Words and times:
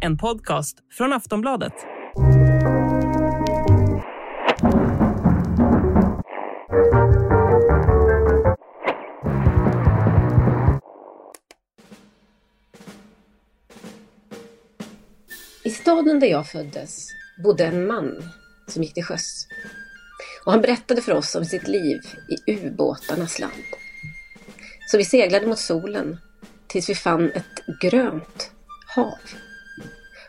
En 0.00 0.18
podcast 0.18 0.76
från 0.92 1.12
Aftonbladet. 1.12 1.72
I 15.64 15.70
staden 15.70 16.20
där 16.20 16.26
jag 16.26 16.46
föddes 16.46 17.08
bodde 17.44 17.66
en 17.66 17.86
man 17.86 18.22
som 18.68 18.82
gick 18.82 18.94
till 18.94 19.04
sjöss. 19.04 19.46
Och 20.46 20.52
han 20.52 20.60
berättade 20.60 21.02
för 21.02 21.12
oss 21.12 21.34
om 21.34 21.44
sitt 21.44 21.68
liv 21.68 22.00
i 22.28 22.52
ubåtarnas 22.52 23.38
land. 23.38 23.83
Så 24.86 24.98
vi 24.98 25.04
seglade 25.04 25.46
mot 25.46 25.58
solen 25.58 26.18
tills 26.66 26.88
vi 26.88 26.94
fann 26.94 27.30
ett 27.30 27.80
grönt 27.80 28.50
hav. 28.86 29.18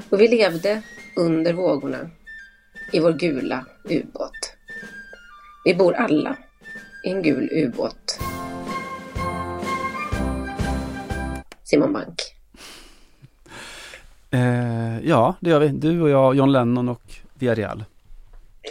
Och 0.09 0.21
vi 0.21 0.27
levde 0.27 0.81
under 1.17 1.53
vågorna 1.53 2.09
i 2.91 2.99
vår 2.99 3.13
gula 3.13 3.65
ubåt. 3.83 4.55
Vi 5.65 5.75
bor 5.75 5.93
alla 5.93 6.37
i 7.03 7.09
en 7.09 7.21
gul 7.21 7.49
ubåt. 7.51 8.19
Simon 11.63 11.93
Bank. 11.93 12.21
Eh, 14.31 14.99
ja, 15.03 15.35
det 15.39 15.49
gör 15.49 15.59
vi. 15.59 15.67
Du 15.67 16.01
och 16.01 16.09
jag, 16.09 16.35
John 16.35 16.51
Lennon 16.51 16.89
och 16.89 17.01
Villarreal. 17.33 17.85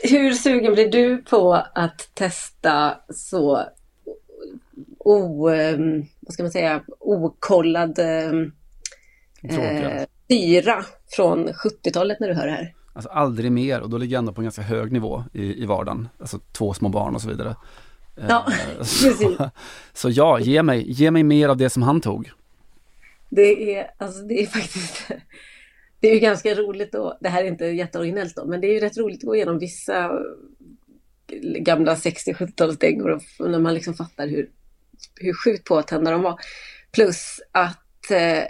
Hur 0.02 0.32
sugen 0.32 0.74
blir 0.74 0.90
du 0.90 1.18
på 1.18 1.54
att 1.74 2.10
testa 2.14 2.96
så 3.08 3.64
o, 5.04 5.48
ehm, 5.48 6.04
vad 6.20 6.34
ska 6.34 6.42
man 6.42 6.52
säga, 6.52 6.82
okollad 7.00 7.98
eh, 7.98 8.32
syra 10.28 10.84
från 11.08 11.48
70-talet 11.48 12.20
när 12.20 12.28
du 12.28 12.34
hör 12.34 12.46
det 12.46 12.52
här? 12.52 12.74
Alltså 12.92 13.10
aldrig 13.10 13.52
mer 13.52 13.80
och 13.80 13.90
då 13.90 13.98
ligger 13.98 14.12
jag 14.12 14.18
ändå 14.18 14.32
på 14.32 14.40
en 14.40 14.44
ganska 14.44 14.62
hög 14.62 14.92
nivå 14.92 15.24
i, 15.32 15.62
i 15.62 15.66
vardagen. 15.66 16.08
Alltså 16.18 16.38
två 16.52 16.74
små 16.74 16.88
barn 16.88 17.14
och 17.14 17.22
så 17.22 17.28
vidare. 17.28 17.56
Eh, 18.16 18.24
Ja, 18.28 18.46
så, 18.84 19.08
precis. 19.08 19.38
så 19.92 20.10
ja, 20.10 20.40
ge 20.40 20.62
mig, 20.62 20.92
ge 20.92 21.10
mig 21.10 21.22
mer 21.22 21.48
av 21.48 21.56
det 21.56 21.70
som 21.70 21.82
han 21.82 22.00
tog. 22.00 22.30
Det 23.30 23.76
är, 23.76 23.90
alltså 23.98 24.22
det 24.22 24.42
är 24.42 24.46
faktiskt, 24.46 25.08
det 26.00 26.08
är 26.08 26.14
ju 26.14 26.20
ganska 26.20 26.54
roligt 26.54 26.92
då, 26.92 27.18
det 27.20 27.28
här 27.28 27.44
är 27.44 27.48
inte 27.48 27.66
jätteoriginellt 27.66 28.36
då, 28.36 28.46
men 28.46 28.60
det 28.60 28.66
är 28.66 28.72
ju 28.72 28.80
rätt 28.80 28.98
roligt 28.98 29.18
att 29.18 29.26
gå 29.26 29.36
igenom 29.36 29.58
vissa 29.58 30.10
gamla 31.58 31.94
60-70-talsdängor 31.94 33.20
och 33.38 33.50
när 33.50 33.58
man 33.58 33.74
liksom 33.74 33.94
fattar 33.94 34.28
hur, 34.28 34.50
hur 35.14 35.34
sjukt 35.34 35.64
påtända 35.64 36.10
de 36.10 36.22
var. 36.22 36.40
Plus 36.92 37.40
att 37.52 38.10
eh, 38.10 38.42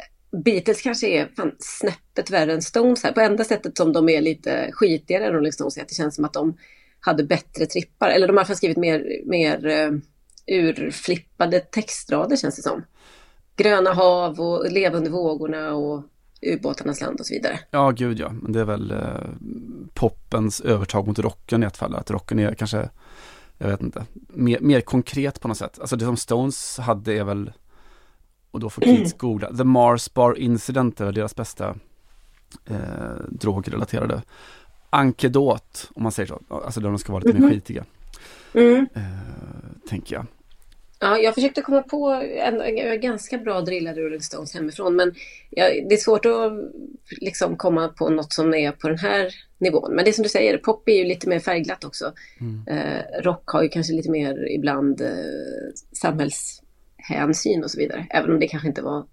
Beatles 0.44 0.82
kanske 0.82 1.08
är 1.08 1.28
fan 1.36 1.52
snäppet 1.58 2.30
värre 2.30 2.52
än 2.52 2.62
Stones 2.62 3.02
här, 3.02 3.12
på 3.12 3.20
enda 3.20 3.44
sättet 3.44 3.76
som 3.76 3.92
de 3.92 4.08
är 4.08 4.20
lite 4.20 4.70
skitigare 4.72 5.26
än 5.26 5.32
Rolling 5.32 5.52
Stones, 5.52 5.76
är 5.76 5.82
att 5.82 5.88
det 5.88 5.94
känns 5.94 6.14
som 6.14 6.24
att 6.24 6.32
de 6.32 6.56
hade 7.00 7.24
bättre 7.24 7.66
trippar, 7.66 8.10
eller 8.10 8.26
de 8.26 8.32
har 8.32 8.36
i 8.36 8.40
alla 8.40 8.46
fall 8.46 8.56
skrivit 8.56 8.76
mer, 8.76 9.22
mer 9.24 9.66
eh, 9.66 9.90
urflippade 10.46 11.60
textrader 11.60 12.36
känns 12.36 12.56
det 12.56 12.62
som. 12.62 12.84
Gröna 13.56 13.92
hav 13.92 14.40
och 14.40 14.72
leva 14.72 14.96
under 14.96 15.10
vågorna 15.10 15.74
och 15.74 16.04
ubåtarnas 16.42 17.00
land 17.00 17.20
och 17.20 17.26
så 17.26 17.34
vidare. 17.34 17.58
Ja, 17.70 17.90
gud 17.90 18.18
ja. 18.18 18.32
Men 18.42 18.52
det 18.52 18.60
är 18.60 18.64
väl 18.64 18.90
eh, 18.90 19.28
poppens 19.94 20.60
övertag 20.60 21.06
mot 21.06 21.18
rocken 21.18 21.62
i 21.62 21.66
ett 21.66 21.76
fall. 21.76 21.94
Att 21.94 22.10
rocken 22.10 22.38
är 22.38 22.54
kanske, 22.54 22.88
jag 23.58 23.68
vet 23.68 23.82
inte, 23.82 24.06
mer, 24.28 24.60
mer 24.60 24.80
konkret 24.80 25.40
på 25.40 25.48
något 25.48 25.56
sätt. 25.58 25.78
Alltså 25.80 25.96
det 25.96 26.04
som 26.04 26.16
Stones 26.16 26.78
hade 26.78 27.12
är 27.14 27.24
väl, 27.24 27.52
och 28.50 28.60
då 28.60 28.70
får 28.70 28.82
kids 28.82 29.12
googla, 29.18 29.52
The 29.56 29.64
Mars 29.64 30.14
Bar 30.14 30.38
Incident 30.38 31.00
är 31.00 31.04
väl 31.04 31.14
deras 31.14 31.36
bästa 31.36 31.74
eh, 32.64 32.76
drogrelaterade 33.28 34.22
ankedot, 34.90 35.90
om 35.94 36.02
man 36.02 36.12
säger 36.12 36.26
så. 36.26 36.40
Alltså 36.48 36.80
där 36.80 36.88
de 36.88 36.98
ska 36.98 37.12
vara 37.12 37.22
lite 37.24 37.38
mer 37.40 37.48
skitiga, 37.50 37.84
Mm. 38.54 38.86
eh, 38.94 39.02
tänker 39.88 40.14
jag. 40.16 40.26
Ja, 41.04 41.18
jag 41.18 41.34
försökte 41.34 41.62
komma 41.62 41.82
på 41.82 42.08
en, 42.38 42.60
en 42.60 43.00
ganska 43.00 43.38
bra 43.38 43.60
drillade 43.60 44.00
Rolling 44.00 44.20
Stones 44.20 44.54
hemifrån, 44.54 44.96
men 44.96 45.14
ja, 45.50 45.64
det 45.88 45.94
är 45.94 45.96
svårt 45.96 46.26
att 46.26 46.52
liksom 47.20 47.56
komma 47.56 47.88
på 47.88 48.08
något 48.08 48.32
som 48.32 48.54
är 48.54 48.72
på 48.72 48.88
den 48.88 48.98
här 48.98 49.34
nivån. 49.58 49.94
Men 49.94 50.04
det 50.04 50.10
är 50.10 50.12
som 50.12 50.22
du 50.22 50.28
säger, 50.28 50.58
pop 50.58 50.88
är 50.88 50.92
ju 50.92 51.04
lite 51.04 51.28
mer 51.28 51.40
färgglatt 51.40 51.84
också. 51.84 52.12
Eh, 52.68 53.22
rock 53.22 53.48
har 53.48 53.62
ju 53.62 53.68
kanske 53.68 53.92
lite 53.92 54.10
mer 54.10 54.48
ibland 54.50 55.00
eh, 55.00 55.08
samhällshänsyn 55.92 57.64
och 57.64 57.70
så 57.70 57.78
vidare, 57.78 58.06
även 58.10 58.32
om 58.32 58.40
det 58.40 58.48
kanske 58.48 58.68
inte 58.68 58.82
var 58.82 59.06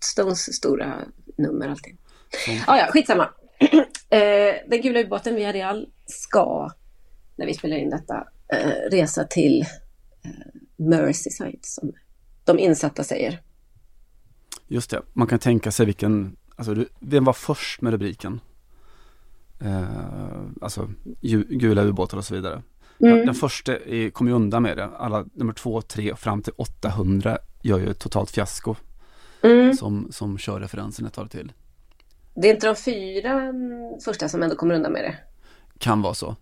Stones 0.00 0.56
stora 0.56 0.94
nummer 1.36 1.68
alltid. 1.68 1.96
Ah, 2.66 2.78
ja, 2.78 2.86
skitsamma. 2.90 3.28
eh, 4.10 4.54
den 4.66 4.82
gula 4.82 5.00
ubåten 5.00 5.34
via 5.34 5.52
Real 5.52 5.88
ska, 6.06 6.70
när 7.36 7.46
vi 7.46 7.54
spelar 7.54 7.76
in 7.76 7.90
detta, 7.90 8.28
eh, 8.52 8.90
resa 8.90 9.24
till 9.24 9.60
eh, 10.24 10.60
Merseyside, 10.76 11.64
som 11.64 11.92
de 12.44 12.58
insatta 12.58 13.04
säger. 13.04 13.42
Just 14.68 14.90
det, 14.90 15.02
man 15.12 15.26
kan 15.26 15.38
tänka 15.38 15.70
sig 15.70 15.86
vilken, 15.86 16.36
alltså 16.56 16.84
vem 17.00 17.24
var 17.24 17.32
först 17.32 17.80
med 17.80 17.92
rubriken? 17.92 18.40
Eh, 19.60 20.40
alltså 20.60 20.90
gula 21.48 21.82
ubåtar 21.82 22.18
och 22.18 22.24
så 22.24 22.34
vidare. 22.34 22.62
Den 22.98 23.34
första 23.34 23.76
är, 23.76 24.10
kommer 24.10 24.30
ju 24.30 24.34
undan 24.34 24.62
med 24.62 24.76
det. 24.76 24.84
Alla 24.84 25.24
nummer 25.32 25.52
två, 25.52 25.82
tre 25.82 26.12
och 26.12 26.18
fram 26.18 26.42
till 26.42 26.52
800 26.56 27.38
gör 27.62 27.78
ju 27.78 27.90
ett 27.90 27.98
totalt 27.98 28.30
fiasko. 28.30 28.74
Som, 29.78 30.08
som 30.12 30.38
kör 30.38 30.60
referensen 30.60 31.06
ett 31.06 31.12
tag 31.12 31.30
till. 31.30 31.52
Det 32.34 32.48
är 32.48 32.54
inte 32.54 32.66
de 32.66 32.76
fyra 32.76 33.42
mm, 33.42 34.00
första 34.04 34.28
som 34.28 34.42
ändå 34.42 34.56
kommer 34.56 34.74
undan 34.74 34.92
med 34.92 35.04
det. 35.04 35.16
Kan 35.78 36.02
vara 36.02 36.14
så. 36.14 36.36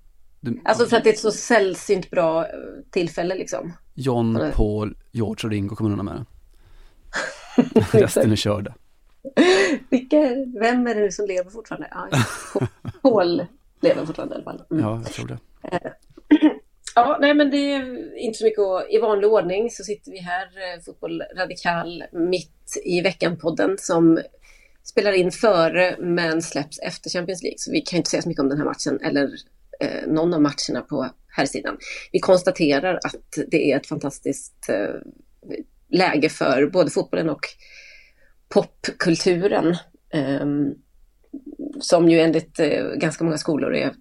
Alltså 0.64 0.86
för 0.86 0.96
att 0.96 1.04
det 1.04 1.10
är 1.10 1.12
ett 1.12 1.18
så 1.18 1.30
sällsynt 1.30 2.10
bra 2.10 2.42
eh, 2.42 2.50
tillfälle 2.90 3.34
liksom. 3.34 3.72
John, 3.94 4.52
Paul, 4.54 4.96
George 5.12 5.46
och 5.46 5.50
Ringo 5.50 5.76
kommer 5.76 5.90
undan 5.90 6.06
med 6.06 6.14
det. 6.14 6.24
Resten 7.98 8.32
är 8.32 8.36
körda. 8.36 8.74
Vilka, 9.90 10.16
vem 10.60 10.86
är 10.86 10.94
det 10.94 11.12
som 11.12 11.26
lever 11.26 11.50
fortfarande? 11.50 11.88
Ja, 11.90 12.08
Paul 13.02 13.46
lever 13.80 14.06
fortfarande 14.06 14.34
i 14.34 14.36
alla 14.36 14.44
fall. 14.44 14.62
Mm. 14.70 14.84
Ja, 14.84 15.00
jag 15.04 15.12
tror 15.12 15.26
det. 15.26 15.38
Ja, 16.96 17.18
nej 17.20 17.34
men 17.34 17.50
det 17.50 17.56
är 17.56 18.16
inte 18.18 18.38
så 18.38 18.44
mycket 18.44 18.58
att, 18.58 18.86
I 18.90 18.98
vanlig 18.98 19.30
ordning 19.30 19.70
så 19.70 19.84
sitter 19.84 20.12
vi 20.12 20.18
här, 20.18 20.42
eh, 20.42 20.82
Fotboll 20.84 21.22
Radikal, 21.36 22.04
mitt 22.12 22.78
i 22.84 23.00
veckan-podden 23.00 23.76
som 23.78 24.20
spelar 24.82 25.12
in 25.12 25.30
före 25.30 25.96
men 25.98 26.42
släpps 26.42 26.78
efter 26.78 27.10
Champions 27.10 27.42
League. 27.42 27.58
Så 27.58 27.70
vi 27.70 27.80
kan 27.80 27.96
inte 27.96 28.10
säga 28.10 28.22
så 28.22 28.28
mycket 28.28 28.42
om 28.42 28.48
den 28.48 28.58
här 28.58 28.64
matchen 28.64 29.00
eller 29.02 29.30
eh, 29.80 30.06
någon 30.06 30.34
av 30.34 30.42
matcherna 30.42 30.80
på 30.88 31.10
här 31.26 31.46
sidan. 31.46 31.76
Vi 32.12 32.20
konstaterar 32.20 32.94
att 32.94 33.38
det 33.50 33.72
är 33.72 33.76
ett 33.76 33.86
fantastiskt 33.86 34.68
eh, 34.68 34.94
läge 35.88 36.28
för 36.28 36.66
både 36.66 36.90
fotbollen 36.90 37.30
och 37.30 37.46
popkulturen. 38.48 39.76
ehm, 40.12 40.74
som 41.80 42.08
ju 42.08 42.20
enligt 42.20 42.60
eh, 42.60 42.84
ganska 42.96 43.24
många 43.24 43.38
skolor 43.38 43.74
är 43.74 43.94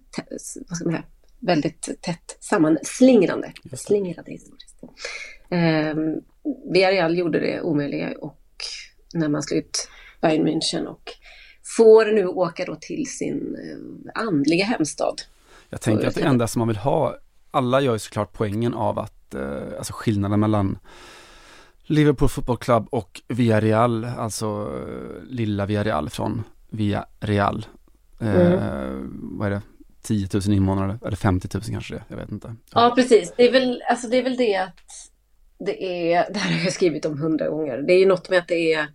vad 0.68 0.76
ska 0.76 0.84
man 0.84 0.94
säga, 0.94 1.04
väldigt 1.40 2.02
tätt 2.02 2.36
sammanslingrande. 2.40 3.52
Slingrade 3.76 4.32
historiskt. 4.32 4.82
Um, 5.50 6.20
Villarreal 6.72 7.18
gjorde 7.18 7.40
det 7.40 7.60
omöjliga 7.60 8.12
och 8.18 8.40
när 9.14 9.28
man 9.28 9.42
slog 9.42 9.58
ut 9.58 9.88
Bayern 10.20 10.48
München 10.48 10.86
och 10.86 11.10
får 11.76 12.04
nu 12.04 12.26
åka 12.26 12.64
då 12.64 12.76
till 12.80 13.06
sin 13.06 13.56
eh, 13.56 14.22
andliga 14.22 14.64
hemstad. 14.64 15.22
Jag 15.70 15.80
tänker 15.80 16.08
att 16.08 16.14
det 16.14 16.22
enda 16.22 16.46
som 16.46 16.58
man 16.60 16.68
vill 16.68 16.76
ha, 16.76 17.16
alla 17.50 17.80
gör 17.80 17.92
ju 17.92 17.98
såklart 17.98 18.32
poängen 18.32 18.74
av 18.74 18.98
att, 18.98 19.34
eh, 19.34 19.78
alltså 19.78 19.92
skillnaden 19.96 20.40
mellan 20.40 20.78
Liverpool 21.82 22.28
Football 22.28 22.56
Club 22.56 22.86
och 22.90 23.22
Villarreal, 23.28 24.04
alltså 24.04 24.46
eh, 24.46 25.24
lilla 25.28 25.66
Villarreal 25.66 26.10
från 26.10 26.42
Villarreal. 26.70 27.66
Eh, 28.20 28.60
Vad 29.10 29.46
är 29.46 29.50
det? 29.50 29.62
10 30.02 30.28
000 30.32 30.42
invånare, 30.54 30.98
eller 31.06 31.16
50 31.16 31.48
000 31.54 31.62
kanske 31.62 31.94
det, 31.94 32.02
jag 32.08 32.16
vet 32.16 32.32
inte. 32.32 32.54
Ja, 32.74 32.92
precis. 32.96 33.32
Det 33.36 33.48
är 33.48 33.52
väl, 33.52 33.82
alltså 33.90 34.08
det, 34.08 34.16
är 34.16 34.22
väl 34.22 34.36
det 34.36 34.56
att 34.56 35.10
det 35.58 36.12
är, 36.12 36.26
det 36.32 36.38
här 36.38 36.58
har 36.58 36.64
jag 36.64 36.72
skrivit 36.72 37.04
om 37.04 37.18
hundra 37.18 37.48
gånger. 37.48 37.78
Det 37.78 37.92
är 37.92 37.98
ju 37.98 38.06
något 38.06 38.30
med 38.30 38.38
att 38.38 38.48
det 38.48 38.72
är 38.72 38.88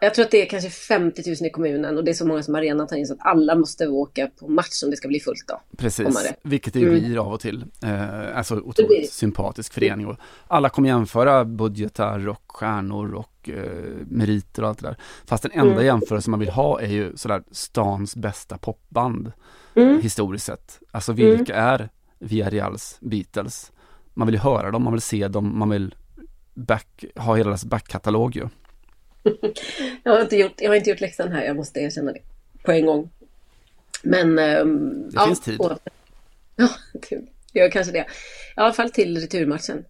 jag 0.00 0.14
tror 0.14 0.24
att 0.24 0.30
det 0.30 0.42
är 0.42 0.46
kanske 0.46 0.70
50 0.70 1.22
000 1.26 1.36
i 1.46 1.50
kommunen 1.50 1.96
och 1.96 2.04
det 2.04 2.10
är 2.10 2.14
så 2.14 2.26
många 2.26 2.42
som 2.42 2.54
arenan 2.54 2.86
tar 2.86 2.96
in 2.96 3.06
så 3.06 3.14
att 3.14 3.18
alla 3.22 3.54
måste 3.54 3.88
åka 3.88 4.30
på 4.38 4.48
match 4.48 4.82
om 4.84 4.90
det 4.90 4.96
ska 4.96 5.08
bli 5.08 5.20
fullt 5.20 5.44
då. 5.48 5.60
Precis, 5.76 6.32
vilket 6.42 6.74
det 6.74 6.82
mm. 6.82 7.00
blir 7.00 7.18
av 7.18 7.32
och 7.32 7.40
till. 7.40 7.64
Eh, 7.84 8.36
alltså 8.36 8.54
otroligt 8.54 9.12
sympatisk 9.12 9.72
förening 9.72 10.06
och 10.06 10.16
alla 10.46 10.68
kommer 10.68 10.88
jämföra 10.88 11.44
budgetar 11.44 12.28
och 12.28 12.42
stjärnor 12.46 13.14
och 13.14 13.48
eh, 13.48 13.64
meriter 14.06 14.62
och 14.62 14.68
allt 14.68 14.78
det 14.78 14.86
där. 14.86 14.96
Fast 15.26 15.42
den 15.42 15.52
enda 15.52 15.72
mm. 15.72 15.84
jämförelse 15.84 16.30
man 16.30 16.40
vill 16.40 16.50
ha 16.50 16.80
är 16.80 16.88
ju 16.88 17.16
sådär 17.16 17.42
stans 17.50 18.16
bästa 18.16 18.58
popband 18.58 19.32
mm. 19.74 20.00
historiskt 20.02 20.46
sett. 20.46 20.80
Alltså 20.90 21.12
vilka 21.12 21.54
mm. 21.54 21.66
är 21.66 21.88
Villareals 22.18 22.98
Beatles? 23.00 23.72
Man 24.14 24.26
vill 24.26 24.34
ju 24.34 24.40
höra 24.40 24.70
dem, 24.70 24.84
man 24.84 24.92
vill 24.92 25.02
se 25.02 25.28
dem, 25.28 25.58
man 25.58 25.70
vill 25.70 25.94
back, 26.54 27.04
ha 27.16 27.36
hela 27.36 27.50
deras 27.50 27.64
backkatalog 27.64 28.36
ju. 28.36 28.48
jag, 30.02 30.12
har 30.12 30.20
inte 30.20 30.36
gjort, 30.36 30.60
jag 30.60 30.70
har 30.70 30.76
inte 30.76 30.90
gjort 30.90 31.00
läxan 31.00 31.32
här, 31.32 31.44
jag 31.44 31.56
måste 31.56 31.80
erkänna 31.80 32.12
det 32.12 32.20
på 32.62 32.72
en 32.72 32.86
gång. 32.86 33.10
Men... 34.02 34.38
Um, 34.38 35.08
det 35.08 35.14
ja, 35.14 35.26
finns 35.26 35.40
tid. 35.40 35.60
Och, 35.60 35.72
ja, 36.56 36.68
det 37.52 37.60
gör 37.60 37.70
kanske 37.70 37.92
det. 37.92 37.98
I 37.98 38.04
alla 38.54 38.72
fall 38.72 38.90
till 38.90 39.20
returmatchen. 39.20 39.84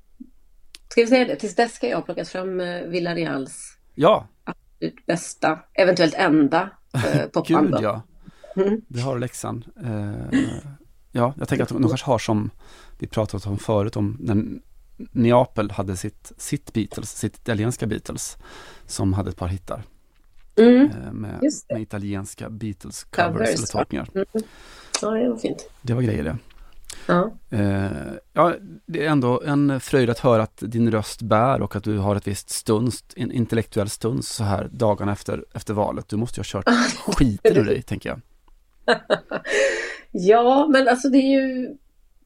Ska 0.88 1.00
vi 1.00 1.06
säga 1.06 1.24
det? 1.24 1.36
Tills 1.36 1.54
dess 1.54 1.74
ska 1.74 1.88
jag 1.88 1.96
ha 1.96 2.02
plockat 2.02 2.28
fram 2.28 2.60
uh, 2.60 2.88
Villareals 2.88 3.76
ja. 3.94 4.28
absolut 4.44 5.06
bästa, 5.06 5.58
eventuellt 5.74 6.14
enda 6.14 6.70
uh, 6.96 7.26
popband. 7.26 7.70
Gud 7.70 7.80
ja. 7.82 8.02
Mm. 8.56 8.80
Det 8.88 9.00
har 9.00 9.18
läxan. 9.18 9.64
Uh, 9.84 10.40
ja, 11.12 11.34
jag 11.38 11.48
tänker 11.48 11.62
att 11.62 11.68
de 11.68 11.88
kanske 11.88 12.06
har 12.06 12.18
som 12.18 12.50
vi 12.98 13.06
pratat 13.06 13.46
om 13.46 13.58
förut 13.58 13.96
om 13.96 14.16
när 14.20 14.60
Neapel 15.12 15.70
hade 15.70 15.97
sitt, 15.97 16.32
sitt 16.37 16.73
Beatles, 16.73 17.19
sitt 17.19 17.37
italienska 17.37 17.87
Beatles 17.87 18.38
som 18.87 19.12
hade 19.12 19.31
ett 19.31 19.37
par 19.37 19.49
hittar. 19.49 19.82
Mm, 20.56 20.85
eh, 20.85 21.12
med, 21.12 21.41
med, 21.69 21.82
italienska 21.82 22.50
Beatles 22.50 23.05
covers, 23.05 23.49
eller 23.49 23.67
tolkningar. 23.67 24.08
Mm. 24.14 24.26
Ja, 25.02 25.11
det 25.11 25.29
var 25.29 25.37
fint. 25.37 25.70
Det 25.82 25.94
var 25.94 26.02
grejer 26.02 26.25
det. 26.25 26.37
Ja. 27.06 27.31
Eh, 27.50 27.91
ja, 28.32 28.55
det 28.87 29.06
är 29.06 29.11
ändå 29.11 29.43
en 29.43 29.81
fröjd 29.81 30.11
att 30.11 30.19
höra 30.19 30.43
att 30.43 30.62
din 30.67 30.91
röst 30.91 31.23
bär 31.23 31.62
och 31.62 31.76
att 31.76 31.85
du 31.85 31.99
har 31.99 32.17
ett 32.17 32.26
visst 32.26 32.50
stuns, 32.50 33.05
en 33.17 33.32
intellektuell 33.32 33.88
stuns 33.88 34.29
så 34.29 34.44
här 34.44 34.69
dagarna 34.73 35.12
efter, 35.12 35.44
efter 35.55 35.75
valet. 35.75 36.08
Du 36.08 36.17
måste 36.17 36.41
ju 36.41 36.43
ha 36.43 36.62
kört 36.62 36.69
skiten 37.17 37.56
ur 37.56 37.64
dig, 37.64 37.82
tänker 37.82 38.08
jag. 38.08 38.20
ja, 40.11 40.69
men 40.69 40.88
alltså 40.88 41.08
det 41.08 41.19
är 41.19 41.41
ju 41.41 41.76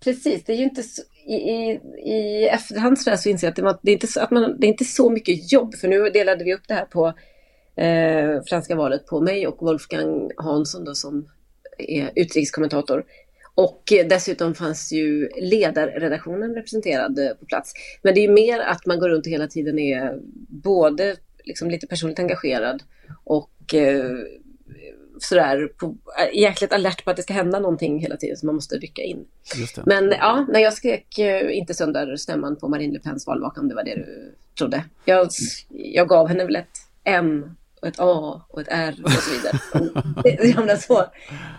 precis, 0.04 0.44
det 0.44 0.52
är 0.52 0.56
ju 0.56 0.64
inte 0.64 0.82
så, 0.82 1.02
i, 1.26 1.34
i, 1.34 1.80
i 2.04 2.48
efterhand 2.48 2.98
så, 2.98 3.16
så 3.16 3.28
inser 3.28 3.46
jag 3.46 3.66
att, 3.66 3.76
det, 3.76 3.78
det, 3.82 3.90
är 3.90 3.94
inte 3.94 4.06
så, 4.06 4.20
att 4.20 4.30
man, 4.30 4.56
det 4.60 4.66
är 4.66 4.68
inte 4.68 4.84
så 4.84 5.10
mycket 5.10 5.52
jobb, 5.52 5.74
för 5.74 5.88
nu 5.88 6.10
delade 6.10 6.44
vi 6.44 6.54
upp 6.54 6.68
det 6.68 6.74
här 6.74 6.84
på 6.84 7.06
eh, 7.76 8.42
franska 8.46 8.74
valet 8.74 9.06
på 9.06 9.20
mig 9.20 9.46
och 9.46 9.66
Wolfgang 9.66 10.30
Hansson 10.36 10.84
då, 10.84 10.94
som 10.94 11.28
är 11.78 12.10
utrikeskommentator. 12.14 13.04
Och 13.54 13.92
eh, 13.92 14.06
dessutom 14.06 14.54
fanns 14.54 14.92
ju 14.92 15.28
ledarredaktionen 15.36 16.54
representerad 16.54 17.18
eh, 17.18 17.34
på 17.34 17.46
plats. 17.46 17.72
Men 18.02 18.14
det 18.14 18.24
är 18.24 18.28
mer 18.28 18.60
att 18.60 18.86
man 18.86 18.98
går 18.98 19.08
runt 19.08 19.26
och 19.26 19.32
hela 19.32 19.46
tiden 19.46 19.78
är 19.78 20.18
både 20.48 21.16
liksom 21.44 21.70
lite 21.70 21.86
personligt 21.86 22.18
engagerad 22.18 22.82
och 23.24 23.74
eh, 23.74 24.10
sådär 25.18 25.68
på, 25.76 25.96
jäkligt 26.32 26.72
alert 26.72 27.04
på 27.04 27.10
att 27.10 27.16
det 27.16 27.22
ska 27.22 27.32
hända 27.32 27.60
någonting 27.60 27.98
hela 27.98 28.16
tiden 28.16 28.36
så 28.36 28.46
man 28.46 28.54
måste 28.54 28.76
rycka 28.76 29.02
in. 29.02 29.24
Men 29.84 30.10
ja, 30.10 30.46
när 30.48 30.60
jag 30.60 30.72
skrek 30.72 31.18
eh, 31.18 31.56
inte 31.56 31.74
sönder 31.74 32.16
stämman 32.16 32.56
på 32.56 32.68
Marine 32.68 32.92
Le 32.92 32.98
Pens 32.98 33.26
valvaka 33.26 33.60
om 33.60 33.68
det 33.68 33.74
var 33.74 33.84
det 33.84 33.94
du 33.94 34.34
trodde. 34.58 34.84
Jag, 35.04 35.28
jag 35.70 36.08
gav 36.08 36.28
henne 36.28 36.44
väl 36.44 36.56
ett 36.56 36.78
M 37.04 37.56
och 37.80 37.88
ett 37.88 38.00
A 38.00 38.42
och 38.48 38.60
ett 38.60 38.68
R 38.70 39.00
och 39.04 39.10
så 39.10 39.30
vidare. 39.30 40.12
det, 40.22 40.66
det, 40.66 40.78
så, 40.78 41.04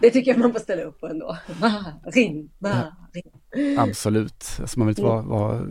det 0.02 0.12
tycker 0.12 0.32
jag 0.32 0.40
man 0.40 0.54
får 0.54 0.60
ställa 0.60 0.84
upp 0.84 1.00
på 1.00 1.08
ändå. 1.08 1.38
Marin, 1.60 2.50
Marin. 2.60 3.78
Absolut, 3.78 4.46
alltså 4.60 4.80
man 4.80 4.88
vill 4.88 4.92
inte 4.92 5.02
vara, 5.02 5.22
vara 5.22 5.62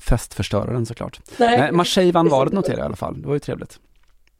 festförstöraren 0.00 0.86
såklart. 0.86 1.20
Nej. 1.38 1.58
Nej 1.58 1.72
Marseille 1.72 2.12
vann 2.12 2.28
valet 2.28 2.52
noterar 2.52 2.76
jag 2.76 2.84
i 2.84 2.86
alla 2.86 2.96
fall, 2.96 3.22
det 3.22 3.26
var 3.28 3.34
ju 3.34 3.40
trevligt. 3.40 3.80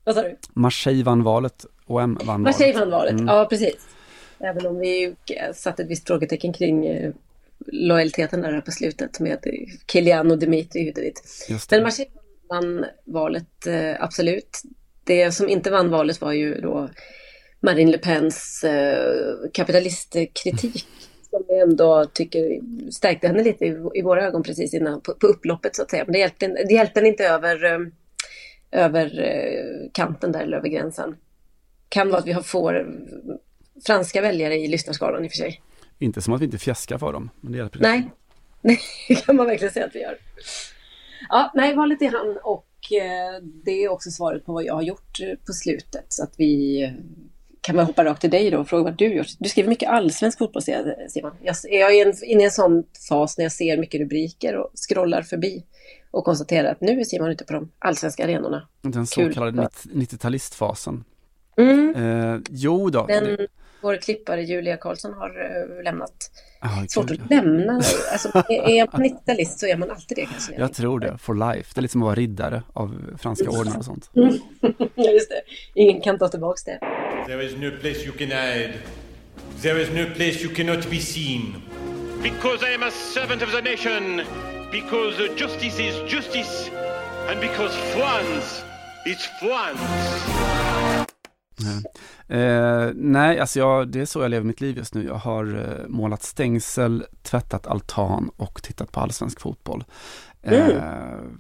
Vad 0.05 0.15
sa 0.15 0.23
du? 0.23 0.37
Marseille 0.53 1.05
vann 1.05 1.23
valet 1.23 1.67
OM 1.89 2.19
vann 2.25 2.43
Marseille 2.43 2.79
vann 2.79 2.91
valet, 2.91 3.13
mm. 3.13 3.27
ja 3.27 3.47
precis. 3.51 3.89
Även 4.41 4.67
om 4.67 4.79
vi 4.79 5.15
satte 5.55 5.83
ett 5.83 5.91
visst 5.91 6.07
frågetecken 6.07 6.53
kring 6.53 6.87
eh, 6.87 7.13
lojaliteten 7.67 8.41
där 8.41 8.61
på 8.61 8.71
slutet 8.71 9.21
med 9.21 9.39
Kilian 9.93 10.31
och 10.31 10.39
Dimitri 10.39 10.93
dit. 10.93 11.23
Men 11.71 11.83
Marseille 11.83 12.11
vann 12.49 12.87
valet, 13.05 13.67
eh, 13.67 14.03
absolut. 14.03 14.63
Det 15.05 15.33
som 15.33 15.49
inte 15.49 15.71
vann 15.71 15.91
valet 15.91 16.21
var 16.21 16.33
ju 16.33 16.61
då 16.61 16.89
Marine 17.61 17.91
Le 17.91 17.99
Pens 17.99 18.65
eh, 18.65 19.51
kapitalistkritik. 19.53 20.87
som 21.31 21.45
vi 21.49 21.61
ändå 21.61 22.05
tycker 22.13 22.61
stärkte 22.91 23.27
henne 23.27 23.43
lite 23.43 23.65
i, 23.65 23.77
i 23.95 24.03
våra 24.03 24.27
ögon 24.27 24.43
precis 24.43 24.75
innan, 24.75 25.01
på, 25.01 25.15
på 25.15 25.27
upploppet 25.27 25.77
så 25.77 25.83
att 25.83 25.91
säga. 25.91 26.05
Men 26.05 26.13
det 26.13 26.19
hjälpte, 26.19 26.47
det 26.49 26.75
hjälpte 26.75 27.01
henne 27.01 27.09
inte 27.09 27.25
över, 27.25 27.91
över 28.71 29.11
kanten 29.93 30.33
där, 30.33 30.41
eller 30.41 30.57
över 30.57 30.69
gränsen 30.69 31.17
kan 31.89 32.09
vara 32.09 32.19
att 32.19 32.27
vi 32.27 32.35
får 32.35 32.87
franska 33.87 34.21
väljare 34.21 34.55
i 34.55 34.69
lyssnarskalan 34.69 35.25
i 35.25 35.29
och 35.29 35.33
för 35.33 35.37
sig. 35.37 35.63
Inte 35.99 36.23
som 36.23 36.35
att 36.35 36.41
vi 36.41 36.45
inte 36.45 36.59
fjäskar 36.59 36.99
för 36.99 37.13
dem, 37.13 37.31
men 37.41 37.53
det 37.53 37.59
hjälper 37.59 37.81
Nej, 37.81 37.97
inte. 37.97 38.11
nej, 38.61 38.81
det 39.09 39.15
kan 39.15 39.37
man 39.37 39.47
verkligen 39.47 39.73
säga 39.73 39.87
att 39.87 39.95
vi 39.95 40.01
gör. 40.01 40.19
Ja, 41.29 41.53
nej, 41.55 41.75
valet 41.75 42.03
är 42.03 42.11
han 42.11 42.39
och 42.43 42.93
eh, 42.93 43.43
det 43.65 43.85
är 43.85 43.89
också 43.89 44.11
svaret 44.11 44.45
på 44.45 44.53
vad 44.53 44.65
jag 44.65 44.75
har 44.75 44.83
gjort 44.83 45.21
eh, 45.21 45.47
på 45.47 45.53
slutet. 45.53 46.05
Så 46.09 46.23
att 46.23 46.35
vi 46.37 46.83
eh, 46.83 46.91
kan 47.61 47.77
väl 47.77 47.87
hoppa 47.87 48.05
rakt 48.05 48.21
till 48.21 48.31
dig 48.31 48.51
då 48.51 48.59
och 48.59 48.69
fråga 48.69 48.83
vad 48.85 48.99
du 48.99 49.15
gjort. 49.15 49.27
Du 49.39 49.49
skriver 49.49 49.69
mycket 49.69 49.89
allsvensk 49.89 50.39
fotboll 50.39 50.63
Simon. 50.63 51.33
Jag 51.63 51.95
är 51.95 52.25
inne 52.25 52.43
i 52.43 52.45
en 52.45 52.51
sån 52.51 52.85
fas 53.09 53.39
när 53.39 53.45
jag 53.45 53.53
ser 53.53 53.77
mycket 53.77 54.01
rubriker 54.01 54.57
och 54.57 54.71
scrollar 54.75 55.23
förbi 55.23 55.65
och 56.11 56.25
konstaterar 56.25 56.73
att 56.73 56.81
nu 56.81 57.01
är 57.01 57.05
Simon 57.05 57.31
ute 57.31 57.45
på 57.45 57.53
de 57.53 57.73
allsvenska 57.79 58.25
arenorna. 58.25 58.69
Den 58.83 59.07
så 59.07 59.21
Kul. 59.21 59.35
kallade 59.35 59.69
90-talistfasen. 59.85 61.05
Mm. 61.59 61.95
Eh, 61.95 62.41
jo 62.51 62.91
då. 62.91 63.07
Den, 63.07 63.37
vår 63.81 63.97
klippare 63.97 64.43
Julia 64.43 64.77
Karlsson 64.77 65.15
har 65.15 65.29
uh, 65.29 65.83
lämnat. 65.85 66.31
Ah, 66.61 66.87
Svårt 66.89 67.11
att 67.11 67.31
lämna. 67.31 67.73
Alltså, 68.13 68.29
är 68.49 68.93
man 68.93 69.05
90-talist 69.05 69.59
så 69.59 69.67
är 69.67 69.77
man 69.77 69.91
alltid 69.91 70.19
det 70.19 70.27
kanske. 70.27 70.53
Jag, 70.53 70.61
jag 70.61 70.75
tror 70.75 71.01
det, 71.01 71.19
for 71.19 71.55
life. 71.55 71.71
Det 71.75 71.81
är 71.81 71.83
lite 71.83 71.93
som 71.93 72.03
att 72.03 72.07
vara 72.07 72.15
riddare 72.15 72.63
av 72.73 73.17
franska 73.19 73.51
ordnar 73.51 73.79
och 73.79 73.85
sånt. 73.85 74.11
ja, 74.95 75.11
just 75.11 75.31
det. 75.31 75.41
Ingen 75.75 76.01
kan 76.01 76.19
ta 76.19 76.29
tillbaka 76.29 76.61
det. 76.65 76.79
There 77.27 77.45
is 77.45 77.57
no 77.57 77.71
place 77.81 78.01
you 78.05 78.13
can 78.13 78.29
hide. 78.29 78.73
There 79.63 79.83
is 79.83 79.89
no 79.91 80.15
place 80.15 80.45
you 80.45 80.55
cannot 80.55 80.91
be 80.91 81.01
seen. 81.01 81.55
Because 82.23 82.71
I 82.71 82.75
am 82.75 82.83
a 82.83 82.91
servant 82.91 83.43
of 83.43 83.53
the 83.53 83.63
nation. 83.63 84.23
Because 84.73 85.29
justice 85.37 85.79
is 85.79 86.13
justice. 86.13 86.71
And 87.31 87.41
because 87.41 87.75
France 87.95 88.65
is 89.07 89.29
France. 89.41 90.88
Eh, 92.29 92.91
nej, 92.95 93.41
alltså 93.41 93.59
jag, 93.59 93.89
det 93.89 94.01
är 94.01 94.07
så 94.07 94.21
jag 94.21 94.31
lever 94.31 94.47
mitt 94.47 94.61
liv 94.61 94.77
just 94.77 94.95
nu. 94.95 95.05
Jag 95.05 95.15
har 95.15 95.55
eh, 95.55 95.89
målat 95.89 96.23
stängsel, 96.23 97.05
tvättat 97.23 97.67
altan 97.67 98.31
och 98.37 98.63
tittat 98.63 98.93
på 98.93 99.01
allsvensk 99.01 99.41
fotboll. 99.41 99.85
Eh, 100.43 100.67
mm. 100.67 101.39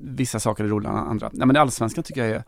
Vissa 0.00 0.40
saker 0.40 0.64
är 0.64 0.68
roligare 0.68 0.98
än 0.98 1.06
andra. 1.06 1.30
Nej, 1.32 1.46
men 1.46 1.56
allsvenskan 1.56 2.04
tycker 2.04 2.24
jag 2.24 2.30
är 2.30 2.44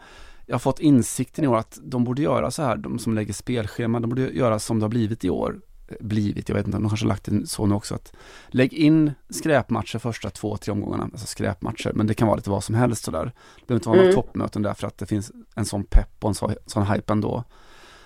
jag 0.47 0.55
har 0.55 0.61
fått 0.61 0.81
insikten 0.81 1.45
i 1.45 1.49
år 1.49 1.57
att 1.57 1.79
de 1.83 2.05
borde 2.05 2.23
göra 2.23 2.51
så 2.51 2.63
här, 2.63 2.77
de 2.77 2.99
som 2.99 3.15
lägger 3.15 3.33
spelschema, 3.33 4.01
de 4.01 4.11
borde 4.11 4.31
göra 4.31 4.59
som 4.59 4.79
det 4.79 4.85
har 4.85 4.91
blivit 4.91 5.25
i 5.25 5.31
år 5.31 5.61
blivit, 6.01 6.49
jag 6.49 6.57
vet 6.57 6.67
inte, 6.67 6.79
de 6.79 6.89
kanske 6.89 7.05
har 7.05 7.09
lagt 7.09 7.25
det 7.25 7.47
så 7.47 7.67
nu 7.67 7.75
också, 7.75 7.95
att 7.95 8.13
lägg 8.49 8.73
in 8.73 9.13
skräpmatcher 9.31 9.99
första 9.99 10.31
två, 10.31 10.57
tre 10.57 10.73
omgångarna, 10.73 11.05
alltså 11.05 11.27
skräpmatcher, 11.27 11.93
men 11.95 12.07
det 12.07 12.15
kan 12.15 12.29
vara 12.29 12.37
lite 12.37 12.51
vad 12.51 12.65
som 12.65 12.75
helst 12.75 13.05
sådär. 13.05 13.33
Det 13.57 13.67
behöver 13.67 13.79
inte 13.79 13.89
vara 13.89 13.99
mm. 13.99 14.11
några 14.11 14.23
toppmöten 14.23 14.63
där 14.63 14.75
för 14.75 14.87
att 14.87 14.99
det 14.99 15.07
finns 15.07 15.33
en 15.55 15.65
sån 15.65 15.85
pepp 15.85 16.17
och 16.21 16.29
en 16.29 16.35
sån, 16.35 16.55
sån 16.67 16.87
hype 16.87 17.13
ändå. 17.13 17.45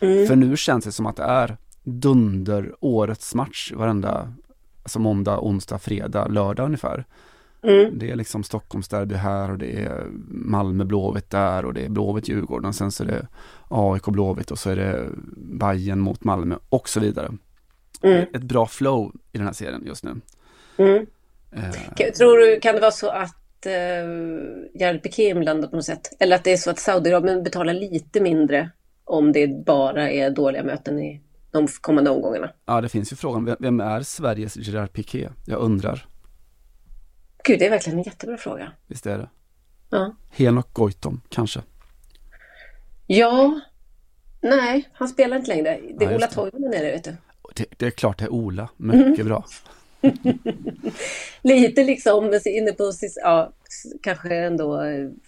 Mm. 0.00 0.26
För 0.26 0.36
nu 0.36 0.56
känns 0.56 0.84
det 0.84 0.92
som 0.92 1.06
att 1.06 1.16
det 1.16 1.22
är 1.22 1.56
dunder 1.82 2.74
årets 2.80 3.34
match 3.34 3.72
varenda, 3.76 4.32
alltså 4.82 4.98
måndag, 4.98 5.40
onsdag, 5.40 5.78
fredag, 5.78 6.28
lördag 6.28 6.66
ungefär. 6.66 7.04
Mm. 7.62 7.98
Det 7.98 8.10
är 8.10 8.16
liksom 8.16 8.42
Stockholmsderby 8.42 9.14
här 9.14 9.50
och 9.50 9.58
det 9.58 9.82
är 9.82 10.06
Malmö 10.28 10.84
Blåvitt 10.84 11.30
där 11.30 11.64
och 11.64 11.74
det 11.74 11.84
är 11.84 11.88
Blåvitt 11.88 12.28
Djurgården 12.28 12.68
och 12.68 12.74
sen 12.74 12.92
så 12.92 13.02
är 13.02 13.06
det 13.06 13.26
AIK 13.68 14.04
Blåvitt 14.04 14.50
och 14.50 14.58
så 14.58 14.70
är 14.70 14.76
det 14.76 15.08
Bayern 15.36 16.00
mot 16.00 16.24
Malmö 16.24 16.56
och 16.68 16.88
så 16.88 17.00
vidare 17.00 17.32
mm. 18.02 18.26
ett 18.34 18.42
bra 18.42 18.66
flow 18.66 19.12
i 19.32 19.38
den 19.38 19.46
här 19.46 19.54
serien 19.54 19.82
just 19.86 20.04
nu. 20.04 20.20
Mm. 20.76 21.06
Uh, 21.56 22.10
Tror 22.12 22.38
du, 22.38 22.60
kan 22.60 22.74
det 22.74 22.80
vara 22.80 22.90
så 22.90 23.08
att 23.08 23.66
uh, 23.66 23.72
Gerard 24.74 25.02
Piqué 25.02 25.26
är 25.26 25.30
inblandad 25.30 25.70
på 25.70 25.76
något 25.76 25.84
sätt? 25.84 26.16
Eller 26.20 26.36
att 26.36 26.44
det 26.44 26.52
är 26.52 26.56
så 26.56 26.70
att 26.70 26.78
Saudiarabien 26.78 27.42
betalar 27.42 27.74
lite 27.74 28.20
mindre 28.20 28.70
om 29.04 29.32
det 29.32 29.64
bara 29.66 30.10
är 30.10 30.30
dåliga 30.30 30.62
möten 30.62 30.98
i 30.98 31.22
de 31.50 31.68
kommande 31.80 32.10
omgångarna? 32.10 32.52
Ja, 32.66 32.80
det 32.80 32.88
finns 32.88 33.12
ju 33.12 33.16
frågan, 33.16 33.56
vem 33.60 33.80
är 33.80 34.02
Sveriges 34.02 34.56
Gerard 34.56 34.92
Piqué? 34.92 35.28
Jag 35.46 35.60
undrar. 35.60 36.06
Gud, 37.44 37.58
det 37.58 37.66
är 37.66 37.70
verkligen 37.70 37.98
en 37.98 38.04
jättebra 38.04 38.36
fråga. 38.36 38.72
Visst 38.86 39.06
är 39.06 39.18
det? 39.18 39.28
Ja. 39.90 40.16
Henok 40.30 40.72
Goitom, 40.72 41.20
kanske? 41.28 41.62
Ja, 43.06 43.60
nej, 44.40 44.88
han 44.92 45.08
spelar 45.08 45.36
inte 45.36 45.48
längre. 45.48 45.80
Det 45.98 46.04
är 46.04 46.10
Ja, 46.10 46.16
Ola. 46.16 46.26
Toivonen 46.26 46.74
är 46.74 46.84
det, 46.84 46.90
vet 46.90 47.04
du. 47.04 47.16
Det, 47.56 47.64
det 47.76 47.86
är 47.86 47.90
klart 47.90 48.18
det 48.18 48.24
är 48.24 48.32
Ola, 48.32 48.68
mycket 48.76 49.26
bra. 49.26 49.44
Lite 51.42 51.84
liksom 51.84 52.40
inne 52.44 52.72
på 52.72 52.92
ja, 53.24 53.52
kanske 54.02 54.36
ändå 54.36 54.82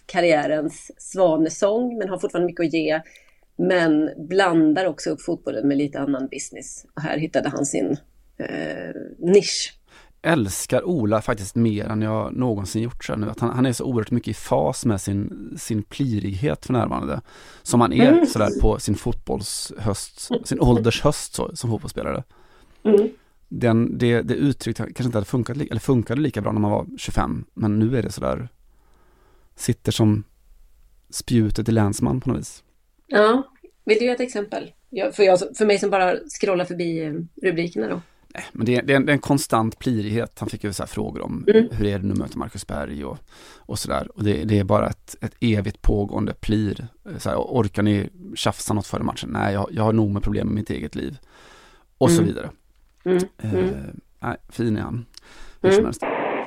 karriärens 0.05 0.91
svanesång, 0.97 1.97
men 1.97 2.09
har 2.09 2.17
fortfarande 2.17 2.47
mycket 2.47 2.65
att 2.65 2.73
ge. 2.73 3.01
Men 3.55 4.09
blandar 4.17 4.85
också 4.85 5.09
upp 5.09 5.21
fotbollen 5.21 5.67
med 5.67 5.77
lite 5.77 5.99
annan 5.99 6.27
business. 6.27 6.85
Och 6.95 7.01
här 7.01 7.17
hittade 7.17 7.49
han 7.49 7.65
sin 7.65 7.97
eh, 8.37 8.95
nisch 9.17 9.78
älskar 10.21 10.83
Ola 10.83 11.21
faktiskt 11.21 11.55
mer 11.55 11.85
än 11.85 12.01
jag 12.01 12.33
någonsin 12.35 12.81
gjort 12.83 13.03
så 13.05 13.15
nu. 13.15 13.29
Att 13.29 13.39
han, 13.39 13.49
han 13.49 13.65
är 13.65 13.73
så 13.73 13.83
oerhört 13.85 14.11
mycket 14.11 14.27
i 14.27 14.33
fas 14.33 14.85
med 14.85 15.01
sin, 15.01 15.53
sin 15.57 15.83
plirighet 15.83 16.65
för 16.65 16.73
närvarande. 16.73 17.21
Som 17.63 17.81
han 17.81 17.93
är 17.93 18.11
Mm. 18.13 18.25
sådär 18.25 18.49
på 18.61 18.79
sin 18.79 18.95
fotbollshöst, 18.95 20.29
sin 20.47 20.59
åldershöst 20.59 21.33
så, 21.33 21.55
som 21.55 21.69
fotbollsspelare. 21.69 22.23
Mm. 22.83 23.09
Den, 23.47 23.97
det, 23.97 24.21
det 24.21 24.33
uttrycket 24.33 24.77
kanske 24.85 25.03
inte 25.03 25.17
hade 25.17 25.25
funkat, 25.25 25.57
eller 25.57 25.79
funkade 25.79 26.21
lika 26.21 26.41
bra 26.41 26.51
när 26.51 26.59
man 26.59 26.71
var 26.71 26.85
25. 26.97 27.45
Men 27.53 27.79
nu 27.79 27.97
är 27.97 28.03
det 28.03 28.11
sådär, 28.11 28.49
sitter 29.55 29.91
som 29.91 30.23
spjutet 31.09 31.69
i 31.69 31.71
länsman 31.71 32.21
på 32.21 32.29
något 32.29 32.39
vis. 32.39 32.63
Ja, 33.07 33.43
vill 33.85 33.97
du 33.99 34.05
ge 34.05 34.11
ett 34.11 34.19
exempel? 34.19 34.71
Jag, 34.89 35.15
för, 35.15 35.23
jag, 35.23 35.39
för 35.57 35.65
mig 35.65 35.79
som 35.79 35.89
bara 35.89 36.15
scrollar 36.41 36.65
förbi 36.65 37.03
eh, 37.05 37.13
rubrikerna 37.47 37.87
då. 37.87 38.01
Nej, 38.35 38.43
men 38.51 38.65
det 38.65 38.75
är, 38.75 38.81
det, 38.83 38.93
är 38.93 38.97
en, 38.97 39.05
det 39.05 39.11
är 39.11 39.13
en 39.13 39.19
konstant 39.19 39.79
plirighet. 39.79 40.39
Han 40.39 40.49
fick 40.49 40.63
ju 40.63 40.73
så 40.73 40.83
här 40.83 40.87
frågor 40.87 41.21
om 41.21 41.45
Mm. 41.47 41.67
hur 41.71 41.85
är 41.87 41.99
det 41.99 42.05
nu 42.05 42.11
att 42.13 42.17
möta 42.19 42.39
Marcus 42.39 42.67
Berg 42.67 43.05
och, 43.05 43.17
och 43.57 43.79
sådär. 43.79 44.07
Och 44.17 44.23
det, 44.23 44.43
det 44.43 44.59
är 44.59 44.63
bara 44.63 44.89
ett, 44.89 45.15
ett 45.21 45.35
evigt 45.39 45.81
pågående 45.81 46.33
plir. 46.33 46.87
Så 47.17 47.29
här, 47.29 47.37
orkar 47.37 47.83
ni 47.83 48.09
tjafsa 48.35 48.73
något 48.73 48.87
före 48.87 49.03
matchen? 49.03 49.29
Nej, 49.33 49.53
jag, 49.53 49.67
jag 49.71 49.83
har 49.83 49.93
nog 49.93 50.11
med 50.11 50.23
problem 50.23 50.47
med 50.47 50.55
mitt 50.55 50.69
eget 50.69 50.95
liv. 50.95 51.17
Och 51.97 52.11
så 52.11 52.21
Mm. 52.21 52.27
vidare. 52.27 52.49
Mm. 53.05 53.17
Eh, 53.37 53.53
Mm. 53.53 53.99
nej, 54.19 54.37
fin 54.49 54.77
är 54.77 54.81
han. 54.81 55.05
Hur 55.61 55.69
som 55.71 55.77
Mm. 55.79 55.85
helst. 55.85 56.03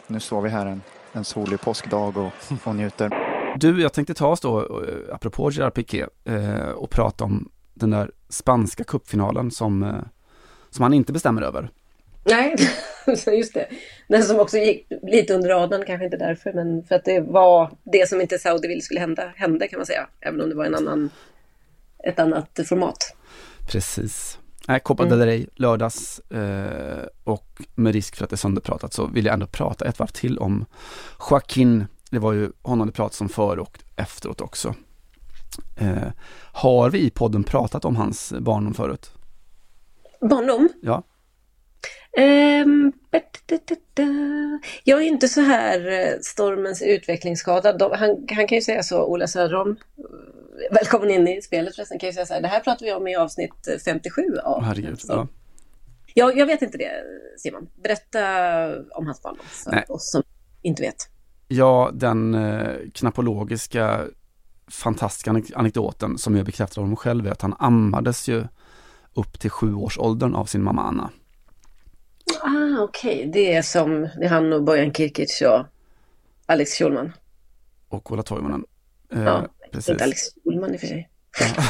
Nu 0.06 0.20
står 0.20 0.42
vi 0.42 0.48
här 0.48 0.66
en, 0.66 0.82
en 1.12 1.24
solig 1.24 1.60
påskdag 1.60 2.16
och, 2.16 2.32
och 2.64 2.76
njuter. 2.76 3.10
Du, 3.58 3.82
jag 3.82 3.92
tänkte 3.92 4.14
ta 4.14 4.26
oss 4.28 4.40
då, 4.40 4.60
eh, 4.60 5.14
apropå 5.14 5.50
Gerard 5.50 5.74
Piqué, 5.74 6.06
eh, 6.24 6.68
och 6.68 6.90
prata 6.90 7.24
om 7.24 7.48
den 7.74 7.90
där 7.90 8.10
spanska 8.28 8.84
kuppfinalen 8.84 9.50
som, 9.50 9.82
eh, 9.82 9.94
som 10.72 10.82
han 10.82 10.94
inte 10.94 11.12
bestämmer 11.12 11.42
över. 11.42 11.70
Nej, 12.24 12.56
just 13.38 13.54
det. 13.54 13.66
Den 14.08 14.22
som 14.22 14.40
också 14.40 14.56
gick 14.56 14.86
lite 15.02 15.34
under 15.34 15.48
radarn, 15.48 15.84
kanske 15.86 16.04
inte 16.04 16.16
därför, 16.16 16.52
men 16.52 16.84
för 16.84 16.94
att 16.94 17.04
det 17.04 17.20
var 17.20 17.70
det 17.84 18.08
som 18.08 18.20
inte 18.20 18.38
Saudi 18.38 18.68
ville 18.68 18.80
skulle 18.80 19.00
hända, 19.00 19.32
hände 19.36 19.68
kan 19.68 19.78
man 19.78 19.86
säga. 19.86 20.06
Även 20.20 20.40
om 20.40 20.48
det 20.48 20.54
var 20.54 20.64
en 20.64 20.74
annan, 20.74 21.10
ett 22.04 22.18
annat 22.18 22.60
format. 22.68 23.16
Precis. 23.68 24.38
Nej, 24.68 24.80
Copa 24.80 25.02
Mm. 25.02 25.18
del 25.18 25.28
Rey 25.28 25.46
lördags 25.54 26.18
eh, 26.30 27.06
och 27.24 27.46
med 27.74 27.92
risk 27.92 28.16
för 28.16 28.24
att 28.24 28.30
det 28.30 28.34
är 28.34 28.38
sönderpratat 28.38 28.92
så 28.92 29.06
vill 29.06 29.24
jag 29.26 29.32
ändå 29.32 29.46
prata 29.46 29.84
ett 29.84 29.98
varv 29.98 30.06
till 30.08 30.38
om 30.38 30.64
Joaquin. 31.30 31.86
Det 32.10 32.18
var 32.18 32.32
ju 32.32 32.50
honom 32.62 32.86
det 32.86 32.92
pratades 32.92 33.20
om 33.20 33.28
före 33.28 33.60
och 33.60 33.78
efteråt 33.96 34.40
också. 34.40 34.74
Eh, 35.76 36.08
har 36.52 36.90
vi 36.90 36.98
i 36.98 37.10
podden 37.10 37.44
pratat 37.44 37.84
om 37.84 37.96
hans 37.96 38.32
barndom 38.40 38.74
förut? 38.74 39.12
Barndom? 40.30 40.68
Ja. 40.82 41.02
Ehm, 42.18 42.92
jag 44.84 44.98
är 45.02 45.06
inte 45.06 45.28
så 45.28 45.40
här 45.40 45.90
eh, 45.92 46.18
stormens 46.22 46.82
utvecklingsskadad. 46.82 47.82
Han, 47.82 48.26
han 48.36 48.46
kan 48.46 48.56
ju 48.58 48.62
säga 48.62 48.82
så, 48.82 49.04
Ola 49.04 49.26
Söderholm. 49.26 49.76
eh, 49.98 50.74
Välkommen 50.74 51.10
in 51.10 51.28
i 51.28 51.42
spelet 51.42 51.74
förresten. 51.74 51.98
Kan 51.98 52.06
ju 52.08 52.12
säga 52.12 52.26
så 52.26 52.34
här, 52.34 52.40
det 52.40 52.48
här 52.48 52.60
pratar 52.60 52.86
vi 52.86 52.92
om 52.92 53.08
i 53.08 53.16
avsnitt 53.16 53.68
eh, 53.68 53.78
57 53.84 54.22
av 54.44 54.58
Åh, 54.58 54.64
herregud. 54.64 55.00
Ja. 55.08 55.26
Jag, 56.14 56.36
jag 56.38 56.46
vet 56.46 56.62
inte 56.62 56.78
det, 56.78 56.90
Simon. 57.36 57.68
Berätta 57.82 58.20
om 58.90 59.06
hans 59.06 59.22
barndom 59.22 59.46
för 59.50 59.92
oss 59.92 60.10
som 60.10 60.22
inte 60.62 60.82
vet. 60.82 60.96
Ja, 61.48 61.90
den 61.94 62.34
eh, 62.34 62.76
knappologiska 62.94 64.00
fantastiska 64.70 65.30
anek- 65.30 65.52
anekdoten 65.56 66.18
som 66.18 66.36
jag 66.36 66.46
bekräftar 66.46 66.82
honom 66.82 66.96
själv 66.96 67.26
är 67.26 67.30
att 67.30 67.42
han 67.42 67.54
ammades 67.58 68.28
ju 68.28 68.44
upp 69.14 69.38
till 69.40 69.50
sjuårsåldern 69.50 70.34
av 70.34 70.44
sin 70.44 70.62
mamma 70.62 70.82
Anna. 70.82 71.10
Ah, 72.42 72.82
okej. 72.82 73.30
Det 73.32 73.52
är 73.52 73.62
som 73.62 74.00
det 74.00 74.24
är 74.24 74.28
han 74.28 74.52
och 74.52 74.62
Bojan 74.64 74.94
Kirkic 74.94 75.42
och 75.42 75.66
Alex 76.46 76.70
Schulman. 76.78 77.12
Och 77.88 78.12
Ola 78.12 78.22
Toivonen. 78.22 78.64
Eh, 79.12 79.22
Ja, 79.22 79.46
precis. 79.72 79.88
Inte 79.88 80.04
Alex 80.04 80.20
Schulman 80.44 80.74
i 80.74 80.76
och 80.76 80.80
för 80.80 80.86
sig. 80.86 81.08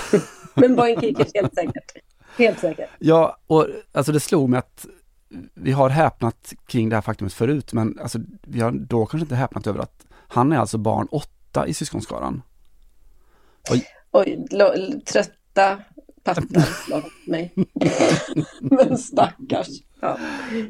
Men 0.54 0.76
Bojan 0.76 1.00
Kirkic, 1.00 1.30
helt 1.34 1.54
säkert. 1.54 1.92
Helt 2.38 2.58
säkert. 2.58 2.90
Ja, 2.98 3.36
och 3.46 3.66
alltså 3.92 4.12
det 4.12 4.20
slog 4.20 4.48
mig 4.48 4.58
att 4.58 4.86
vi 5.54 5.72
har 5.72 5.88
häpnat 5.88 6.52
kring 6.66 6.88
det 6.88 6.96
här 6.96 7.00
faktumet 7.02 7.32
förut, 7.32 7.72
men 7.72 7.98
alltså 7.98 8.18
vi 8.42 8.60
har 8.60 8.70
då 8.70 9.06
kanske 9.06 9.24
inte 9.24 9.34
häpnat 9.34 9.66
över 9.66 9.80
att 9.80 10.06
han 10.28 10.52
är 10.52 10.56
alltså 10.56 10.78
barn 10.78 11.08
åtta 11.10 11.66
i 11.66 11.74
syskonskaran. 11.74 12.42
Oj, 14.12 14.46
lo, 14.50 14.72
trötta 15.06 15.78
pattar 16.24 16.60
slår 16.60 17.04
mig. 17.26 17.54
Men 18.60 18.98
stackars. 18.98 19.68
Ja, 20.00 20.18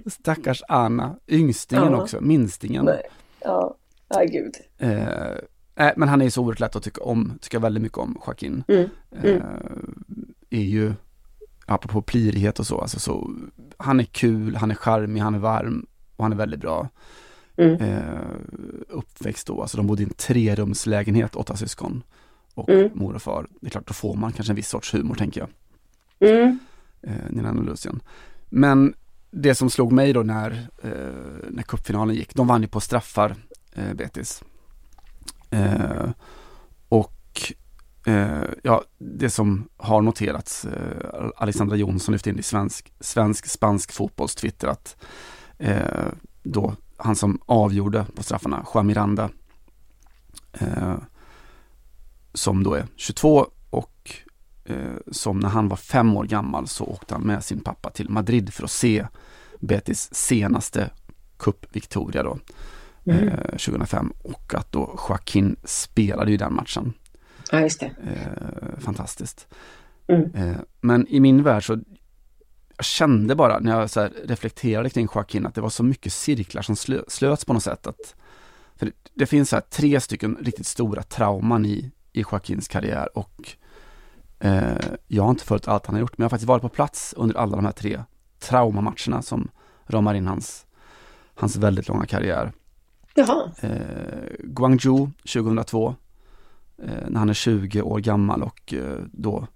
Stackars 0.07 0.63
Anna, 0.69 1.17
yngstingen 1.29 1.93
Ja. 1.93 2.03
också, 2.03 2.21
minstingen. 2.21 2.85
nej. 2.85 3.03
Ja, 3.41 3.75
ja 4.09 4.25
gud. 4.25 4.55
Eh, 4.79 5.35
nej, 5.75 5.93
men 5.97 6.09
han 6.09 6.21
är 6.21 6.25
ju 6.25 6.31
så 6.31 6.43
oerhört 6.43 6.61
lätt 6.61 6.77
att 6.77 6.83
tycka 6.83 7.03
om, 7.03 7.39
tycka 7.41 7.59
väldigt 7.59 7.83
mycket 7.83 7.99
om 7.99 8.19
Joaquin. 8.27 8.65
Mm, 8.69 8.89
Eh, 9.23 9.43
är 10.51 10.63
ju, 10.63 10.93
apropå 11.67 12.03
plirighet 12.03 12.59
och 12.59 12.67
så, 12.67 12.81
alltså 12.81 12.99
så, 13.01 13.31
han 13.77 14.01
är 14.01 14.05
kul, 14.05 14.57
han 14.57 14.71
är 14.71 14.75
charmig, 14.75 15.21
han 15.21 15.35
är 15.35 15.39
varm 15.39 15.87
och 16.17 16.25
han 16.25 16.33
är 16.33 16.37
väldigt 16.37 16.61
bra. 16.61 16.89
Mm. 17.57 17.75
Eh, 17.81 18.37
uppväxt 18.89 19.47
då, 19.47 19.61
alltså 19.63 19.77
de 19.77 19.87
bodde 19.87 20.03
i 20.03 20.05
en 20.07 20.15
trerumslägenhet, 20.15 21.37
åtta 21.37 21.57
syskon. 21.57 22.03
Och 22.55 22.69
Mm. 22.69 22.91
mor 22.95 23.15
och 23.15 23.23
far. 23.23 23.47
Det 23.61 23.67
är 23.67 23.71
klart, 23.71 23.87
då 23.89 23.95
får 23.95 24.15
man 24.17 24.33
kanske 24.33 24.53
en 24.53 24.57
viss 24.57 24.69
sorts 24.69 24.95
humor 24.95 25.15
tänker 25.15 25.41
jag. 25.41 25.51
Mm. 26.31 26.59
Eh, 27.03 27.31
Nina 27.31 27.51
och 27.51 27.65
Lucian. 27.65 28.03
Men 28.49 28.95
det 29.31 29.55
som 29.55 29.71
slog 29.71 29.93
mig 29.93 30.13
då 30.13 30.23
när, 30.23 30.51
eh, 30.83 31.49
när 31.51 31.63
cupfinalen 31.63 32.15
gick, 32.17 32.35
de 32.35 32.47
vann 32.47 32.63
ju 32.63 32.69
på 32.69 32.81
straffar, 32.81 33.37
eh, 33.73 33.95
Betis. 33.95 34.43
Eh, 35.51 36.11
och 36.89 37.53
eh, 38.07 38.43
ja, 38.63 38.85
det 38.99 39.31
som 39.31 39.69
har 39.77 40.03
noterats, 40.03 40.65
eh, 40.65 41.31
Alexandra 41.37 41.77
Jonsson 41.77 42.13
lyfte 42.13 42.31
in 42.31 42.39
i 42.39 42.43
svensk, 42.43 42.93
svensk 43.01 43.47
spansk 43.47 43.93
fotbolls 43.93 44.35
Twitter 44.35 44.69
att 44.69 44.97
eh, 45.59 46.07
då 46.43 46.75
han 46.97 47.17
som 47.17 47.41
avgjorde 47.47 48.07
på 48.17 48.23
straffarna, 48.23 48.67
Juan 48.75 48.87
Miranda, 48.87 49.31
som 52.35 52.63
då 52.63 52.75
är 52.75 52.87
22 52.97 53.47
och 53.71 54.11
eh, 54.65 54.77
som 55.11 55.41
när 55.41 55.49
han 55.49 55.69
var 55.69 55.77
fem 55.77 56.17
år 56.17 56.25
gammal 56.25 56.69
så 56.69 56.85
åkte 56.85 57.15
han 57.15 57.23
med 57.23 57.45
sin 57.45 57.61
pappa 57.61 57.91
till 57.91 58.09
Madrid 58.09 58.55
för 58.55 58.65
att 58.65 58.71
se 58.71 59.07
Betis 59.61 60.15
senaste 60.15 60.91
cupviktoria 61.37 62.23
då, 62.23 62.39
eh, 63.13 63.41
2005 63.51 64.13
och 64.23 64.55
att 64.55 64.73
då 64.73 64.99
Joaquin 65.09 65.57
spelade 65.65 66.31
ju 66.31 66.37
den 66.37 66.55
matchen. 66.55 66.93
Ja, 67.51 67.61
just 67.61 67.81
det. 67.81 67.87
Eh, 67.87 68.79
fantastiskt. 68.79 69.49
Mm. 70.07 70.35
Eh, 70.35 70.57
men 70.81 71.07
i 71.09 71.21
min 71.21 71.43
värld 71.43 71.67
så 71.67 71.79
jag 72.77 72.85
kände 72.85 73.35
bara 73.35 73.59
när 73.59 73.81
jag 73.81 73.91
så 73.91 74.01
här 74.01 74.13
reflekterade 74.25 74.91
kring 74.91 75.09
Joaquin 75.15 75.47
att 75.47 75.55
det 75.55 75.61
var 75.61 75.71
så 75.71 75.83
mycket 75.83 76.13
cirklar 76.13 76.63
som 76.63 76.77
slö, 76.77 77.03
slöts 77.09 77.45
på 77.45 77.53
något 77.53 77.63
sätt. 77.63 77.87
Att, 77.87 78.15
för 78.77 78.87
det, 78.87 78.93
det 79.15 79.27
finns 79.27 79.51
så 79.51 79.57
här 79.57 79.61
tre 79.61 80.01
stycken 80.01 80.39
riktigt 80.41 80.67
stora 80.67 81.03
trauman 81.03 81.67
i, 81.67 81.91
i 82.13 82.21
Joaquins 82.21 82.69
karriär 82.69 83.19
och 83.19 83.49
eh, 84.39 84.77
jag 85.09 85.23
har 85.23 85.31
inte 85.31 85.45
följt 85.45 85.69
allt 85.69 85.87
han 85.87 85.95
har 85.95 86.01
gjort 86.01 86.19
men 86.19 86.23
jag 86.23 86.27
har 86.27 86.31
faktiskt 86.31 86.49
varit 86.49 86.63
på 86.63 86.69
plats 86.69 87.15
under 87.17 87.37
alla 87.37 87.57
de 87.57 87.65
här 87.65 87.73
tre 87.73 88.03
traumamatcherna 88.39 89.23
som 89.23 89.51
ramar 89.87 90.15
in 90.15 90.27
hans, 90.27 90.67
hans 91.35 91.57
väldigt 91.57 91.89
långa 91.89 92.07
karriär. 92.07 92.53
Jaha. 93.15 93.51
Eh, 93.61 94.37
Guangzhou 94.39 95.11
2002 95.33 95.95
eh, 96.79 97.09
när 97.09 97.19
han 97.19 97.29
är 97.29 97.35
20 97.35 97.83
år 97.83 97.99
gammal 97.99 98.43
och 98.43 98.75
eh, 98.75 98.99
då 99.13 99.47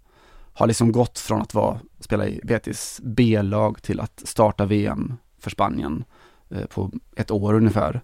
har 0.53 0.67
liksom 0.67 0.93
gått 0.93 1.19
från 1.19 1.43
att 1.43 1.55
vara, 1.55 1.81
spela 2.01 2.27
i 2.27 2.41
Betis 2.45 3.01
B-lag 3.03 3.83
till 3.83 4.01
att 4.01 4.23
starta 4.25 4.65
VM 4.65 5.17
för 5.39 5.51
Spanien 5.51 6.05
eh, 6.51 6.67
på 6.67 6.91
ett 7.17 7.31
år 7.31 7.55
ungefär. 7.55 8.01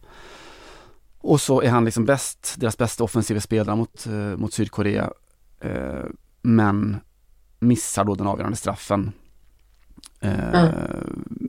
Och 1.22 1.40
så 1.40 1.62
är 1.62 1.70
han 1.70 1.84
liksom 1.84 2.04
bäst, 2.04 2.54
deras 2.58 2.78
bästa 2.78 3.04
offensiva 3.04 3.40
spelare 3.40 3.76
mot, 3.76 4.06
eh, 4.06 4.12
mot 4.12 4.52
Sydkorea. 4.52 5.10
Eh, 5.60 6.04
men 6.42 6.96
missar 7.58 8.04
då 8.04 8.14
den 8.14 8.26
avgörande 8.26 8.56
straffen. 8.56 9.12
Eh, 10.20 10.70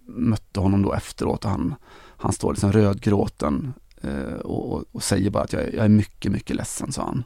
Mötte 0.06 0.60
honom 0.60 0.82
då 0.82 0.94
efteråt 0.94 1.46
och 1.46 1.52
han, 1.52 1.76
han 2.18 2.34
står 2.34 2.54
liksom 2.54 2.72
rödgråten 2.72 3.74
eh, 4.02 4.34
och, 4.34 4.74
och, 4.74 4.84
och, 4.92 5.04
säger 5.04 5.30
bara 5.30 5.44
att 5.44 5.54
jag, 5.54 5.74
jag, 5.74 5.86
är 5.86 5.90
mycket, 5.90 6.32
mycket 6.32 6.56
ledsen, 6.56 6.92
sa 6.92 7.04
han. 7.04 7.24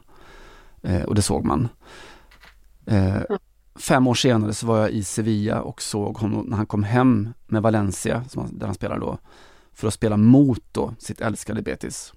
Eh, 0.82 1.02
och 1.02 1.14
det 1.14 1.22
såg 1.22 1.44
man. 1.44 1.68
Eh, 2.86 3.22
fem 3.76 4.06
år 4.06 4.14
senare 4.14 4.54
så 4.54 4.66
var 4.66 4.78
jag 4.78 4.90
i 4.90 5.04
Sevilla 5.04 5.62
och 5.62 5.82
såg 5.82 6.16
honom 6.16 6.46
när 6.46 6.56
han 6.56 6.66
kom 6.66 6.82
hem 6.82 7.28
med 7.46 7.62
Valencia, 7.62 8.24
han, 8.34 8.58
där 8.58 8.66
han 8.66 8.74
spelar 8.74 8.98
då, 8.98 9.18
för 9.74 9.88
att 9.88 9.94
spela 9.94 10.16
mot 10.16 10.64
då 10.72 10.94
sitt 10.98 11.20
älskade 11.20 11.62
Betis. 11.62 12.12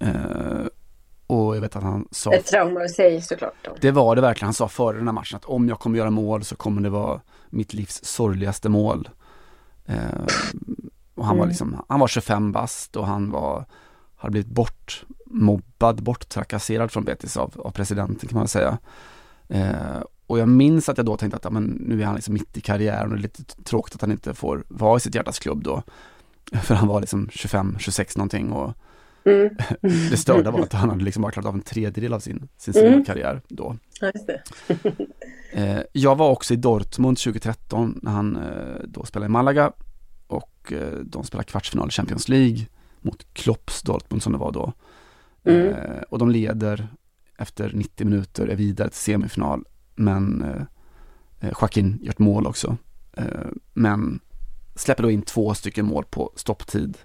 Eh, 0.00 0.66
och 1.26 1.56
jag 1.56 1.60
vet 1.60 1.76
att 1.76 1.82
han 1.82 2.08
sa... 2.10 2.32
Ett 2.32 2.46
trauma 2.46 2.84
i 2.84 2.88
sig 2.88 3.22
såklart. 3.22 3.54
Då. 3.62 3.76
Det 3.80 3.90
var 3.90 4.16
det 4.16 4.22
verkligen. 4.22 4.46
Han 4.46 4.54
sa 4.54 4.68
före 4.68 4.96
den 4.96 5.08
här 5.08 5.12
matchen 5.12 5.36
att 5.36 5.44
om 5.44 5.68
jag 5.68 5.78
kommer 5.78 5.98
göra 5.98 6.10
mål 6.10 6.44
så 6.44 6.56
kommer 6.56 6.82
det 6.82 6.90
vara 6.90 7.20
mitt 7.50 7.74
livs 7.74 8.04
sorgligaste 8.04 8.68
mål. 8.68 9.08
Eh, 9.86 9.96
och 11.14 11.24
han 11.24 11.34
mm. 11.34 11.38
var 11.38 11.46
liksom, 11.46 11.84
han 11.88 12.00
var 12.00 12.08
25 12.08 12.52
bast 12.52 12.96
och 12.96 13.06
han 13.06 13.30
var, 13.30 13.64
hade 14.16 14.30
blivit 14.30 14.50
bortmobbad, 14.50 16.02
borttrakasserad 16.02 16.90
från 16.90 17.04
Betis 17.04 17.36
av, 17.36 17.60
av 17.64 17.70
presidenten 17.70 18.28
kan 18.28 18.38
man 18.38 18.48
säga. 18.48 18.78
Eh, 19.48 20.02
och 20.26 20.38
jag 20.38 20.48
minns 20.48 20.88
att 20.88 20.96
jag 20.96 21.06
då 21.06 21.16
tänkte 21.16 21.36
att 21.36 21.44
ja, 21.44 21.50
men 21.50 21.64
nu 21.64 22.02
är 22.02 22.06
han 22.06 22.14
liksom 22.14 22.34
mitt 22.34 22.56
i 22.56 22.60
karriären 22.60 23.10
och 23.10 23.16
det 23.16 23.20
är 23.20 23.22
lite 23.22 23.42
tråkigt 23.44 23.94
att 23.94 24.00
han 24.00 24.10
inte 24.10 24.34
får 24.34 24.64
vara 24.68 24.96
i 24.96 25.00
sitt 25.00 25.14
hjärtas 25.14 25.38
klubb 25.38 25.62
då. 25.62 25.82
För 26.62 26.74
han 26.74 26.88
var 26.88 27.00
liksom 27.00 27.28
25, 27.32 27.76
26 27.78 28.16
någonting 28.16 28.52
och 28.52 28.74
mm. 29.24 29.56
det 30.10 30.16
störda 30.16 30.50
var 30.50 30.60
att 30.60 30.72
han 30.72 30.90
hade 30.90 31.04
liksom 31.04 31.22
bara 31.22 31.32
klarat 31.32 31.48
av 31.48 31.54
en 31.54 31.60
tredjedel 31.60 32.14
av 32.14 32.20
sin, 32.20 32.48
sin 32.56 32.86
mm. 32.86 33.04
karriär 33.04 33.42
då. 33.48 33.76
eh, 35.52 35.80
jag 35.92 36.16
var 36.16 36.30
också 36.30 36.54
i 36.54 36.56
Dortmund 36.56 37.18
2013 37.18 38.00
när 38.02 38.12
han 38.12 38.36
eh, 38.36 38.82
då 38.84 39.04
spelade 39.04 39.26
i 39.26 39.28
Malaga 39.32 39.72
och 40.26 40.72
eh, 40.72 40.98
de 41.04 41.24
spelade 41.24 41.48
kvartsfinal 41.48 41.88
i 41.88 41.90
Champions 41.90 42.28
League 42.28 42.66
mot 43.00 43.34
Klopps 43.34 43.82
Dortmund 43.82 44.22
som 44.22 44.32
det 44.32 44.38
var 44.38 44.52
då. 44.52 44.72
Mm. 45.44 45.68
Eh, 45.68 46.02
och 46.08 46.18
de 46.18 46.30
leder 46.30 46.88
efter 47.38 47.72
90 47.74 48.06
minuter, 48.06 48.46
är 48.46 48.56
vidare 48.56 48.88
till 48.88 48.98
semifinal 48.98 49.64
men 49.94 50.42
eh, 51.40 51.50
Joaquin 51.60 51.98
gör 52.02 52.10
ett 52.10 52.18
mål 52.18 52.46
också. 52.46 52.76
Men 53.72 54.20
släpper 54.74 55.02
då 55.02 55.10
in 55.10 55.22
två 55.22 55.54
stycken 55.54 55.86
mål 55.86 56.04
på 56.10 56.32
stopptid. 56.36 56.98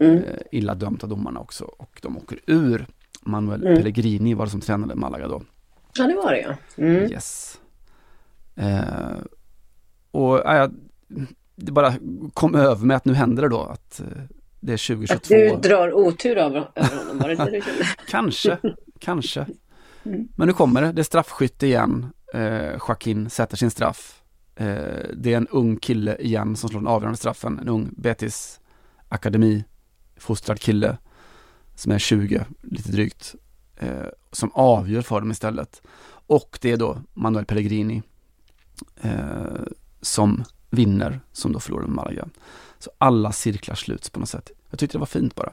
Mm. 0.00 0.16
Eh, 0.16 0.22
illa 0.52 0.74
dömt 0.74 1.02
av 1.02 1.08
domarna 1.08 1.40
också 1.40 1.64
och 1.64 1.98
de 2.02 2.16
åker 2.16 2.38
ur. 2.46 2.86
Manuel 3.22 3.66
mm. 3.66 3.76
Pellegrini 3.76 4.34
var 4.34 4.44
det 4.44 4.50
som 4.50 4.60
tränade 4.60 4.94
Malaga 4.94 5.28
då. 5.28 5.42
Ja, 5.98 6.06
det 6.06 6.14
var 6.14 6.32
det 6.32 6.40
ja. 6.40 6.54
Mm. 6.76 7.12
Yes. 7.12 7.60
Eh, 8.56 9.16
och 10.10 10.36
ja, 10.36 10.68
det 11.56 11.72
bara 11.72 11.94
kom 12.34 12.54
över 12.54 12.86
mig 12.86 12.96
att 12.96 13.04
nu 13.04 13.14
händer 13.14 13.42
det 13.42 13.48
då 13.48 13.60
att 13.60 14.00
eh, 14.00 14.06
det 14.60 14.72
är 14.72 14.96
2022. 14.96 15.14
Att 15.14 15.62
du 15.62 15.68
drar 15.68 15.92
otur 15.92 16.36
över 16.36 16.70
honom, 16.76 17.18
var 17.18 17.28
det 17.28 17.34
det 17.34 17.50
du 17.50 17.60
kände? 17.60 17.84
kanske, 18.08 18.58
kanske. 18.98 19.46
Mm. 20.04 20.28
Men 20.36 20.48
nu 20.48 20.54
kommer 20.54 20.82
det, 20.82 20.92
det 20.92 21.02
är 21.02 21.04
straffskytte 21.04 21.66
igen 21.66 22.12
eh, 22.34 22.70
Joaquin 22.88 23.30
sätter 23.30 23.56
sin 23.56 23.70
straff. 23.70 24.22
Eh, 24.56 24.66
det 25.16 25.32
är 25.32 25.36
en 25.36 25.48
ung 25.48 25.76
kille 25.76 26.16
igen 26.16 26.56
som 26.56 26.68
slår 26.68 26.80
den 26.80 26.88
avgörande 26.88 27.18
straffen. 27.18 27.58
En 27.58 27.68
ung 27.68 27.90
Betis 27.96 28.60
akademi 29.08 29.64
fostrad 30.20 30.60
kille 30.60 30.96
som 31.74 31.92
är 31.92 31.98
20, 31.98 32.44
lite 32.62 32.92
drygt, 32.92 33.34
eh, 33.76 34.06
som 34.32 34.50
avgör 34.54 35.02
för 35.02 35.20
dem 35.20 35.30
istället. 35.30 35.82
Och 36.26 36.58
det 36.60 36.72
är 36.72 36.76
då 36.76 37.02
Manuel 37.14 37.44
Pellegrini 37.44 38.02
eh, 39.02 39.62
som 40.00 40.44
vinner, 40.70 41.20
som 41.32 41.52
då 41.52 41.60
förlorar 41.60 41.86
med 41.86 41.94
Malaga. 41.94 42.28
Så 42.78 42.90
alla 42.98 43.32
cirklar 43.32 43.74
sluts 43.74 44.10
på 44.10 44.20
något 44.20 44.28
sätt. 44.28 44.50
Jag 44.70 44.78
tyckte 44.78 44.96
det 44.96 45.00
var 45.00 45.06
fint 45.06 45.34
bara. 45.34 45.52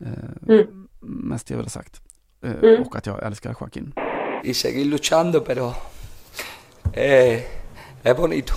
Eh, 0.00 0.48
mm. 0.48 0.88
Mest 1.00 1.50
jag 1.50 1.56
vill 1.56 1.66
ha 1.66 1.70
sagt. 1.70 2.00
Eh, 2.42 2.50
mm. 2.50 2.82
Och 2.82 2.96
att 2.96 3.06
jag 3.06 3.22
älskar 3.26 3.56
Joaquin. 3.60 3.92
Y 4.44 4.54
seguir 4.54 4.84
luchando, 4.84 5.44
pero 5.44 5.74
eh, 6.92 7.42
es 8.02 8.16
bonito. 8.16 8.54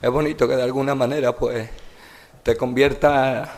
Es 0.00 0.10
bonito 0.10 0.48
que 0.48 0.56
de 0.56 0.62
alguna 0.62 0.94
manera 0.94 1.32
pues 1.32 1.68
te 2.42 2.56
convierta 2.56 3.48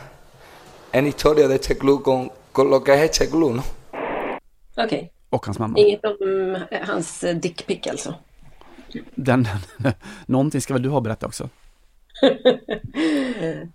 en 0.91 1.07
historia 1.07 1.47
de 1.47 1.55
este 1.55 1.77
club 1.77 2.03
con, 2.03 2.31
con 2.51 2.69
lo 2.69 2.83
que 2.83 2.93
es 2.93 3.11
este 3.11 3.29
club, 3.29 3.55
¿no? 3.55 3.63
Okej. 4.77 4.85
Okay. 4.85 5.09
Och 5.29 5.45
hans 5.45 5.59
mamma. 5.59 5.79
Inget 5.79 6.05
om 6.05 6.55
eh, 6.71 6.81
hans 6.87 7.23
eh, 7.23 7.35
dickpick 7.35 7.87
alltså? 7.87 8.15
Den, 9.15 9.47
någonting 10.25 10.61
ska 10.61 10.73
väl 10.73 10.83
du 10.83 10.89
ha 10.89 11.01
berättat 11.01 11.27
också? 11.27 11.49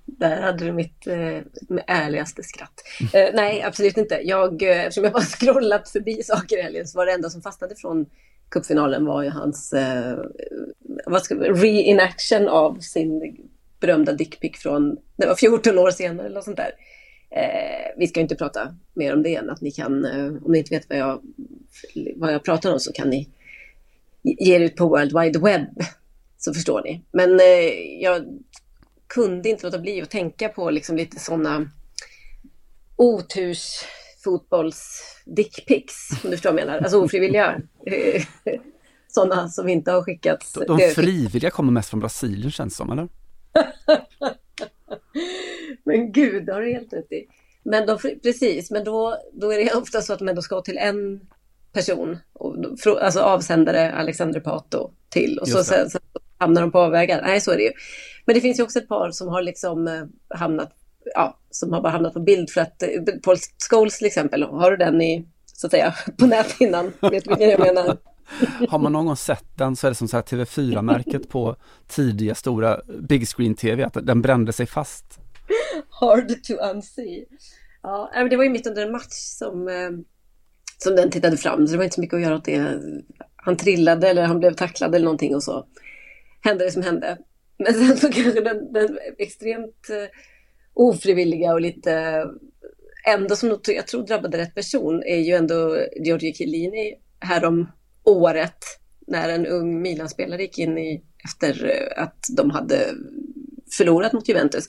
Där 0.05 0.43
hade 0.43 0.65
du 0.65 0.73
mitt 0.73 1.07
eh, 1.07 1.41
ärligaste 1.87 2.43
skratt. 2.43 2.83
Eh, 3.13 3.29
nej, 3.35 3.63
absolut 3.63 3.97
inte. 3.97 4.21
Jag, 4.25 4.63
eh, 4.63 4.81
eftersom 4.81 5.05
jag 5.05 5.13
bara 5.13 5.23
scrollat 5.39 5.89
förbi 5.89 6.23
saker 6.23 6.59
i 6.59 6.63
helgen 6.63 6.87
så 6.87 6.99
var 6.99 7.07
det 7.07 7.13
enda 7.13 7.31
som 7.31 7.43
fastnade 7.43 7.75
från 7.77 8.07
cupfinalen 8.49 9.05
var 9.05 9.23
ju 9.23 9.31
hans 9.31 9.73
eh, 9.73 10.19
vad 11.07 11.23
ska 11.23 11.35
reenaction 11.35 12.49
av 12.49 12.79
sin 12.81 13.37
berömda 13.81 14.13
dickpick 14.13 14.57
från, 14.57 14.97
det 15.17 15.27
var 15.27 15.35
14 15.35 15.79
år 15.79 15.91
senare 15.91 16.27
eller 16.27 16.35
något 16.35 16.45
sånt 16.45 16.57
där. 16.57 16.73
Eh, 17.37 17.93
vi 17.97 18.07
ska 18.07 18.21
inte 18.21 18.37
prata 18.37 18.75
mer 18.95 19.15
om 19.15 19.23
det 19.23 19.35
än 19.35 19.51
att 19.51 19.61
ni 19.61 19.71
kan, 19.71 20.05
eh, 20.05 20.27
om 20.27 20.53
ni 20.53 20.59
inte 20.59 20.75
vet 20.75 20.89
vad 20.89 20.99
jag, 20.99 21.23
vad 22.17 22.33
jag 22.33 22.45
pratar 22.45 22.73
om 22.73 22.81
så 22.81 22.93
kan 22.93 23.11
ni 23.11 23.29
ge 24.23 24.57
er 24.57 24.61
ut 24.61 24.77
på 24.77 24.89
World 24.89 25.21
Wide 25.21 25.39
Web 25.39 25.67
så 26.39 26.55
förstår 26.55 26.83
ni. 26.83 27.03
Men 27.13 27.41
eh, 27.41 28.03
jag 28.03 28.25
kunde 29.07 29.49
inte 29.49 29.67
låta 29.67 29.79
bli 29.79 30.03
att 30.03 30.11
tänka 30.11 30.49
på 30.49 30.71
liksom 30.71 30.97
lite 30.97 31.21
sådana 31.21 31.71
oturs 32.97 33.85
fotbolls 34.25 35.03
dickpics, 35.27 36.11
om 36.25 36.31
du 36.31 36.37
förstår 36.37 36.53
vad 36.53 36.61
jag 36.61 36.67
menar. 36.67 36.79
Alltså 36.79 37.01
ofrivilliga. 37.01 37.61
Sådana 39.09 39.49
som 39.49 39.69
inte 39.69 39.91
har 39.91 40.03
skickats. 40.03 40.53
De, 40.53 40.65
de 40.67 40.79
frivilliga 40.95 41.51
kommer 41.51 41.73
mest 41.73 41.91
från 41.91 42.01
Brasilien 42.01 42.51
känns 42.51 42.73
det 42.73 42.77
som, 42.77 42.93
eller? 42.93 43.09
men 45.87 46.13
gud, 46.13 46.47
det 46.47 46.53
har 46.53 46.61
du 46.61 46.73
helt 46.73 46.93
rätt 46.93 47.13
i. 47.13 47.27
Men 47.63 47.87
de, 47.87 47.99
precis, 48.23 48.71
men 48.71 48.85
då, 48.85 49.17
då 49.33 49.53
är 49.53 49.59
det 49.59 49.75
ofta 49.75 50.01
så 50.01 50.13
att 50.13 50.19
de 50.19 50.29
ändå 50.29 50.43
ska 50.43 50.61
till 50.61 50.79
en 50.79 51.21
person. 51.73 52.19
Och, 52.33 52.57
alltså 53.01 53.21
avsändare 53.21 53.93
Alexander 53.93 54.41
Pato 54.41 54.91
till. 55.09 55.39
Och 55.39 55.49
så, 55.49 55.65
sen, 55.65 55.91
så 55.91 55.99
hamnar 56.39 56.61
de 56.61 56.73
på 56.73 56.79
avvägar. 56.79 57.23
Nej, 57.23 57.41
så 57.41 57.51
är 57.51 57.57
det 57.57 57.63
ju. 57.63 57.73
Men 58.25 58.35
det 58.35 58.41
finns 58.41 58.59
ju 58.59 58.63
också 58.63 58.79
ett 58.79 58.89
par 58.89 59.11
som 59.11 59.29
har 59.29 59.43
liksom 59.43 59.89
eh, 59.89 60.03
hamnat 60.39 60.73
ja, 61.15 61.39
som 61.51 61.73
har 61.73 61.81
bara 61.81 61.93
hamnat 61.93 62.13
på 62.15 62.21
bild 62.21 62.51
för 62.51 62.61
att 62.61 62.83
eh, 62.83 62.89
Paul 63.25 63.37
Scholes 63.71 63.99
till 63.99 64.07
exempel, 64.07 64.43
har 64.43 64.71
du 64.71 64.77
den 64.77 65.03
i, 65.03 65.27
så 65.47 65.67
att 65.67 65.71
säga, 65.71 65.95
på 66.19 66.27
näthinnan? 66.27 66.93
Vet 67.01 67.25
du 67.25 67.31
vilken 67.31 67.51
jag 67.51 67.61
menar? 67.61 67.97
Har 68.69 68.79
man 68.79 68.93
någon 68.93 69.07
gång 69.07 69.17
sett 69.17 69.45
den 69.57 69.77
så 69.77 69.87
är 69.87 69.91
det 69.91 69.95
som 69.95 70.09
så 70.09 70.17
här 70.17 70.23
TV4-märket 70.23 71.29
på 71.29 71.57
tidiga 71.87 72.35
stora 72.35 72.81
big 73.01 73.29
screen 73.29 73.55
TV, 73.55 73.85
att 73.85 73.97
den 74.07 74.23
brände 74.23 74.53
sig 74.53 74.67
fast. 74.67 75.19
Hard 75.91 76.45
to 76.45 76.55
unsee. 76.55 77.25
Ja, 77.83 78.11
men 78.15 78.29
det 78.29 78.37
var 78.37 78.45
ju 78.45 78.51
mitt 78.51 78.67
under 78.67 78.87
en 78.87 78.93
match 78.93 79.13
som, 79.13 79.69
eh, 79.69 79.91
som 80.79 80.97
den 80.97 81.11
tittade 81.11 81.37
fram, 81.37 81.67
så 81.67 81.73
det 81.73 81.77
var 81.77 81.85
inte 81.85 81.95
så 81.95 82.01
mycket 82.01 82.17
att 82.17 82.23
göra 82.23 82.35
åt 82.35 82.45
det. 82.45 82.81
Han 83.37 83.57
trillade 83.57 84.09
eller 84.09 84.23
han 84.23 84.39
blev 84.39 84.55
tacklad 84.55 84.95
eller 84.95 85.05
någonting 85.05 85.35
och 85.35 85.43
så 85.43 85.67
hände 86.45 86.65
det 86.65 86.71
som 86.71 86.83
hände. 86.83 87.19
Men 87.59 87.75
sen 87.75 87.97
så 87.97 88.13
kanske 88.13 88.41
den, 88.41 88.73
den 88.73 88.99
extremt 89.19 89.91
eh, 89.91 90.09
ofrivilliga 90.75 91.53
och 91.53 91.61
lite 91.61 91.93
eh, 91.93 92.27
ändå 93.15 93.37
som 93.37 93.59
jag 93.67 93.87
tror 93.87 94.07
drabbade 94.07 94.39
rätt 94.39 94.55
person 94.55 95.03
är 95.03 95.19
ju 95.19 95.35
ändå 95.35 95.79
Giorgio 95.97 96.33
Chiellini 96.35 96.95
härom 97.21 97.67
året 98.05 98.65
när 99.07 99.29
en 99.29 99.47
ung 99.47 99.83
Milan-spelare 99.83 100.43
gick 100.43 100.59
in 100.59 100.79
i 100.79 101.03
efter 101.25 101.83
att 101.97 102.27
de 102.37 102.51
hade 102.51 102.79
förlorat 103.77 104.13
mot 104.13 104.29
Juventus. 104.29 104.67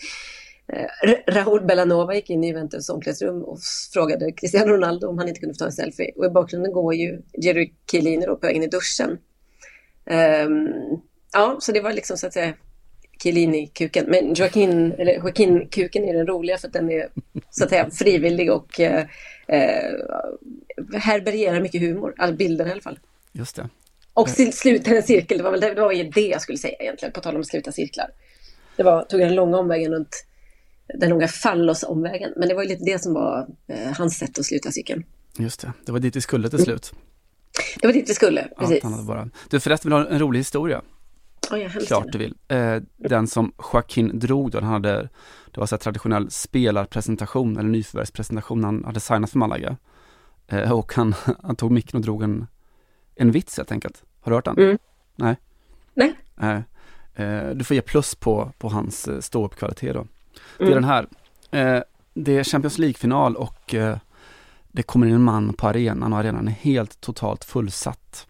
Eh, 0.73 0.87
Raúl 1.27 1.65
Bellanova 1.65 2.15
gick 2.15 2.29
in 2.29 2.43
i 2.43 2.47
Juventus 2.47 2.89
omklädningsrum 2.89 3.43
och 3.43 3.59
frågade 3.93 4.31
Cristiano 4.31 4.73
Ronaldo 4.73 5.07
om 5.07 5.17
han 5.17 5.27
inte 5.27 5.39
kunde 5.39 5.55
få 5.55 5.59
ta 5.59 5.65
en 5.65 5.71
selfie. 5.71 6.11
Och 6.15 6.25
i 6.25 6.29
bakgrunden 6.29 6.71
går 6.71 6.95
ju 6.95 7.21
Jerry 7.33 7.73
Chiellini 7.91 8.25
då 8.25 8.35
på 8.35 8.47
vägen 8.47 8.63
i 8.63 8.67
duschen. 8.67 9.17
Um, 10.45 11.01
ja, 11.33 11.57
så 11.59 11.71
det 11.71 11.81
var 11.81 11.93
liksom 11.93 12.17
så 12.17 12.27
att 12.27 12.33
säga 12.33 12.53
Chiellini-kuken. 13.23 14.05
Men 14.07 14.33
Joaquin, 14.33 14.91
eller 14.91 15.19
Joaquin-kuken 15.19 16.03
är 16.03 16.13
den 16.13 16.27
roliga 16.27 16.57
för 16.57 16.67
att 16.67 16.73
den 16.73 16.91
är 16.91 17.09
så 17.49 17.63
att 17.63 17.69
säga 17.69 17.89
frivillig 17.89 18.51
och 18.51 18.79
eh, 18.79 19.05
eh 19.47 19.93
härbärgerar 20.93 21.61
mycket 21.61 21.81
humor. 21.81 22.13
All 22.17 22.35
bilden 22.35 22.67
i 22.67 22.71
alla 22.71 22.81
fall. 22.81 22.99
Just 23.31 23.55
det. 23.55 23.69
Och 24.13 24.29
sluta 24.29 24.91
en 24.95 25.03
cirkel, 25.03 25.37
det 25.37 25.43
var 25.43 25.51
väl 25.51 25.59
det, 25.59 25.73
det, 25.73 25.81
var 25.81 26.13
det 26.13 26.27
jag 26.27 26.41
skulle 26.41 26.57
säga 26.57 26.75
egentligen, 26.79 27.11
på 27.11 27.21
tal 27.21 27.35
om 27.35 27.41
att 27.41 27.47
sluta 27.47 27.71
cirklar. 27.71 28.09
Det 28.75 28.83
var, 28.83 29.03
tog 29.03 29.19
den 29.19 29.35
långa 29.35 29.57
omvägen 29.57 29.93
runt 29.93 30.26
den 30.93 31.09
långa 31.09 31.27
fallosomvägen. 31.27 32.33
Men 32.37 32.47
det 32.47 32.55
var 32.55 32.63
ju 32.63 32.69
lite 32.69 32.85
det 32.85 32.99
som 33.03 33.13
var 33.13 33.47
eh, 33.67 33.91
hans 33.97 34.17
sätt 34.17 34.39
att 34.39 34.45
sluta 34.45 34.71
cykeln. 34.71 35.03
Just 35.37 35.61
det, 35.61 35.73
det 35.85 35.91
var 35.91 35.99
dit 35.99 36.15
vi 36.15 36.21
skulle 36.21 36.49
till 36.49 36.63
slut. 36.63 36.93
Det 37.81 37.87
var 37.87 37.93
dit 37.93 38.09
vi 38.09 38.13
skulle, 38.13 38.47
precis. 38.59 38.79
Ja, 38.83 39.03
bara... 39.07 39.29
Du 39.49 39.59
förresten 39.59 39.91
vill 39.91 39.99
ha 39.99 40.09
en 40.09 40.19
rolig 40.19 40.39
historia? 40.39 40.81
Oh, 41.51 41.59
ja, 41.59 41.69
Klart 41.69 42.05
du 42.11 42.17
vill. 42.17 42.35
Eh, 42.47 42.75
den 42.97 43.27
som 43.27 43.53
Joaquin 43.73 44.19
drog 44.19 44.51
då, 44.51 44.59
han 44.59 44.69
hade, 44.69 45.09
det 45.51 45.59
var 45.59 45.65
så 45.65 45.77
traditionell 45.77 46.31
spelarpresentation 46.31 47.57
eller 47.57 47.69
nyförvärvspresentation, 47.69 48.63
han 48.63 48.83
hade 48.85 48.99
signat 48.99 49.29
för 49.29 49.37
Malaga. 49.37 49.77
Eh, 50.47 50.71
och 50.71 50.93
han, 50.93 51.15
han 51.43 51.55
tog 51.55 51.71
micken 51.71 51.97
och 51.97 52.03
drog 52.03 52.23
en, 52.23 52.47
en 53.15 53.31
vits 53.31 53.57
helt 53.57 53.71
enkelt. 53.71 54.03
Har 54.19 54.31
du 54.31 54.35
hört 54.35 54.45
den? 54.45 54.57
Mm. 54.57 54.77
Nej. 55.15 55.35
Nej. 55.93 56.13
Nej. 56.35 56.63
Eh, 57.15 57.49
du 57.49 57.63
får 57.63 57.75
ge 57.75 57.81
plus 57.81 58.15
på, 58.15 58.51
på 58.57 58.69
hans 58.69 59.07
eh, 59.07 59.19
ståuppkvalitet 59.19 59.93
då. 59.93 60.07
Det 60.57 60.63
är 60.63 60.67
Mm. 60.67 60.81
den 60.81 60.83
här. 60.83 61.07
Eh, 61.51 61.83
det 62.13 62.37
är 62.37 62.43
Champions 62.43 62.77
League-final 62.77 63.35
och 63.35 63.73
eh, 63.75 63.97
det 64.71 64.83
kommer 64.83 65.07
in 65.07 65.13
en 65.13 65.21
man 65.23 65.53
på 65.53 65.67
arenan 65.67 66.13
och 66.13 66.19
arenan 66.19 66.47
är 66.47 66.51
helt 66.51 67.01
totalt 67.01 67.43
fullsatt. 67.43 68.27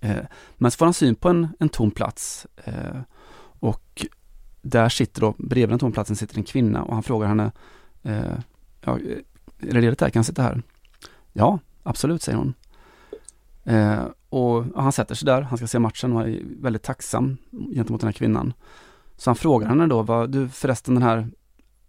Eh, 0.00 0.16
men 0.58 0.70
så 0.70 0.76
får 0.76 0.86
han 0.86 0.94
syn 0.94 1.14
på 1.14 1.28
en, 1.28 1.48
en 1.58 1.68
tom 1.68 1.90
plats 1.90 2.46
eh, 2.64 3.00
och 3.60 4.06
där 4.62 4.88
sitter 4.88 5.20
då, 5.20 5.34
bredvid 5.38 5.68
den 5.68 5.78
tomma 5.78 5.92
platsen 5.92 6.16
sitter 6.16 6.36
en 6.38 6.44
kvinna 6.44 6.82
och 6.82 6.94
han 6.94 7.02
frågar 7.02 7.28
henne, 7.28 7.52
eh, 8.02 8.38
ja, 8.80 8.98
är 9.60 9.72
det 9.74 9.80
ledigt 9.80 10.00
här, 10.00 10.10
kan 10.10 10.20
jag 10.20 10.26
sitta 10.26 10.42
här? 10.42 10.62
Ja, 11.32 11.58
absolut, 11.82 12.22
säger 12.22 12.38
hon. 12.38 12.54
Eh, 13.64 14.04
och 14.28 14.64
han 14.76 14.92
sätter 14.92 15.14
sig 15.14 15.26
där, 15.26 15.42
han 15.42 15.58
ska 15.58 15.66
se 15.66 15.78
matchen 15.78 16.12
och 16.12 16.22
är 16.28 16.40
väldigt 16.60 16.82
tacksam 16.82 17.36
gentemot 17.74 18.00
den 18.00 18.08
här 18.08 18.12
kvinnan. 18.12 18.52
Så 19.22 19.30
han 19.30 19.36
frågar 19.36 19.68
henne 19.68 19.86
då, 19.86 20.02
vad, 20.02 20.30
du 20.30 20.48
förresten 20.48 20.94
den 20.94 21.02
här 21.02 21.28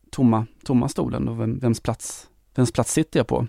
tomma, 0.10 0.46
tomma 0.64 0.90
stolen, 0.90 1.28
och 1.28 1.40
vem, 1.40 1.60
vems, 1.60 1.80
plats, 1.80 2.30
vems 2.56 2.72
plats 2.72 2.94
sitter 2.94 3.20
jag 3.20 3.28
på? 3.28 3.48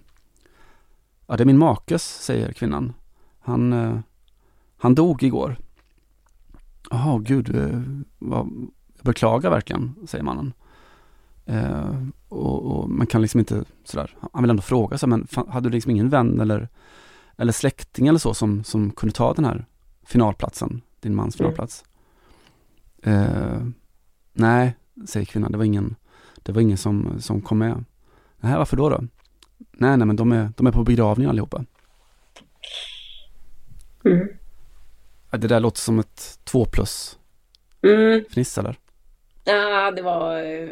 Ja, 1.27 1.37
det 1.37 1.43
är 1.43 1.47
min 1.47 1.59
makes, 1.59 2.03
säger 2.03 2.53
kvinnan. 2.53 2.93
Han, 3.41 3.73
eh, 3.73 3.99
han 4.77 4.95
dog 4.95 5.23
igår. 5.23 5.57
Jaha, 6.91 7.19
gud, 7.19 7.57
eh, 7.57 7.83
vad, 8.19 8.39
jag 8.97 9.05
beklagar 9.05 9.51
verkligen, 9.51 9.95
säger 10.07 10.25
mannen. 10.25 10.53
Eh, 11.47 12.03
och, 12.29 12.63
och 12.63 12.91
man 12.91 13.07
kan 13.07 13.23
liksom 13.23 13.41
inte 13.41 13.65
sådär, 13.85 14.17
han 14.33 14.43
vill 14.43 14.51
ändå 14.51 14.63
fråga 14.63 14.99
sig, 14.99 15.09
men 15.09 15.27
fan, 15.27 15.49
hade 15.49 15.69
du 15.69 15.73
liksom 15.73 15.91
ingen 15.91 16.09
vän 16.09 16.41
eller, 16.41 16.69
eller 17.37 17.53
släkting 17.53 18.07
eller 18.07 18.19
så 18.19 18.35
som, 18.35 18.65
som 18.65 18.91
kunde 18.91 19.15
ta 19.15 19.35
den 19.35 19.45
här 19.45 19.67
finalplatsen, 20.03 20.81
din 21.01 21.15
mans 21.15 21.37
finalplats? 21.37 21.85
Eh, 23.05 23.63
nej, 24.33 24.77
säger 25.07 25.27
kvinnan, 25.27 25.53
det 25.53 25.59
var 25.59 25.65
ingen, 25.65 25.97
det 26.43 26.53
var 26.53 26.63
ingen 26.63 26.79
som, 26.79 27.21
som 27.21 27.41
kom 27.43 27.59
med. 27.59 27.85
Nej, 28.41 28.57
varför 28.57 28.77
då 28.77 28.89
då? 28.89 29.01
Nej, 29.73 29.97
nej, 29.97 30.07
men 30.07 30.17
de 30.17 30.33
är, 30.33 30.53
de 30.57 30.67
är 30.67 30.73
på 30.73 30.85
begravning 30.85 31.29
allihopa. 31.29 31.65
Mm. 34.05 34.29
Det 35.31 35.49
där 35.49 35.61
låter 35.61 35.81
som 35.81 35.99
ett 35.99 36.39
två 36.45 36.65
plus 36.65 37.19
Mm. 37.83 38.25
fniss 38.31 38.59
eller? 38.59 38.79
Ja, 39.45 39.91
det 39.91 40.03
var, 40.03 40.37
eh, 40.37 40.69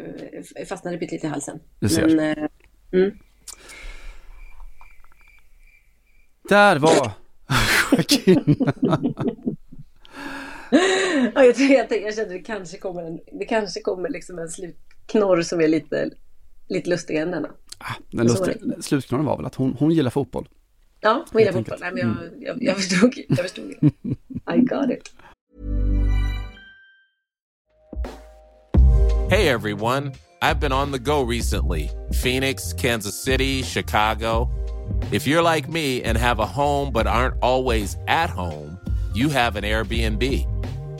jag 0.55 0.67
fastnade 0.67 0.97
lite 0.97 1.15
i 1.15 1.27
halsen. 1.27 1.59
Du 1.79 1.89
ser. 1.89 2.15
Men, 2.15 2.19
eh, 2.37 2.49
mm. 2.91 3.17
Där 6.49 6.79
var 6.79 7.11
Joaquin. 7.91 8.57
Ja, 11.35 11.43
jag, 11.43 11.55
tror, 11.55 11.69
jag, 11.69 11.89
tänkte- 11.89 11.95
jag 12.05 12.15
kände 12.15 12.33
det 12.33 12.39
kanske 12.39 12.77
kommer 12.77 13.03
en, 13.03 13.19
det 13.39 13.45
kanske 13.45 13.81
kommer 13.81 14.09
liksom 14.09 14.39
en 14.39 14.49
slutknorr 14.49 15.41
som 15.41 15.61
är 15.61 15.67
lite, 15.67 16.09
lite 16.69 16.89
lustigare 16.89 17.23
än 17.23 17.31
denna. 17.31 17.49
Den 18.11 18.29
Så 18.29 18.39
var 18.39 18.47
lustiga, 18.47 18.81
slutknorren 18.81 19.25
var 19.25 19.37
väl 19.37 19.45
att 19.45 19.55
hon, 19.55 19.75
hon 19.79 19.91
gillar 19.91 20.09
fotboll. 20.11 20.49
Ja, 21.01 21.25
hon 21.31 21.41
gillar 21.41 21.53
fotboll. 21.53 21.77
Nej. 21.81 21.89
Mm. 22.03 22.15
men 22.15 22.41
jag, 22.41 22.47
jag, 22.47 22.63
jag 22.63 22.75
förstod, 22.75 23.13
jag 23.27 23.37
förstod 23.37 23.65
det. 23.81 23.87
I 24.55 24.59
got 24.59 24.89
it. 24.91 25.11
Hey 29.29 29.47
everyone, 29.47 30.11
I've 30.41 30.59
been 30.59 30.73
on 30.73 30.91
the 30.91 30.99
go 30.99 31.23
recently 31.31 31.89
Phoenix, 32.23 32.73
Kansas 32.73 33.23
City, 33.23 33.63
Chicago. 33.63 34.49
If 35.11 35.25
you're 35.27 35.55
like 35.55 35.69
me 35.71 36.03
and 36.03 36.17
have 36.17 36.39
a 36.39 36.45
home 36.45 36.91
but 36.93 37.07
aren't 37.07 37.35
always 37.41 37.97
at 38.07 38.29
home, 38.29 38.77
you 39.15 39.29
have 39.29 39.55
an 39.55 39.63
Airbnb. 39.63 40.52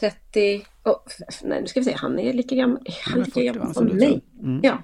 30... 0.00 0.66
Oh, 0.84 0.96
nej, 1.42 1.60
nu 1.60 1.66
ska 1.66 1.80
vi 1.80 1.84
se. 1.84 1.94
Han 1.96 2.18
är 2.18 2.32
lika 2.32 2.54
gammal, 2.54 2.86
han 3.04 3.20
är 3.20 3.24
lika 3.24 3.34
40, 3.34 3.46
gammal 3.46 3.74
som 3.74 3.86
mig. 3.86 4.24
Mm. 4.42 4.60
Ja, 4.62 4.82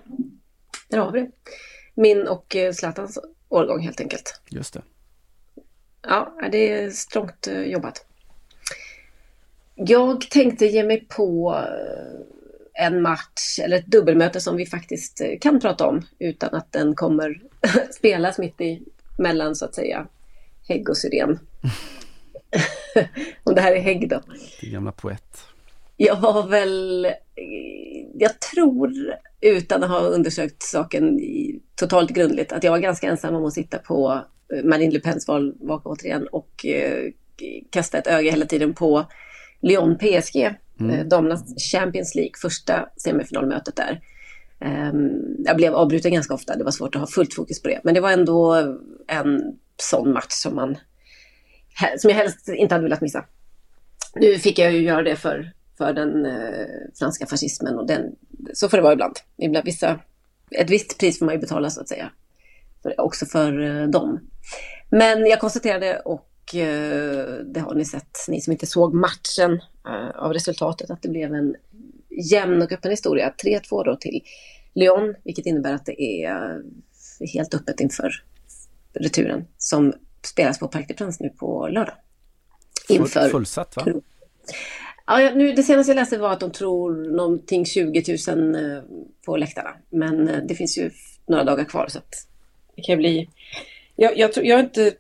där 0.89 0.99
har 0.99 1.13
vi 1.13 1.21
det. 1.21 1.31
Min 1.95 2.29
och 2.29 2.57
eh, 2.57 2.73
Zlatans 2.73 3.19
årgång 3.49 3.81
helt 3.81 4.01
enkelt. 4.01 4.41
Just 4.49 4.75
det. 4.75 4.83
Ja, 6.03 6.39
det 6.53 6.73
är 6.73 6.91
strångt 6.91 7.47
eh, 7.47 7.63
jobbat. 7.63 8.07
Jag 9.75 10.21
tänkte 10.21 10.67
ge 10.67 10.85
mig 10.85 11.07
på 11.09 11.55
eh, 11.55 12.87
en 12.87 13.03
match 13.03 13.59
eller 13.59 13.77
ett 13.77 13.87
dubbelmöte 13.87 14.41
som 14.41 14.57
vi 14.57 14.67
faktiskt 14.67 15.23
kan 15.41 15.61
prata 15.61 15.87
om 15.87 16.03
utan 16.19 16.55
att 16.55 16.73
den 16.73 16.95
kommer 16.95 17.43
spelas 17.91 18.39
mitt 18.39 18.61
i 18.61 18.83
mellan 19.19 19.57
så 19.57 19.65
att 19.65 19.75
säga 19.75 20.07
Hägg 20.69 20.89
och 20.89 20.97
Syrén. 20.97 21.39
och 23.45 23.55
det 23.55 23.61
här 23.61 23.73
är 23.73 23.81
Hägg 23.81 24.09
då. 24.09 24.21
Din 24.61 24.73
gamla 24.73 24.93
poet. 24.93 25.47
Jag 25.97 26.17
var 26.17 26.47
väl, 26.47 27.07
jag 28.15 28.41
tror 28.41 28.93
utan 29.41 29.83
att 29.83 29.91
ha 29.91 30.01
undersökt 30.01 30.63
saken 30.63 31.21
totalt 31.75 32.11
grundligt, 32.11 32.53
att 32.53 32.65
jag 32.65 32.71
var 32.71 32.79
ganska 32.79 33.09
ensam 33.09 33.35
om 33.35 33.45
att 33.45 33.53
sitta 33.53 33.79
på 33.79 34.21
eh, 34.55 34.65
Marine 34.65 34.93
Le 34.93 35.01
Pens 35.01 35.29
val, 35.29 35.55
vaka 35.61 35.89
återigen 35.89 36.27
och 36.27 36.67
eh, 36.67 37.13
kasta 37.71 37.99
ett 37.99 38.07
öga 38.07 38.31
hela 38.31 38.47
tiden 38.47 38.75
på 38.75 39.05
Lyon 39.63 39.99
PSG, 39.99 40.37
eh, 40.37 41.07
damernas 41.11 41.73
Champions 41.73 42.15
League, 42.15 42.33
första 42.43 42.89
semifinalmötet 42.97 43.77
där. 43.77 44.01
Ehm, 44.61 45.11
jag 45.45 45.57
blev 45.57 45.75
avbruten 45.75 46.13
ganska 46.13 46.35
ofta, 46.35 46.57
det 46.57 46.65
var 46.65 46.71
svårt 46.71 46.95
att 46.95 47.01
ha 47.01 47.07
fullt 47.07 47.35
fokus 47.35 47.63
på 47.63 47.69
det, 47.69 47.81
men 47.85 47.95
det 47.95 48.01
var 48.01 48.11
ändå 48.11 48.55
en 49.09 49.41
sån 49.77 50.13
match 50.13 50.33
som 50.33 50.55
man 50.55 50.77
som 51.99 52.11
jag 52.11 52.17
helst 52.17 52.49
inte 52.49 52.75
hade 52.75 52.85
velat 52.85 53.01
missa. 53.01 53.25
Nu 54.15 54.39
fick 54.39 54.59
jag 54.59 54.73
ju 54.73 54.81
göra 54.81 55.03
det 55.03 55.17
för, 55.17 55.53
för 55.79 55.93
den 55.93 56.27
eh, 56.27 56.67
franska 56.99 57.27
fascismen 57.27 57.79
och 57.79 57.87
den, 57.87 58.17
så 58.53 58.69
får 58.69 58.77
det 58.77 58.83
vara 58.83 58.93
ibland. 58.93 59.17
ibland 59.37 59.65
vissa, 59.65 60.01
ett 60.51 60.71
visst 60.71 60.99
pris 60.99 61.19
får 61.19 61.27
man 61.27 61.35
ju 61.35 61.41
betala 61.41 61.71
så 61.71 61.81
att 61.81 61.89
säga. 61.89 62.11
För, 62.83 63.01
också 63.01 63.27
för 63.27 63.61
eh, 63.61 63.89
dem. 63.89 64.21
Men 64.91 65.27
jag 65.27 65.41
konstaterade 65.41 65.99
och 65.99 66.55
eh, 66.55 67.27
det 67.45 67.61
har 67.61 67.75
ni 67.75 67.85
sett, 67.85 68.19
ni 68.29 68.41
som 68.41 68.53
inte 68.53 68.67
såg 68.67 68.95
matchen 68.95 69.61
eh, 69.87 70.23
av 70.25 70.33
resultatet, 70.33 70.91
att 70.91 71.03
det 71.03 71.09
blev 71.09 71.35
en 71.35 71.57
jämn 72.31 72.63
och 72.63 72.73
öppen 72.73 72.91
historia. 72.91 73.35
3-2 73.45 73.85
då 73.85 73.97
till 73.97 74.21
Lyon, 74.75 75.15
vilket 75.25 75.47
innebär 75.47 75.73
att 75.73 75.87
det 75.87 76.03
är 76.03 76.33
eh, 76.33 77.29
helt 77.33 77.55
öppet 77.55 77.81
inför 77.81 78.13
returen 78.93 79.45
som 79.59 79.93
spelas 80.27 80.59
på 80.59 80.69
Parc 80.69 80.87
des 80.87 80.97
Princes 80.97 81.21
nu 81.21 81.29
på 81.29 81.69
lördag. 81.69 81.95
Inför 82.89 83.21
Full, 83.21 83.31
fullsatt 83.31 83.77
va? 83.77 83.87
Ja, 85.07 85.31
nu, 85.35 85.53
det 85.53 85.63
senaste 85.63 85.91
jag 85.91 85.97
läste 85.97 86.19
var 86.19 86.33
att 86.33 86.41
de 86.41 86.51
tror 86.51 86.95
någonting 87.17 87.67
20 87.67 88.17
000 88.29 88.55
eh, 88.55 88.83
på 89.27 89.37
läktarna. 89.37 89.71
Men 89.91 90.29
eh, 90.29 90.39
det 90.49 90.55
finns 90.55 90.79
ju 90.79 90.91
några 91.27 91.45
dagar 91.45 91.65
kvar 91.65 91.87
så 91.89 91.99
att 91.99 92.29
det 92.77 92.83
kan 92.83 92.99
bli... 92.99 93.29
Jag, 93.97 94.19
jag, 94.19 94.33
tror, 94.33 94.47
jag, 94.47 94.61
inte, 94.61 94.95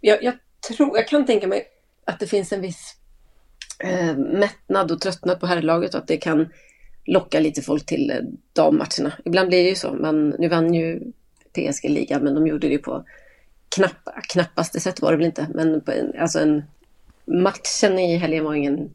jag, 0.00 0.22
jag, 0.22 0.34
tror, 0.68 0.96
jag 0.96 1.08
kan 1.08 1.26
tänka 1.26 1.46
mig 1.46 1.66
att 2.04 2.20
det 2.20 2.26
finns 2.26 2.52
en 2.52 2.60
viss 2.60 2.96
eh, 3.78 4.16
mättnad 4.16 4.92
och 4.92 5.00
tröttnad 5.00 5.40
på 5.40 5.46
herrlaget 5.46 5.94
och 5.94 6.00
att 6.00 6.08
det 6.08 6.16
kan 6.16 6.48
locka 7.04 7.40
lite 7.40 7.62
folk 7.62 7.86
till 7.86 8.10
eh, 8.10 8.16
dammatcherna. 8.52 9.12
Ibland 9.24 9.48
blir 9.48 9.62
det 9.62 9.68
ju 9.68 9.74
så. 9.74 9.92
Men 9.92 10.28
nu 10.28 10.48
vann 10.48 10.74
ju 10.74 11.12
PSG-ligan 11.52 12.24
men 12.24 12.34
de 12.34 12.46
gjorde 12.46 12.66
det 12.66 12.72
ju 12.72 12.78
på 12.78 13.04
knapp, 13.76 14.08
knappaste 14.32 14.80
sätt 14.80 15.00
var 15.00 15.10
det 15.10 15.16
väl 15.16 15.26
inte. 15.26 15.48
Men 15.54 15.82
en, 15.86 16.12
alltså 16.20 16.38
en, 16.38 16.64
matchen 17.24 17.98
i 17.98 18.16
helgen 18.16 18.44
var 18.44 18.54
ingen 18.54 18.90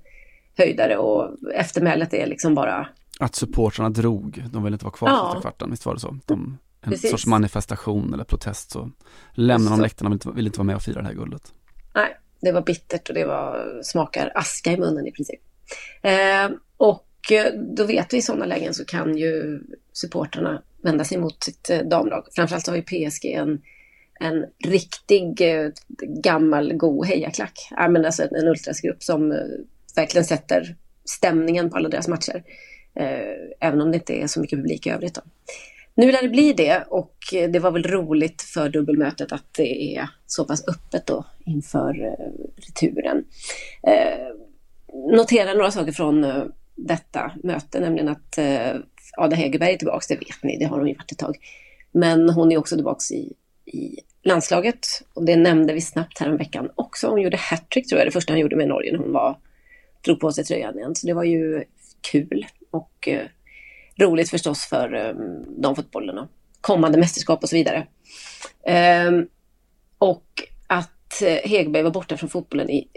höjdare 0.58 0.98
och 0.98 1.30
eftermälet 1.54 2.14
är 2.14 2.28
liksom 2.28 2.56
bara 2.56 2.88
Att 3.20 3.36
supportrarna 3.36 3.90
drog, 3.90 4.44
de 4.52 4.64
ville 4.64 4.76
inte 4.76 4.86
vara 4.86 4.94
kvar 4.94 5.10
Ja. 5.10 5.30
sista 5.34 5.42
kvarten, 5.42 5.72
visst 5.72 5.86
var 5.86 5.94
det 5.94 6.00
så? 6.00 6.18
De, 6.26 6.58
en 6.82 6.92
Precis. 6.92 7.12
sorts 7.12 7.26
manifestation 7.26 8.14
eller 8.14 8.24
protest 8.24 8.72
så 8.72 8.92
lämnade 9.34 9.76
de 9.76 9.82
läktarna 9.82 10.10
ville 10.10 10.16
inte, 10.16 10.30
ville 10.30 10.48
inte 10.48 10.60
vara 10.60 10.66
med 10.66 10.76
och 10.76 10.82
fira 10.82 11.02
det 11.02 11.08
här 11.08 11.14
guldet. 11.16 11.54
Nej, 11.96 12.18
det 12.42 12.52
var 12.52 12.62
bittert 12.62 13.10
och 13.10 13.16
det 13.16 13.26
var 13.26 13.80
smakar 13.84 14.32
aska 14.36 14.72
i 14.72 14.78
munnen 14.78 15.08
i 15.08 15.12
princip. 15.12 15.40
Eh, 16.02 16.50
och 16.78 17.32
eh, 17.32 17.54
då 17.78 17.84
vet 17.84 18.14
vi 18.14 18.18
i 18.18 18.22
sådana 18.22 18.46
lägen 18.46 18.74
så 18.74 18.86
kan 18.86 19.18
ju 19.18 19.62
supporterna 19.94 20.62
vända 20.84 21.04
sig 21.04 21.18
mot 21.18 21.44
sitt 21.44 21.70
eh, 21.70 21.80
damlag. 21.80 22.28
Framförallt 22.36 22.68
har 22.68 22.76
ju 22.76 22.82
PSG 22.82 23.26
en, 23.26 23.62
en 24.22 24.46
riktig 24.72 25.42
eh, 25.42 25.70
gammal 26.02 26.74
god 26.74 27.08
hejaklack. 27.08 27.68
Ja, 27.72 27.88
men 27.88 28.06
alltså 28.06 28.24
en 28.24 28.48
ultrasgrupp 28.48 29.04
som 29.04 29.32
eh, 29.32 29.38
verkligen 29.96 30.26
sätter 30.26 30.76
stämningen 31.06 31.70
på 31.70 31.78
alla 31.78 31.90
deras 31.90 32.08
matcher. 32.08 32.44
Eh, 32.96 33.68
även 33.68 33.82
om 33.82 33.92
det 33.92 33.98
inte 33.98 34.14
är 34.14 34.28
så 34.28 34.40
mycket 34.40 34.60
publik 34.60 34.88
i 34.88 34.90
övrigt. 34.90 35.16
Då. 35.16 35.22
Nu 35.96 36.12
lär 36.12 36.22
det 36.22 36.30
bli 36.30 36.54
det 36.54 36.84
och 36.88 37.18
det 37.32 37.60
var 37.60 37.72
väl 37.72 37.84
roligt 37.84 38.42
för 38.42 38.70
dubbelmötet 38.70 39.32
att 39.32 39.54
det 39.58 39.96
är 39.98 40.10
så 40.26 40.46
pass 40.46 40.68
öppet 40.68 41.06
då 41.06 41.26
inför 41.46 42.18
returen. 42.56 43.24
Notera 45.12 45.54
några 45.54 45.72
saker 45.72 45.92
från 45.92 46.26
detta 46.76 47.32
möte, 47.44 47.80
nämligen 47.80 48.10
att 48.10 48.40
Ada 49.18 49.36
Hegerberg 49.36 49.74
är 49.74 49.78
tillbaka, 49.78 50.06
det 50.10 50.16
vet 50.16 50.44
ni, 50.44 50.58
det 50.58 50.66
har 50.66 50.78
hon 50.78 50.88
ju 50.88 50.94
varit 50.94 51.12
ett 51.12 51.18
tag. 51.18 51.38
Men 51.92 52.30
hon 52.30 52.52
är 52.52 52.58
också 52.58 52.76
tillbaka 52.76 53.14
i, 53.14 53.34
i 53.66 54.00
landslaget 54.24 54.88
och 55.14 55.26
det 55.26 55.36
nämnde 55.36 55.74
vi 55.74 55.82
snabbt 55.82 56.20
här 56.20 56.28
en 56.28 56.38
veckan 56.38 56.70
också. 56.76 57.08
Hon 57.08 57.22
gjorde 57.22 57.38
hattrick 57.38 57.88
tror 57.88 58.00
jag, 58.00 58.08
det 58.08 58.12
första 58.12 58.34
han 58.34 58.40
gjorde 58.40 58.56
med 58.56 58.68
Norge 58.68 58.92
när 58.92 59.00
hon 59.00 59.14
var, 59.14 59.38
drog 60.06 60.20
på 60.20 60.32
sig 60.32 60.44
tröjan 60.44 60.78
igen. 60.78 60.96
Så 60.96 61.08
det 61.08 61.14
var 61.14 61.24
ju 61.24 61.64
kul 62.12 62.46
och 62.72 63.08
eh, 63.08 63.26
roligt 64.00 64.30
förstås 64.30 64.66
för 64.66 64.94
eh, 64.94 65.14
damfotbollen 65.58 66.18
och 66.18 66.28
kommande 66.62 66.98
mästerskap 66.98 67.44
och 67.44 67.50
så 67.50 67.56
vidare. 67.56 67.88
Eh, 68.68 69.12
och 69.98 70.26
att 70.68 71.22
eh, 71.22 71.50
Hegberg 71.50 71.84
var 71.84 71.92
borta 71.92 72.18
från 72.18 72.30
fotbollen 72.30 72.70
i 72.70 72.88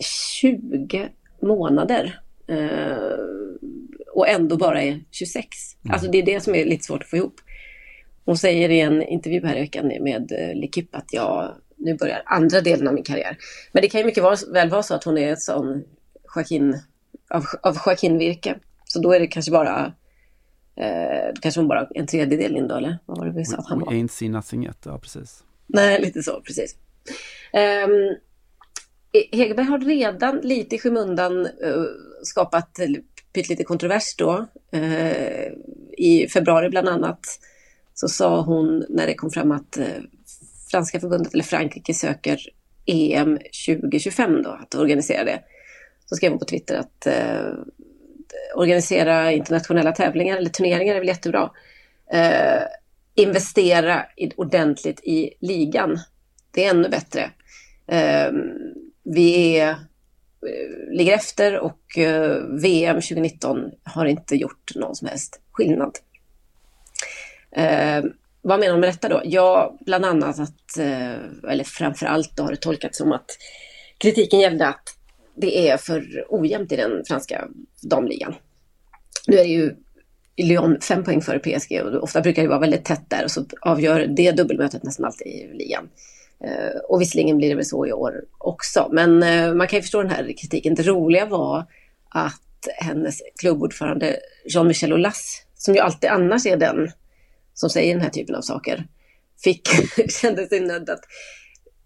20 0.40 1.08
månader. 1.42 2.20
Eh, 2.48 3.18
och 4.14 4.28
ändå 4.28 4.56
bara 4.56 4.82
är 4.82 5.00
26. 5.10 5.46
Mm. 5.84 5.94
Alltså 5.94 6.10
det 6.10 6.18
är 6.18 6.26
det 6.26 6.40
som 6.40 6.54
är 6.54 6.64
lite 6.64 6.84
svårt 6.84 7.02
att 7.02 7.10
få 7.10 7.16
ihop. 7.16 7.40
Hon 8.24 8.38
säger 8.38 8.68
i 8.68 8.80
en 8.80 9.02
intervju 9.02 9.46
här 9.46 9.56
i 9.56 9.60
veckan 9.60 9.87
med 9.87 10.32
eh, 10.32 10.54
Likip 10.54 10.94
att 10.94 11.12
jag, 11.12 11.54
nu 11.76 11.94
börjar 11.94 12.22
andra 12.26 12.60
delen 12.60 12.88
av 12.88 12.94
min 12.94 13.04
karriär. 13.04 13.37
Men 13.72 13.82
det 13.82 13.88
kan 13.88 14.00
ju 14.00 14.06
mycket 14.06 14.24
väl 14.54 14.70
vara 14.70 14.82
så 14.82 14.94
att 14.94 15.04
hon 15.04 15.18
är 15.18 15.32
ett 15.32 15.42
sån 15.42 15.84
Joaquin, 16.37 16.80
av, 17.30 17.44
av 17.62 17.74
Joaquin-virke. 17.74 18.58
Så 18.84 19.00
då 19.00 19.12
är 19.12 19.20
det 19.20 19.26
kanske 19.26 19.52
bara, 19.52 19.92
eh, 20.76 21.32
kanske 21.40 21.60
hon 21.60 21.68
bara 21.68 21.88
en 21.94 22.06
tredjedel 22.06 22.56
in 22.56 22.68
då, 22.68 22.74
eller? 22.74 22.98
Vad 23.06 23.18
var 23.18 23.26
det 23.26 23.32
vi 23.32 23.44
sa 23.44 23.56
att 23.56 23.68
han 23.68 23.80
var? 23.80 23.92
We 23.92 23.96
ain't 23.96 24.08
seen 24.08 24.32
nothing 24.32 24.66
yet, 24.66 24.78
ja 24.84 24.98
precis. 24.98 25.44
Nej, 25.66 26.00
lite 26.00 26.22
så, 26.22 26.40
precis. 26.40 26.76
Um, 27.52 28.16
Hegerberg 29.32 29.66
har 29.66 29.78
redan 29.78 30.37
lite 30.37 30.76
i 30.76 30.78
skymundan 30.78 31.46
uh, 31.46 31.87
skapat 32.22 32.78
lite 33.34 33.64
kontrovers 33.64 34.16
då. 34.16 34.46
Uh, 34.74 35.46
I 35.98 36.28
februari 36.32 36.70
bland 36.70 36.88
annat 36.88 37.20
så 37.94 38.09
sa 38.09 38.40
hon 38.40 38.85
när 38.88 39.07
det 39.07 39.14
kom 39.14 39.30
fram 39.30 39.52
att 39.52 39.76
eh, 39.76 39.87
franska 40.70 41.00
förbundet 41.00 41.35
eller 41.35 41.44
Frankrike 41.44 41.94
söker 41.94 42.40
EM 42.87 43.38
2025 43.66 44.42
då, 44.42 44.50
att 44.50 44.74
organisera 44.74 45.24
det. 45.24 45.40
Så 46.07 46.16
skrev 46.16 46.30
hon 46.30 46.38
på 46.38 46.44
Twitter 46.44 46.76
att 46.76 47.07
eh, 47.07 47.52
organisera 48.57 49.33
internationella 49.33 49.92
tävlingar 49.92 50.37
eller 50.37 50.50
turneringar 50.50 50.94
är 50.94 50.98
väl 50.98 51.09
jättebra. 51.09 51.50
Eh, 52.12 52.62
investera 53.14 54.07
ordentligt 54.37 55.00
i 55.04 55.30
ligan. 55.40 55.98
Det 56.50 56.64
är 56.64 56.70
ännu 56.70 56.88
bättre. 56.88 57.30
Eh, 57.87 58.33
vi 59.02 59.59
är, 59.59 59.76
ligger 60.90 61.14
efter 61.14 61.59
och 61.59 61.98
eh, 61.98 62.37
VM 62.61 62.96
2019 62.96 63.70
har 63.83 64.07
inte 64.07 64.37
gjort 64.37 64.72
någon 64.74 64.94
som 64.94 65.09
helst 65.09 65.40
skillnad. 65.52 65.98
Eh, 67.54 68.04
vad 68.42 68.60
menar 68.60 68.72
hon 68.72 68.80
med 68.80 68.88
detta 68.88 69.08
då? 69.08 69.22
Ja, 69.24 69.78
bland 69.80 70.04
annat 70.04 70.38
att, 70.38 70.78
eh, 70.78 71.50
eller 71.50 71.64
framför 71.64 72.06
allt 72.06 72.36
då 72.36 72.42
har 72.42 72.50
det 72.50 72.56
tolkats 72.56 72.98
som 72.98 73.12
att 73.12 73.30
kritiken 73.98 74.40
gällde 74.40 74.66
att 74.66 74.82
det 75.36 75.68
är 75.68 75.76
för 75.76 76.24
ojämnt 76.28 76.72
i 76.72 76.76
den 76.76 77.04
franska 77.08 77.48
damligan. 77.82 78.34
Nu 79.26 79.36
är 79.36 79.44
det 79.44 79.50
ju 79.50 79.74
Lyon 80.36 80.80
fem 80.80 81.04
poäng 81.04 81.22
före 81.22 81.38
PSG 81.38 81.82
och 81.82 82.02
ofta 82.02 82.20
brukar 82.20 82.42
det 82.42 82.48
vara 82.48 82.58
väldigt 82.58 82.84
tätt 82.84 83.10
där 83.10 83.24
och 83.24 83.30
så 83.30 83.44
avgör 83.60 84.06
det 84.06 84.32
dubbelmötet 84.32 84.82
nästan 84.82 85.06
alltid 85.06 85.26
i 85.26 85.50
ligan. 85.52 85.88
Eh, 86.44 86.80
och 86.88 87.00
visserligen 87.00 87.38
blir 87.38 87.48
det 87.48 87.54
väl 87.54 87.64
så 87.64 87.86
i 87.86 87.92
år 87.92 88.24
också, 88.38 88.88
men 88.92 89.22
eh, 89.22 89.54
man 89.54 89.68
kan 89.68 89.76
ju 89.76 89.82
förstå 89.82 90.02
den 90.02 90.10
här 90.10 90.34
kritiken. 90.38 90.74
Det 90.74 90.82
roliga 90.82 91.26
var 91.26 91.64
att 92.08 92.68
hennes 92.76 93.22
klubbordförande 93.40 94.16
Jean-Michel 94.44 94.92
Aulas, 94.92 95.42
som 95.54 95.74
ju 95.74 95.80
alltid 95.80 96.10
annars 96.10 96.46
är 96.46 96.56
den 96.56 96.90
som 97.54 97.70
säger 97.70 97.94
den 97.94 98.02
här 98.02 98.10
typen 98.10 98.34
av 98.34 98.42
saker, 98.42 98.86
fick, 99.44 99.68
kände 100.10 100.48
sig 100.48 100.60
nödd 100.60 100.90
att 100.90 101.04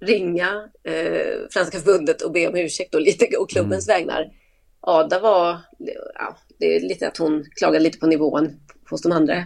ringa 0.00 0.68
eh, 0.84 1.48
Franska 1.50 1.78
förbundet 1.78 2.22
och 2.22 2.32
be 2.32 2.48
om 2.48 2.56
ursäkt 2.56 2.94
och 2.94 3.00
lite 3.00 3.36
och 3.36 3.50
klubbens 3.50 3.88
mm. 3.88 3.98
vägnar. 3.98 4.30
Ada 4.80 5.20
var, 5.20 5.58
ja, 6.14 6.36
det 6.58 6.76
är 6.76 6.80
lite 6.80 7.08
att 7.08 7.16
hon 7.16 7.44
klagade 7.56 7.84
lite 7.84 7.98
på 7.98 8.06
nivån 8.06 8.60
hos 8.90 9.02
de 9.02 9.12
andra 9.12 9.44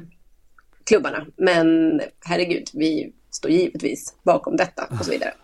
klubbarna. 0.85 1.27
Men 1.37 2.01
herregud, 2.25 2.71
vi 2.73 3.13
står 3.31 3.51
givetvis 3.51 4.15
bakom 4.23 4.57
detta 4.57 4.87
och 4.91 5.05
så 5.05 5.11
vidare. 5.11 5.35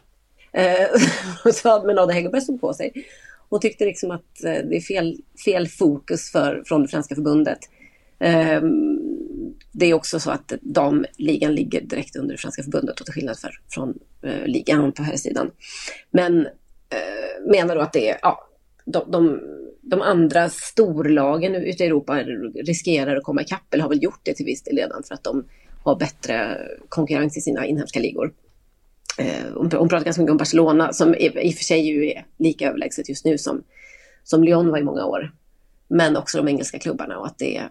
Eh, 0.52 1.52
så 1.52 1.68
hade 1.68 1.86
Menada 1.86 2.12
Hegerberg 2.12 2.40
stod 2.40 2.60
på 2.60 2.74
sig 2.74 2.92
och 3.48 3.60
tyckte 3.60 3.84
liksom 3.84 4.10
att 4.10 4.44
eh, 4.44 4.52
det 4.52 4.76
är 4.76 4.80
fel, 4.80 5.16
fel 5.44 5.68
fokus 5.68 6.32
för, 6.32 6.62
från 6.66 6.82
det 6.82 6.88
franska 6.88 7.14
förbundet. 7.14 7.58
Eh, 8.18 8.62
det 9.78 9.86
är 9.86 9.94
också 9.94 10.20
så 10.20 10.30
att 10.30 10.52
damligan 10.60 11.54
ligger 11.54 11.80
direkt 11.80 12.16
under 12.16 12.36
franska 12.36 12.62
förbundet 12.62 13.00
och 13.00 13.06
till 13.06 13.14
skillnad 13.14 13.38
för, 13.38 13.60
från 13.68 13.98
eh, 14.22 14.46
ligan 14.46 14.92
på 14.92 15.02
här 15.02 15.16
sidan. 15.16 15.50
Men 16.10 16.46
eh, 16.90 17.50
menar 17.50 17.74
då 17.74 17.80
att 17.80 17.92
det 17.92 18.10
är, 18.10 18.18
ja, 18.22 18.48
de, 18.84 19.10
de, 19.10 19.40
de 19.80 20.02
andra 20.02 20.48
storlagen 20.48 21.54
ute 21.54 21.84
i 21.84 21.86
Europa 21.86 22.22
riskerar 22.54 23.16
att 23.16 23.24
komma 23.24 23.42
ikapp, 23.42 23.74
eller 23.74 23.82
har 23.82 23.88
väl 23.88 24.02
gjort 24.02 24.20
det 24.22 24.34
till 24.34 24.46
viss 24.46 24.62
del 24.62 24.76
redan 24.76 25.02
för 25.02 25.14
att 25.14 25.24
de 25.24 25.44
har 25.82 25.96
bättre 25.96 26.58
konkurrens 26.88 27.36
i 27.36 27.40
sina 27.40 27.66
inhemska 27.66 28.00
ligor. 28.00 28.32
Eh, 29.18 29.52
hon, 29.54 29.70
pratar 29.70 30.04
ganska 30.04 30.22
mycket 30.22 30.32
om 30.32 30.36
Barcelona 30.36 30.92
som 30.92 31.14
i 31.14 31.28
och 31.28 31.54
för 31.54 31.64
sig 31.64 31.80
ju 31.80 32.10
är 32.10 32.26
lika 32.36 32.68
överlägset 32.68 33.08
just 33.08 33.24
nu 33.24 33.38
som, 33.38 33.62
som 34.24 34.44
Lyon 34.44 34.70
var 34.70 34.78
i 34.78 34.82
många 34.84 35.04
år. 35.04 35.32
Men 35.88 36.16
också 36.16 36.38
de 36.38 36.48
engelska 36.48 36.78
klubbarna 36.78 37.18
och 37.18 37.26
att 37.26 37.38
det, 37.38 37.62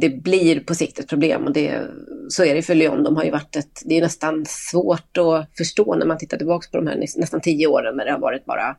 det 0.00 0.08
blir 0.08 0.60
på 0.60 0.74
sikt 0.74 0.98
ett 0.98 1.08
problem. 1.08 1.44
Och 1.44 1.52
det, 1.52 1.80
så 2.28 2.44
är 2.44 2.54
det 2.54 2.62
för 2.62 2.74
Lyon. 2.74 3.02
De 3.02 3.16
har 3.16 3.24
ju 3.24 3.30
varit 3.30 3.56
ett, 3.56 3.82
det 3.84 3.98
är 3.98 4.00
nästan 4.02 4.44
svårt 4.46 5.18
att 5.18 5.56
förstå 5.56 5.94
när 5.94 6.06
man 6.06 6.18
tittar 6.18 6.36
tillbaka 6.36 6.68
på 6.70 6.76
de 6.76 6.86
här 6.86 6.96
nästan 6.96 7.40
tio 7.40 7.66
åren 7.66 7.96
när 7.96 8.04
det 8.04 8.12
har 8.12 8.18
varit 8.18 8.44
bara 8.44 8.76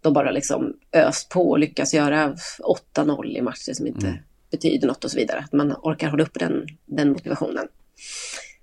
de 0.00 0.12
bara 0.12 0.30
liksom 0.30 0.76
öst 0.92 1.28
på 1.28 1.50
och 1.50 1.58
lyckas 1.58 1.94
göra 1.94 2.34
8-0 2.96 3.26
i 3.26 3.42
matcher 3.42 3.72
som 3.72 3.86
inte 3.86 4.06
mm 4.06 4.18
betyder 4.50 4.88
något 4.88 5.04
och 5.04 5.10
så 5.10 5.16
vidare. 5.16 5.38
Att 5.38 5.52
man 5.52 5.72
orkar 5.72 6.08
hålla 6.08 6.22
uppe 6.22 6.38
den, 6.38 6.66
den 6.84 7.08
motivationen. 7.08 7.68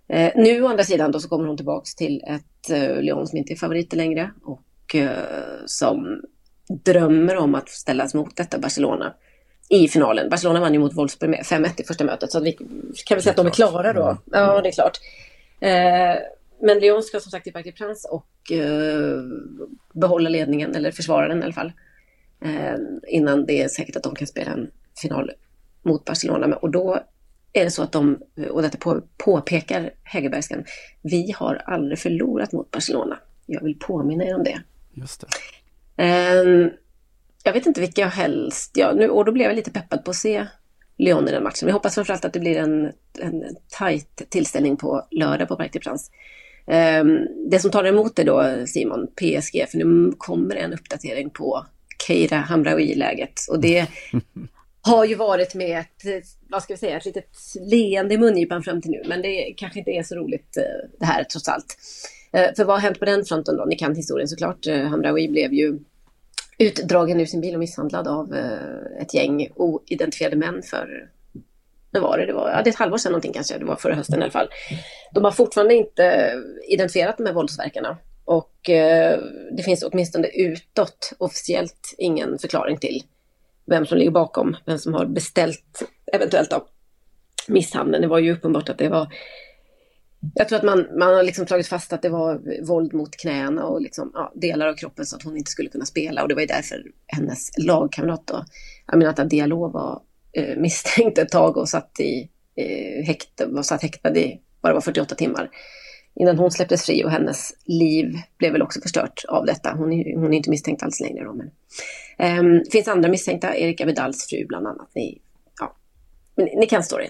Eh, 0.07 0.31
nu 0.36 0.62
å 0.62 0.67
andra 0.67 0.83
sidan 0.83 1.12
då 1.12 1.19
så 1.19 1.29
kommer 1.29 1.47
hon 1.47 1.57
tillbaks 1.57 1.95
till 1.95 2.23
ett 2.27 2.69
eh, 2.69 3.01
Lyon 3.01 3.27
som 3.27 3.38
inte 3.38 3.53
är 3.53 3.57
favoriter 3.57 3.97
längre 3.97 4.31
och 4.43 4.95
eh, 4.95 5.63
som 5.65 6.21
drömmer 6.83 7.38
om 7.38 7.55
att 7.55 7.69
ställas 7.69 8.13
mot 8.13 8.36
detta 8.36 8.59
Barcelona 8.59 9.13
i 9.73 9.88
finalen. 9.88 10.29
Barcelona 10.29 10.59
vann 10.59 10.73
ju 10.73 10.79
mot 10.79 10.93
Wolfsburg 10.93 11.29
med 11.29 11.39
5-1 11.39 11.81
i 11.81 11.83
första 11.83 12.03
mötet 12.03 12.31
så 12.31 12.39
vi 12.39 12.51
kan 13.05 13.15
väl 13.15 13.21
säga 13.21 13.31
att 13.31 13.38
de 13.38 13.47
är 13.47 13.51
klara 13.51 13.93
då. 13.93 14.17
Ja, 14.31 14.62
det 14.62 14.69
är 14.69 14.71
klart. 14.71 14.99
Eh, 15.59 16.21
men 16.62 16.79
Lyon 16.79 17.03
ska 17.03 17.19
som 17.19 17.31
sagt 17.31 17.43
till 17.43 17.53
Parc 17.53 17.65
des 17.65 17.75
Princes 17.75 18.05
och 18.05 18.51
eh, 18.51 19.21
behålla 19.93 20.29
ledningen, 20.29 20.75
eller 20.75 20.91
försvara 20.91 21.27
den 21.27 21.39
i 21.39 21.43
alla 21.43 21.53
fall. 21.53 21.71
Eh, 22.45 22.75
innan 23.07 23.45
det 23.45 23.62
är 23.62 23.67
säkert 23.67 23.95
att 23.95 24.03
de 24.03 24.15
kan 24.15 24.27
spela 24.27 24.51
en 24.51 24.71
final 25.01 25.31
mot 25.81 26.05
Barcelona. 26.05 26.55
Och 26.55 26.71
då 26.71 26.99
är 27.53 27.63
det 27.63 27.71
så 27.71 27.83
att 27.83 27.91
de, 27.91 28.19
och 28.49 28.62
detta 28.62 28.77
på, 28.77 29.01
påpekar 29.17 29.91
Hägerbergskan, 30.03 30.63
vi 31.01 31.31
har 31.38 31.55
aldrig 31.55 31.99
förlorat 31.99 32.51
mot 32.51 32.71
Barcelona. 32.71 33.19
Jag 33.45 33.63
vill 33.63 33.79
påminna 33.79 34.23
er 34.23 34.36
om 34.36 34.43
det. 34.43 34.62
Just 34.93 35.21
det. 35.21 35.27
Jag 37.43 37.53
vet 37.53 37.65
inte 37.65 37.82
vilka 37.82 38.01
jag 38.01 38.10
helst, 38.10 38.71
ja, 38.73 38.91
nu, 38.91 39.10
och 39.10 39.25
då 39.25 39.32
blev 39.32 39.47
jag 39.47 39.56
lite 39.56 39.71
peppad 39.71 40.06
på 40.06 40.12
att 40.12 40.17
se 40.17 40.47
Lyon 40.97 41.27
i 41.27 41.32
den 41.32 41.43
matchen. 41.43 41.67
Jag 41.67 41.73
hoppas 41.73 41.95
framförallt 41.95 42.25
att 42.25 42.34
det 42.34 42.39
blir 42.39 42.58
en, 42.58 42.91
en 43.19 43.43
tajt 43.69 44.21
tillställning 44.29 44.77
på 44.77 45.08
lördag 45.12 45.47
på 45.47 45.56
Parc 45.56 45.71
des 45.71 45.84
Princes. 45.84 46.12
Um, 46.65 47.27
det 47.49 47.60
som 47.60 47.71
tar 47.71 47.84
emot 47.84 48.15
det 48.15 48.23
då, 48.23 48.65
Simon, 48.67 49.08
PSG, 49.08 49.65
för 49.69 49.77
nu 49.77 50.12
kommer 50.17 50.56
en 50.56 50.73
uppdatering 50.73 51.29
på 51.29 51.65
Keira 52.08 52.38
Hamraoui-läget. 52.38 53.39
Och 53.49 53.60
det 53.60 53.88
har 54.82 55.06
ju 55.06 55.15
varit 55.15 55.56
med 55.56 55.79
ett, 55.79 56.25
vad 56.49 56.63
ska 56.63 56.73
vi 56.73 56.77
säga, 56.77 56.97
ett 56.97 57.06
litet 57.06 57.29
leende 57.62 58.13
i 58.13 58.17
mungipan 58.17 58.63
fram 58.63 58.82
till 58.82 58.91
nu. 58.91 59.03
Men 59.08 59.21
det 59.21 59.53
kanske 59.58 59.79
inte 59.79 59.91
är 59.91 60.03
så 60.03 60.15
roligt 60.15 60.58
eh, 60.58 60.89
det 60.99 61.06
här 61.06 61.23
trots 61.23 61.47
allt. 61.47 61.77
Eh, 62.32 62.53
för 62.56 62.65
vad 62.65 62.75
har 62.75 62.82
hänt 62.82 62.99
på 62.99 63.06
den 63.06 63.25
fronten 63.25 63.58
då? 63.58 63.65
Ni 63.65 63.75
kan 63.75 63.95
historien 63.95 64.27
såklart. 64.27 64.67
Eh, 64.67 64.82
Hamraoui 64.84 65.27
blev 65.27 65.53
ju 65.53 65.79
utdragen 66.57 67.19
ur 67.19 67.25
sin 67.25 67.41
bil 67.41 67.53
och 67.53 67.59
misshandlad 67.59 68.07
av 68.07 68.35
eh, 68.35 69.01
ett 69.01 69.13
gäng 69.13 69.47
oidentifierade 69.55 70.35
män 70.35 70.61
för, 70.63 71.09
när 71.91 72.01
var 72.01 72.17
det? 72.17 72.25
Det 72.25 72.33
var 72.33 72.49
ja, 72.49 72.61
det 72.63 72.69
är 72.69 72.71
ett 72.71 72.79
halvår 72.79 72.97
sedan 72.97 73.11
någonting 73.11 73.33
kanske, 73.33 73.57
det 73.57 73.65
var 73.65 73.75
förra 73.75 73.95
hösten 73.95 74.19
i 74.19 74.23
alla 74.23 74.31
fall. 74.31 74.49
De 75.13 75.23
har 75.23 75.31
fortfarande 75.31 75.73
inte 75.73 76.33
identifierat 76.67 77.17
de 77.17 77.25
här 77.25 77.33
våldsverkarna. 77.33 77.97
Och 78.25 78.69
eh, 78.69 79.19
det 79.57 79.63
finns 79.63 79.83
åtminstone 79.83 80.27
utåt 80.27 81.13
officiellt 81.17 81.95
ingen 81.97 82.39
förklaring 82.39 82.77
till 82.77 83.03
vem 83.65 83.85
som 83.85 83.97
ligger 83.97 84.11
bakom, 84.11 84.55
vem 84.65 84.77
som 84.77 84.93
har 84.93 85.05
beställt 85.05 85.83
eventuellt 86.13 86.49
då, 86.49 86.67
misshandeln. 87.47 88.01
Det 88.01 88.07
var 88.07 88.19
ju 88.19 88.33
uppenbart 88.33 88.69
att 88.69 88.77
det 88.77 88.89
var 88.89 89.07
jag 90.33 90.49
tror 90.49 90.57
att 90.57 90.63
man, 90.63 90.88
man 90.99 91.13
har 91.13 91.23
liksom 91.23 91.45
tagit 91.45 91.67
fast 91.67 91.93
att 91.93 92.01
det 92.01 92.09
var 92.09 92.62
våld 92.65 92.93
mot 92.93 93.17
knäna 93.17 93.65
och 93.65 93.81
liksom, 93.81 94.12
ja, 94.13 94.31
delar 94.36 94.67
av 94.67 94.73
kroppen 94.73 95.05
så 95.05 95.15
att 95.15 95.23
hon 95.23 95.38
inte 95.38 95.51
skulle 95.51 95.69
kunna 95.69 95.86
spela. 95.86 96.21
Och 96.21 96.27
det 96.27 96.36
var 96.36 96.41
ju 96.41 96.47
därför 96.47 96.83
hennes 97.07 97.49
lagkamrat 97.57 98.27
då, 98.27 98.45
Aminata 98.86 99.25
Diallo 99.25 99.69
var 99.69 100.01
eh, 100.33 100.57
misstänkt 100.62 101.17
ett 101.17 101.29
tag 101.29 101.57
och 101.57 101.69
satt, 101.69 101.99
i, 101.99 102.29
eh, 102.55 103.05
häkt, 103.05 103.41
var 103.47 103.63
satt 103.63 103.81
häktad 103.81 104.17
i 104.17 104.39
bara 104.62 104.73
var 104.73 104.81
48 104.81 105.15
timmar. 105.15 105.49
Innan 106.15 106.38
hon 106.38 106.51
släpptes 106.51 106.86
fri 106.86 107.03
och 107.03 107.12
hennes 107.12 107.53
liv 107.65 108.17
blev 108.38 108.51
väl 108.51 108.62
också 108.62 108.81
förstört 108.81 109.25
av 109.27 109.45
detta. 109.45 109.73
Hon 109.77 109.93
är, 109.93 110.15
hon 110.15 110.33
är 110.33 110.38
inte 110.38 110.49
misstänkt 110.49 110.83
alls 110.83 110.99
längre. 110.99 111.23
Då, 111.23 111.33
men, 111.33 111.51
Um, 112.17 112.59
det 112.59 112.71
finns 112.71 112.88
andra 112.88 113.09
misstänkta, 113.09 113.57
Erika 113.57 113.86
Vidals 113.86 114.29
fru 114.29 114.45
bland 114.47 114.67
annat. 114.67 114.89
Ni 114.95 115.21
ni, 116.36 116.56
ni 116.56 116.65
kan 116.65 116.84
storyn. 116.84 117.10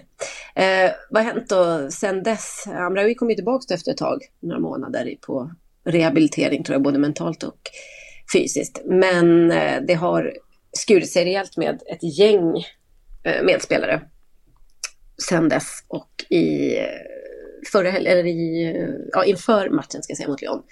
Eh, 0.56 0.92
vad 1.10 1.24
har 1.24 1.34
hänt 1.34 1.50
då 1.50 1.92
sen 1.92 2.24
dess? 2.24 2.68
Amraoui 2.68 3.16
kom 3.16 3.30
ju 3.30 3.36
tillbaka 3.36 3.74
efter 3.74 3.92
ett 3.92 3.98
tag, 3.98 4.22
några 4.40 4.60
månader 4.60 5.16
på 5.22 5.52
rehabilitering 5.86 6.64
tror 6.64 6.74
jag, 6.74 6.82
både 6.82 7.00
mentalt 7.00 7.44
och 7.44 7.60
fysiskt. 8.34 8.82
Men 8.86 9.52
eh, 9.52 9.82
det 9.88 9.94
har 9.94 10.34
skurit 10.78 11.12
sig 11.12 11.26
rejält 11.26 11.58
med 11.58 11.82
ett 11.86 12.20
gäng 12.20 12.58
eh, 13.24 13.44
medspelare 13.44 14.02
sen 15.30 15.50
dess 15.50 15.84
och 15.88 16.26
i 16.30 16.78
eh, 16.78 16.86
förra 17.72 17.92
eller 17.92 18.26
i, 18.26 18.76
ja, 19.12 19.26
inför 19.26 19.70
matchen 19.70 20.04
ska 20.04 20.12
jag 20.12 20.18
säga 20.18 20.30
mot 20.30 20.42
Lyon 20.42 20.64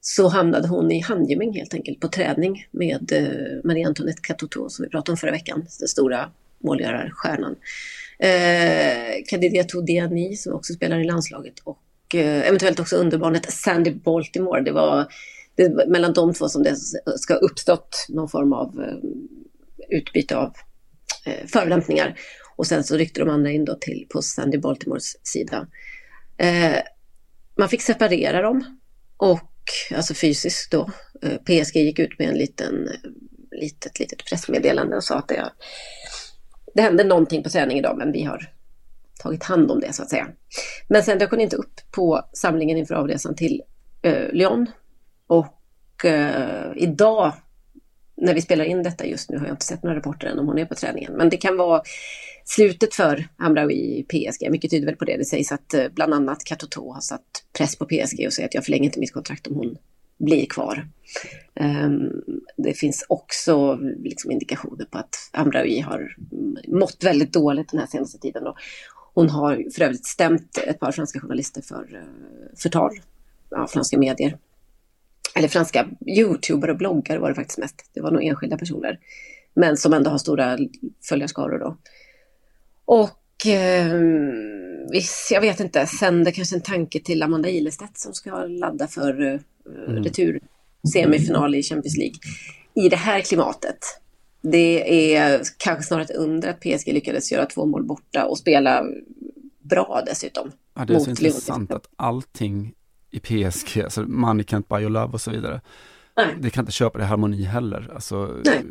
så 0.00 0.28
hamnade 0.28 0.68
hon 0.68 0.92
i 0.92 1.00
handgemäng 1.00 1.52
helt 1.52 1.74
enkelt 1.74 2.00
på 2.00 2.08
träning 2.08 2.66
med 2.70 3.12
eh, 3.12 3.64
Marie 3.64 3.86
Antoinette 3.86 4.22
Katoto 4.22 4.68
som 4.68 4.82
vi 4.82 4.88
pratade 4.88 5.12
om 5.12 5.16
förra 5.16 5.30
veckan, 5.30 5.66
den 5.78 5.88
stora 5.88 6.30
målgörarstjärnan. 6.62 7.56
Eh, 8.18 9.24
Kadidia 9.28 9.64
Todiani 9.64 10.36
som 10.36 10.54
också 10.54 10.72
spelar 10.72 11.00
i 11.00 11.04
landslaget 11.04 11.54
och 11.64 12.14
eh, 12.14 12.48
eventuellt 12.48 12.80
också 12.80 12.96
underbarnet 12.96 13.52
Sandy 13.52 13.90
Baltimore. 13.90 14.60
Det 14.60 14.72
var, 14.72 15.06
det 15.56 15.88
mellan 15.88 16.12
de 16.12 16.34
två 16.34 16.48
som 16.48 16.62
det 16.62 16.76
ska 17.16 17.34
ha 17.34 17.40
uppstått 17.40 18.06
någon 18.08 18.28
form 18.28 18.52
av 18.52 18.82
eh, 18.82 19.96
utbyte 19.98 20.36
av 20.36 20.52
eh, 21.26 21.46
förolämpningar. 21.46 22.18
Och 22.56 22.66
sen 22.66 22.84
så 22.84 22.96
ryckte 22.96 23.20
de 23.20 23.28
andra 23.30 23.50
in 23.50 23.64
då 23.64 23.74
till 23.74 24.06
på 24.10 24.22
Sandy 24.22 24.58
Baltimores 24.58 25.26
sida. 25.26 25.66
Eh, 26.36 26.78
man 27.58 27.68
fick 27.68 27.82
separera 27.82 28.42
dem 28.42 28.78
och 29.16 29.50
alltså 29.94 30.14
fysiskt 30.14 30.70
då. 30.70 30.90
Eh, 31.22 31.36
PSG 31.36 31.76
gick 31.76 31.98
ut 31.98 32.18
med 32.18 32.28
en 32.28 32.38
liten 32.38 32.88
eh, 32.88 33.10
litet, 33.60 33.98
litet 33.98 34.24
pressmeddelande 34.24 34.96
och 34.96 35.04
sa 35.04 35.18
att 35.18 35.28
det 35.28 35.52
det 36.74 36.82
hände 36.82 37.04
någonting 37.04 37.42
på 37.42 37.48
träning 37.48 37.78
idag 37.78 37.98
men 37.98 38.12
vi 38.12 38.22
har 38.22 38.50
tagit 39.22 39.44
hand 39.44 39.70
om 39.70 39.80
det 39.80 39.92
så 39.92 40.02
att 40.02 40.10
säga. 40.10 40.28
Men 40.88 41.02
sen 41.02 41.18
dök 41.18 41.30
hon 41.30 41.40
inte 41.40 41.56
upp 41.56 41.80
på 41.90 42.22
samlingen 42.32 42.78
inför 42.78 42.94
avresan 42.94 43.34
till 43.34 43.62
eh, 44.02 44.28
Lyon. 44.32 44.66
Och 45.26 46.04
eh, 46.04 46.72
idag 46.76 47.32
när 48.16 48.34
vi 48.34 48.40
spelar 48.40 48.64
in 48.64 48.82
detta 48.82 49.06
just 49.06 49.30
nu 49.30 49.38
har 49.38 49.46
jag 49.46 49.52
inte 49.52 49.64
sett 49.64 49.82
några 49.82 49.96
rapporter 49.96 50.26
än 50.26 50.38
om 50.38 50.46
hon 50.46 50.58
är 50.58 50.64
på 50.64 50.74
träningen. 50.74 51.12
Men 51.12 51.28
det 51.28 51.36
kan 51.36 51.56
vara 51.56 51.82
slutet 52.44 52.94
för 52.94 53.28
Hamraoui 53.36 53.74
i 53.74 54.02
PSG. 54.02 54.50
Mycket 54.50 54.70
tyder 54.70 54.86
väl 54.86 54.96
på 54.96 55.04
det. 55.04 55.16
Det 55.16 55.24
sägs 55.24 55.52
att 55.52 55.74
eh, 55.74 55.84
bland 55.94 56.14
annat 56.14 56.44
Katoto 56.44 56.92
har 56.92 57.00
satt 57.00 57.44
press 57.58 57.76
på 57.76 57.84
PSG 57.84 58.26
och 58.26 58.32
säger 58.32 58.48
att 58.48 58.54
jag 58.54 58.64
förlänger 58.64 58.84
inte 58.84 59.00
mitt 59.00 59.12
kontrakt 59.12 59.46
om 59.46 59.54
hon 59.54 59.76
blir 60.24 60.46
kvar. 60.46 60.88
Ehm, 61.54 62.10
det 62.56 62.74
finns 62.74 63.04
också 63.08 63.78
liksom 63.98 64.30
indikationer 64.30 64.84
på 64.84 64.98
att 64.98 65.30
Amraoui 65.32 65.80
har 65.80 66.16
mått 66.68 67.04
väldigt 67.04 67.32
dåligt 67.32 67.70
den 67.70 67.80
här 67.80 67.86
senaste 67.86 68.18
tiden. 68.18 68.42
Hon 69.14 69.30
har 69.30 69.70
för 69.74 69.82
övrigt 69.82 70.06
stämt 70.06 70.58
ett 70.66 70.80
par 70.80 70.92
franska 70.92 71.20
journalister 71.20 71.62
för 71.62 71.94
eh, 71.94 72.56
förtal 72.56 72.90
av 73.56 73.66
franska 73.66 73.98
medier. 73.98 74.38
Eller 75.34 75.48
franska 75.48 75.88
youtuber 76.06 76.70
och 76.70 76.76
bloggare 76.76 77.18
var 77.18 77.28
det 77.28 77.34
faktiskt 77.34 77.58
mest. 77.58 77.90
Det 77.94 78.00
var 78.00 78.10
nog 78.10 78.24
enskilda 78.24 78.58
personer. 78.58 78.98
Men 79.54 79.76
som 79.76 79.92
ändå 79.92 80.10
har 80.10 80.18
stora 80.18 80.58
följarskaror 81.08 81.58
då. 81.58 81.76
Och 82.84 83.46
eh, 83.46 83.92
visst, 84.90 85.30
jag 85.30 85.40
vet 85.40 85.60
inte, 85.60 85.86
sänder 85.86 86.32
kanske 86.32 86.56
en 86.56 86.62
tanke 86.62 87.00
till 87.00 87.22
Amanda 87.22 87.48
Ilestedt 87.48 87.98
som 87.98 88.14
ska 88.14 88.44
ladda 88.46 88.88
för 88.88 89.22
eh, 89.34 89.40
mm. 89.66 90.04
retur 90.04 90.40
semifinal 90.92 91.54
i 91.54 91.62
Champions 91.62 91.96
League 91.96 92.16
i 92.74 92.88
det 92.88 92.96
här 92.96 93.20
klimatet. 93.20 93.78
Det 94.40 95.14
är 95.14 95.42
kanske 95.58 95.84
snarare 95.84 96.04
ett 96.04 96.16
under 96.16 96.48
att 96.48 96.60
PSG 96.60 96.92
lyckades 96.92 97.32
göra 97.32 97.46
två 97.46 97.66
mål 97.66 97.84
borta 97.84 98.24
och 98.26 98.38
spela 98.38 98.84
bra 99.60 100.02
dessutom. 100.06 100.52
Ja, 100.74 100.84
det 100.84 100.94
är 100.94 100.98
så 100.98 101.10
intressant 101.10 101.72
att 101.72 101.88
allting 101.96 102.74
i 103.10 103.20
PSG, 103.20 103.80
alltså 103.82 104.02
money 104.02 104.44
can't 104.44 104.64
buy 104.68 104.80
your 104.80 104.90
love 104.90 105.12
och 105.12 105.20
så 105.20 105.30
vidare. 105.30 105.60
Nej. 106.16 106.26
Det 106.40 106.50
kan 106.50 106.62
inte 106.62 106.72
köpa 106.72 106.98
det 106.98 107.04
harmoni 107.04 107.42
heller. 107.42 107.90
Alltså, 107.94 108.40
Nej 108.44 108.62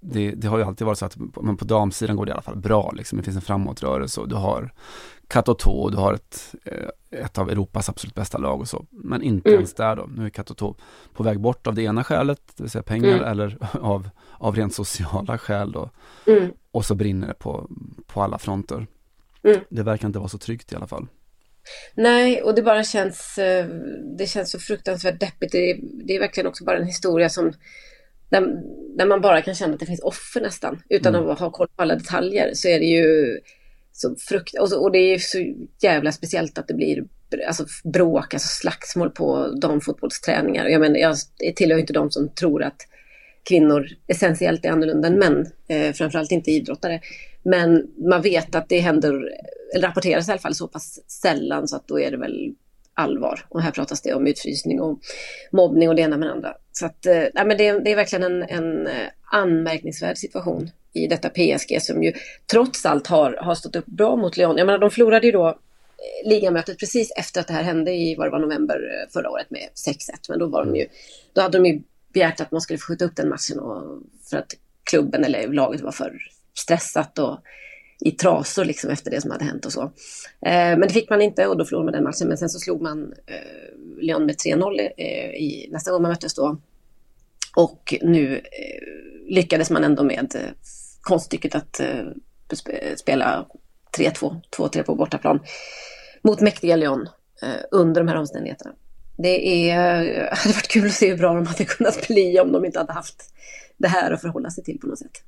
det, 0.00 0.30
det, 0.30 0.48
har 0.48 0.58
ju 0.58 0.64
alltid 0.64 0.86
varit 0.86 0.98
så 0.98 1.06
att 1.06 1.16
men 1.42 1.56
på 1.56 1.64
damsidan 1.64 2.16
går 2.16 2.26
det 2.26 2.30
i 2.30 2.32
alla 2.32 2.42
fall 2.42 2.56
bra. 2.56 2.92
Liksom. 2.96 3.18
Det 3.18 3.24
finns 3.24 3.36
en 3.36 3.42
framåtrörelse 3.42 4.20
och 4.20 4.28
du 4.28 4.34
har 4.34 4.72
Katoto 5.28 5.70
och 5.70 5.90
du 5.90 5.96
har 5.96 6.14
ett, 6.14 6.54
eh, 6.64 7.20
ett 7.20 7.38
av 7.38 7.50
Europas 7.50 7.88
absolut 7.88 8.14
bästa 8.14 8.38
lag 8.38 8.60
och 8.60 8.68
så. 8.68 8.86
Men 8.90 9.22
inte 9.22 9.48
mm. 9.48 9.58
ens 9.58 9.74
där 9.74 9.96
då. 9.96 10.08
Nu 10.16 10.26
är 10.26 10.30
Katoto 10.30 10.76
på 11.12 11.22
väg 11.22 11.40
bort 11.40 11.66
av 11.66 11.74
det 11.74 11.82
ena 11.82 12.04
skälet, 12.04 12.40
det 12.56 12.62
vill 12.62 12.70
säga 12.70 12.82
pengar, 12.82 13.08
mm. 13.08 13.24
eller 13.24 13.58
av, 13.80 14.08
av 14.32 14.56
rent 14.56 14.74
sociala 14.74 15.38
skäl 15.38 15.72
då. 15.72 15.90
Mm. 16.26 16.52
Och 16.70 16.84
så 16.84 16.94
brinner 16.94 17.28
det 17.28 17.34
på, 17.34 17.70
på 18.06 18.22
alla 18.22 18.38
fronter. 18.38 18.86
Mm. 19.42 19.60
Det 19.68 19.82
verkar 19.82 20.06
inte 20.06 20.18
vara 20.18 20.28
så 20.28 20.38
tryggt 20.38 20.72
i 20.72 20.76
alla 20.76 20.86
fall. 20.86 21.06
Nej, 21.94 22.42
och 22.42 22.54
det 22.54 22.62
bara 22.62 22.84
känns, 22.84 23.38
eh, 23.38 23.66
det 24.18 24.26
känns 24.26 24.50
så 24.50 24.58
fruktansvärt 24.58 25.20
deppigt. 25.20 25.52
Det 25.52 25.70
är, 25.70 25.78
det 26.04 26.16
är 26.16 26.20
verkligen 26.20 26.46
också 26.46 26.64
bara 26.64 26.78
en 26.78 26.86
historia 26.86 27.28
som 27.28 27.52
där, 28.30 28.40
där 28.96 29.06
man 29.06 29.20
bara 29.20 29.42
kan 29.42 29.54
känna 29.54 29.74
att 29.74 29.80
det 29.80 29.86
finns 29.86 30.00
offer 30.00 30.40
nästan, 30.40 30.82
utan 30.88 31.14
mm. 31.14 31.30
att 31.30 31.38
ha 31.38 31.50
koll 31.50 31.68
på 31.76 31.82
alla 31.82 31.94
detaljer, 31.94 32.50
så 32.54 32.68
är 32.68 32.78
det 32.78 32.86
ju 32.86 33.38
så 33.92 34.16
frukt... 34.28 34.58
Och, 34.58 34.68
så, 34.68 34.82
och 34.82 34.92
det 34.92 34.98
är 34.98 35.18
så 35.18 35.54
jävla 35.82 36.12
speciellt 36.12 36.58
att 36.58 36.68
det 36.68 36.74
blir 36.74 37.04
alltså, 37.46 37.66
bråk, 37.84 38.34
alltså 38.34 38.48
slagsmål 38.48 39.10
på 39.10 39.48
damfotbollsträningar. 39.48 40.66
Jag 40.66 40.80
menar, 40.80 40.96
jag 40.96 41.16
tillhör 41.56 41.78
inte 41.78 41.92
de 41.92 42.10
som 42.10 42.28
tror 42.28 42.62
att 42.62 42.76
kvinnor 43.48 43.88
essentiellt 44.06 44.64
är 44.64 44.70
annorlunda 44.70 45.08
än 45.08 45.18
män, 45.18 45.46
eh, 45.68 45.92
framförallt 45.92 46.32
inte 46.32 46.50
idrottare. 46.50 47.00
Men 47.42 47.86
man 48.08 48.22
vet 48.22 48.54
att 48.54 48.68
det 48.68 48.78
händer, 48.78 49.12
eller 49.74 49.88
rapporteras 49.88 50.28
i 50.28 50.30
alla 50.30 50.40
fall 50.40 50.54
så 50.54 50.68
pass 50.68 51.00
sällan 51.22 51.68
så 51.68 51.76
att 51.76 51.88
då 51.88 52.00
är 52.00 52.10
det 52.10 52.16
väl 52.16 52.54
allvar. 52.94 53.46
Och 53.48 53.62
här 53.62 53.70
pratas 53.70 54.02
det 54.02 54.14
om 54.14 54.26
utfrysning 54.26 54.80
och 54.80 54.98
mobbning 55.52 55.88
och 55.88 55.96
det 55.96 56.02
ena 56.02 56.16
med 56.16 56.28
det 56.28 56.32
andra. 56.32 56.54
Så 56.78 56.86
att, 56.86 57.06
eh, 57.06 57.24
nej, 57.34 57.46
men 57.46 57.56
det, 57.56 57.78
det 57.78 57.92
är 57.92 57.96
verkligen 57.96 58.24
en, 58.24 58.42
en 58.42 58.86
eh, 58.86 59.08
anmärkningsvärd 59.32 60.18
situation 60.18 60.70
i 60.92 61.06
detta 61.06 61.28
PSG 61.28 61.82
som 61.82 62.02
ju 62.02 62.12
trots 62.46 62.86
allt 62.86 63.06
har, 63.06 63.38
har 63.40 63.54
stått 63.54 63.76
upp 63.76 63.86
bra 63.86 64.16
mot 64.16 64.36
Lyon. 64.36 64.56
Jag 64.56 64.66
menar, 64.66 64.78
de 64.78 64.90
förlorade 64.90 65.26
ju 65.26 65.32
då 65.32 65.48
eh, 65.48 66.28
ligamötet 66.28 66.78
precis 66.78 67.12
efter 67.16 67.40
att 67.40 67.46
det 67.46 67.52
här 67.52 67.62
hände 67.62 67.92
i 67.92 68.14
vad 68.14 68.26
det 68.26 68.30
var, 68.30 68.38
november 68.38 69.06
förra 69.12 69.30
året 69.30 69.50
med 69.50 69.68
6-1. 69.88 69.96
Men 70.28 70.38
då, 70.38 70.46
var 70.46 70.64
de 70.64 70.76
ju, 70.76 70.86
då 71.32 71.40
hade 71.40 71.58
de 71.58 71.66
ju 71.66 71.82
begärt 72.12 72.40
att 72.40 72.50
man 72.50 72.60
skulle 72.60 72.78
få 72.78 72.86
skjuta 72.86 73.04
upp 73.04 73.16
den 73.16 73.28
matchen 73.28 73.58
och, 73.58 74.02
för 74.30 74.36
att 74.36 74.56
klubben 74.90 75.24
eller 75.24 75.48
laget 75.48 75.80
var 75.80 75.92
för 75.92 76.12
stressat 76.54 77.18
och 77.18 77.38
i 78.00 78.10
trasor 78.10 78.64
liksom 78.64 78.90
efter 78.90 79.10
det 79.10 79.20
som 79.20 79.30
hade 79.30 79.44
hänt 79.44 79.66
och 79.66 79.72
så. 79.72 79.82
Eh, 80.40 80.78
men 80.78 80.80
det 80.80 80.90
fick 80.90 81.10
man 81.10 81.22
inte 81.22 81.46
och 81.46 81.58
då 81.58 81.64
förlorade 81.64 81.84
man 81.84 81.92
den 81.92 82.04
matchen. 82.04 82.28
Men 82.28 82.38
sen 82.38 82.48
så 82.48 82.58
slog 82.58 82.82
man 82.82 83.14
eh, 83.26 83.77
Lyon 84.00 84.26
med 84.26 84.36
3-0 84.36 84.90
eh, 84.96 85.06
i 85.30 85.68
nästa 85.72 85.90
gång 85.90 86.02
man 86.02 86.10
möttes 86.10 86.34
då. 86.34 86.58
Och 87.56 87.94
nu 88.02 88.36
eh, 88.36 89.32
lyckades 89.34 89.70
man 89.70 89.84
ändå 89.84 90.04
med 90.04 90.34
eh, 90.34 90.50
konststycket 91.00 91.54
att 91.54 91.80
eh, 91.80 92.04
spela 92.96 93.46
3-2, 93.98 94.40
2-3 94.56 94.82
på 94.82 94.94
bortaplan 94.94 95.40
mot 96.22 96.40
mäktiga 96.40 96.76
Lyon 96.76 97.08
eh, 97.42 97.62
under 97.70 98.00
de 98.00 98.08
här 98.08 98.16
omständigheterna. 98.16 98.72
Det 99.16 99.70
är, 99.70 100.02
eh, 100.04 100.28
hade 100.38 100.54
varit 100.54 100.68
kul 100.68 100.86
att 100.86 100.92
se 100.92 101.10
hur 101.10 101.18
bra 101.18 101.34
de 101.34 101.46
hade 101.46 101.64
kunnat 101.64 102.08
bli 102.08 102.40
om 102.40 102.52
de 102.52 102.64
inte 102.64 102.78
hade 102.78 102.92
haft 102.92 103.34
det 103.76 103.88
här 103.88 104.12
att 104.12 104.20
förhålla 104.20 104.50
sig 104.50 104.64
till 104.64 104.78
på 104.80 104.86
något 104.86 104.98
sätt. 104.98 105.22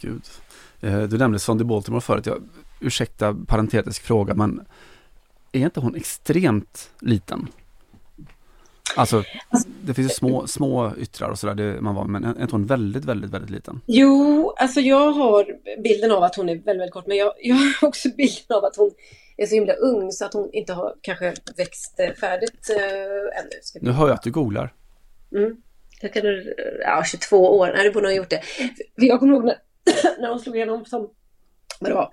Gud, 0.00 0.22
Eh, 0.84 1.02
du 1.02 1.18
nämnde 1.18 1.38
Sondy 1.38 1.64
Baltimore 1.64 2.00
förut. 2.00 2.26
Jag, 2.26 2.42
ursäkta 2.80 3.36
parentetisk 3.46 4.02
fråga, 4.02 4.34
men 4.34 4.60
är 5.52 5.60
inte 5.60 5.80
hon 5.80 5.94
extremt 5.94 6.90
liten? 7.00 7.48
Alltså, 8.96 9.24
det 9.82 9.94
finns 9.94 10.10
ju 10.10 10.14
små, 10.14 10.46
små 10.46 10.92
yttrar 10.98 11.28
och 11.28 11.38
sådär, 11.38 11.80
man 11.80 11.94
var, 11.94 12.04
men 12.04 12.24
är 12.24 12.42
inte 12.42 12.54
hon 12.54 12.66
väldigt, 12.66 13.04
väldigt, 13.04 13.30
väldigt 13.30 13.50
liten? 13.50 13.80
Jo, 13.86 14.50
alltså 14.56 14.80
jag 14.80 15.12
har 15.12 15.46
bilden 15.82 16.12
av 16.12 16.22
att 16.22 16.36
hon 16.36 16.48
är 16.48 16.54
väldigt, 16.54 16.66
väldigt 16.66 16.92
kort, 16.92 17.06
men 17.06 17.16
jag, 17.16 17.32
jag 17.40 17.54
har 17.54 17.88
också 17.88 18.08
bilden 18.16 18.56
av 18.56 18.64
att 18.64 18.76
hon 18.76 18.90
är 19.36 19.46
så 19.46 19.54
himla 19.54 19.72
ung 19.72 20.12
så 20.12 20.24
att 20.24 20.34
hon 20.34 20.50
inte 20.52 20.72
har 20.72 20.94
kanske 21.00 21.34
växt 21.56 22.00
eh, 22.00 22.12
färdigt 22.12 22.70
äh, 22.70 23.40
ännu. 23.40 23.50
Ska 23.62 23.78
Nu 23.82 23.90
hör 23.90 24.08
jag 24.08 24.14
att 24.14 24.22
du 24.22 24.30
googlar. 24.30 24.74
Mm. 25.34 25.56
Jag 26.00 26.12
kan, 26.12 26.22
ja, 26.80 27.04
22 27.04 27.58
år, 27.58 27.72
nej, 27.76 27.84
du 27.84 27.90
borde 27.90 28.06
ha 28.06 28.12
gjort 28.12 28.30
det. 28.30 28.42
Jag 28.94 29.20
kommer 29.20 29.34
ihåg 29.34 29.44
när, 29.44 29.56
när 30.20 30.28
hon 30.28 30.40
slog 30.40 30.56
igenom 30.56 30.84
som, 30.84 31.10
vad 31.80 31.90
det 31.90 31.94
var, 31.94 32.10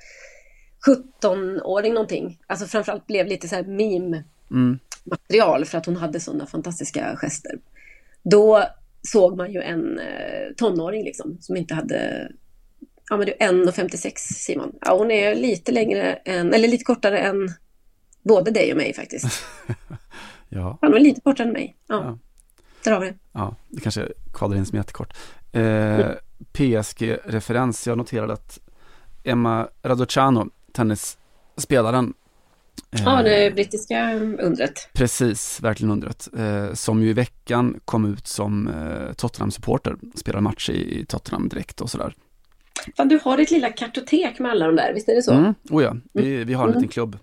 17-åring 1.22 1.94
någonting. 1.94 2.40
Alltså 2.48 2.66
framförallt 2.66 3.08
blev 3.08 3.28
lite 3.28 3.48
så 3.48 3.56
här 3.56 3.64
meme. 3.64 4.24
Mm 4.52 4.80
material 5.04 5.66
för 5.66 5.78
att 5.78 5.86
hon 5.86 5.96
hade 5.96 6.20
sådana 6.20 6.46
fantastiska 6.46 7.16
gester. 7.16 7.60
Då 8.24 8.64
såg 9.02 9.38
man 9.38 9.54
ju 9.54 9.62
en 9.62 10.00
eh, 10.00 10.54
tonåring 10.58 11.04
liksom 11.04 11.38
som 11.42 11.58
inte 11.58 11.74
hade 11.74 12.32
Ja 13.10 13.18
men 13.18 13.26
det 13.26 13.44
är 13.44 13.52
1,56 13.52 14.14
Simon. 14.18 14.72
Ja 14.82 14.98
hon 14.98 15.12
är 15.12 15.36
lite 15.36 15.72
längre 15.72 16.14
än, 16.14 16.54
eller 16.54 16.68
lite 16.68 16.84
kortare 16.84 17.20
än 17.20 17.50
både 18.24 18.52
dig 18.52 18.72
och 18.72 18.78
mig 18.78 18.94
faktiskt. 18.94 19.26
ja. 20.50 20.78
Han 20.82 20.92
var 20.92 21.00
lite 21.00 21.22
kortare 21.22 21.48
än 21.48 21.54
mig. 21.54 21.78
Ja. 21.88 21.96
ja. 21.96 22.18
Där 22.84 22.92
har 22.92 23.00
vi 23.00 23.08
det. 23.08 23.16
Ja, 23.32 23.56
det 23.68 23.82
kanske 23.82 24.08
kvalar 24.34 24.58
in 24.58 24.66
som 24.66 24.78
jättekort. 24.78 25.14
Eh, 25.52 26.00
mm. 26.00 26.16
PSG-referens, 26.54 27.88
jag 27.88 27.98
noterade 27.98 28.34
att 28.34 28.60
Emma 29.24 29.68
Raducanu, 29.84 30.46
tennisspelaren, 30.72 32.14
Ja, 32.90 33.24
det 33.24 33.46
eh, 33.46 33.54
brittiska 33.54 34.14
undret. 34.20 34.90
Precis, 34.94 35.62
verkligen 35.62 35.92
undret. 35.92 36.28
Eh, 36.38 36.74
som 36.74 37.04
ju 37.04 37.10
i 37.10 37.14
veckan 37.14 37.80
kom 37.86 38.14
ut 38.14 38.28
som 38.28 38.68
eh, 38.68 39.14
Tottenham-supporter, 39.14 39.96
spelade 40.16 40.42
match 40.42 40.70
i, 40.70 41.06
Tottenham 41.06 41.50
direkt 41.50 41.82
och 41.82 41.90
sådär. 41.90 42.16
Fan, 42.98 43.08
du 43.08 43.20
har 43.24 43.38
ditt 43.38 43.52
lilla 43.52 43.70
kartotek 43.70 44.40
med 44.40 44.52
alla 44.52 44.66
de 44.66 44.76
där, 44.76 44.94
visst 44.94 45.10
är 45.10 45.16
det 45.16 45.22
så? 45.22 45.34
Mm, 45.34 45.54
oh 45.70 45.84
ja, 45.84 45.96
vi, 46.14 46.44
vi 46.44 46.54
har 46.54 46.64
en 46.64 46.70
mm. 46.70 46.82
liten 46.82 46.92
klubb. 46.94 47.18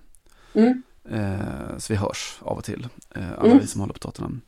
Mm. 0.54 0.82
Eh, 1.10 1.78
så 1.78 1.92
vi 1.92 1.96
hörs 1.96 2.38
av 2.40 2.58
och 2.58 2.64
till, 2.64 2.88
eh, 3.14 3.32
alla 3.38 3.46
mm. 3.46 3.58
vi 3.58 3.66
som 3.66 3.80
håller 3.80 3.94
på 3.94 3.98
Tottenham. 3.98 4.40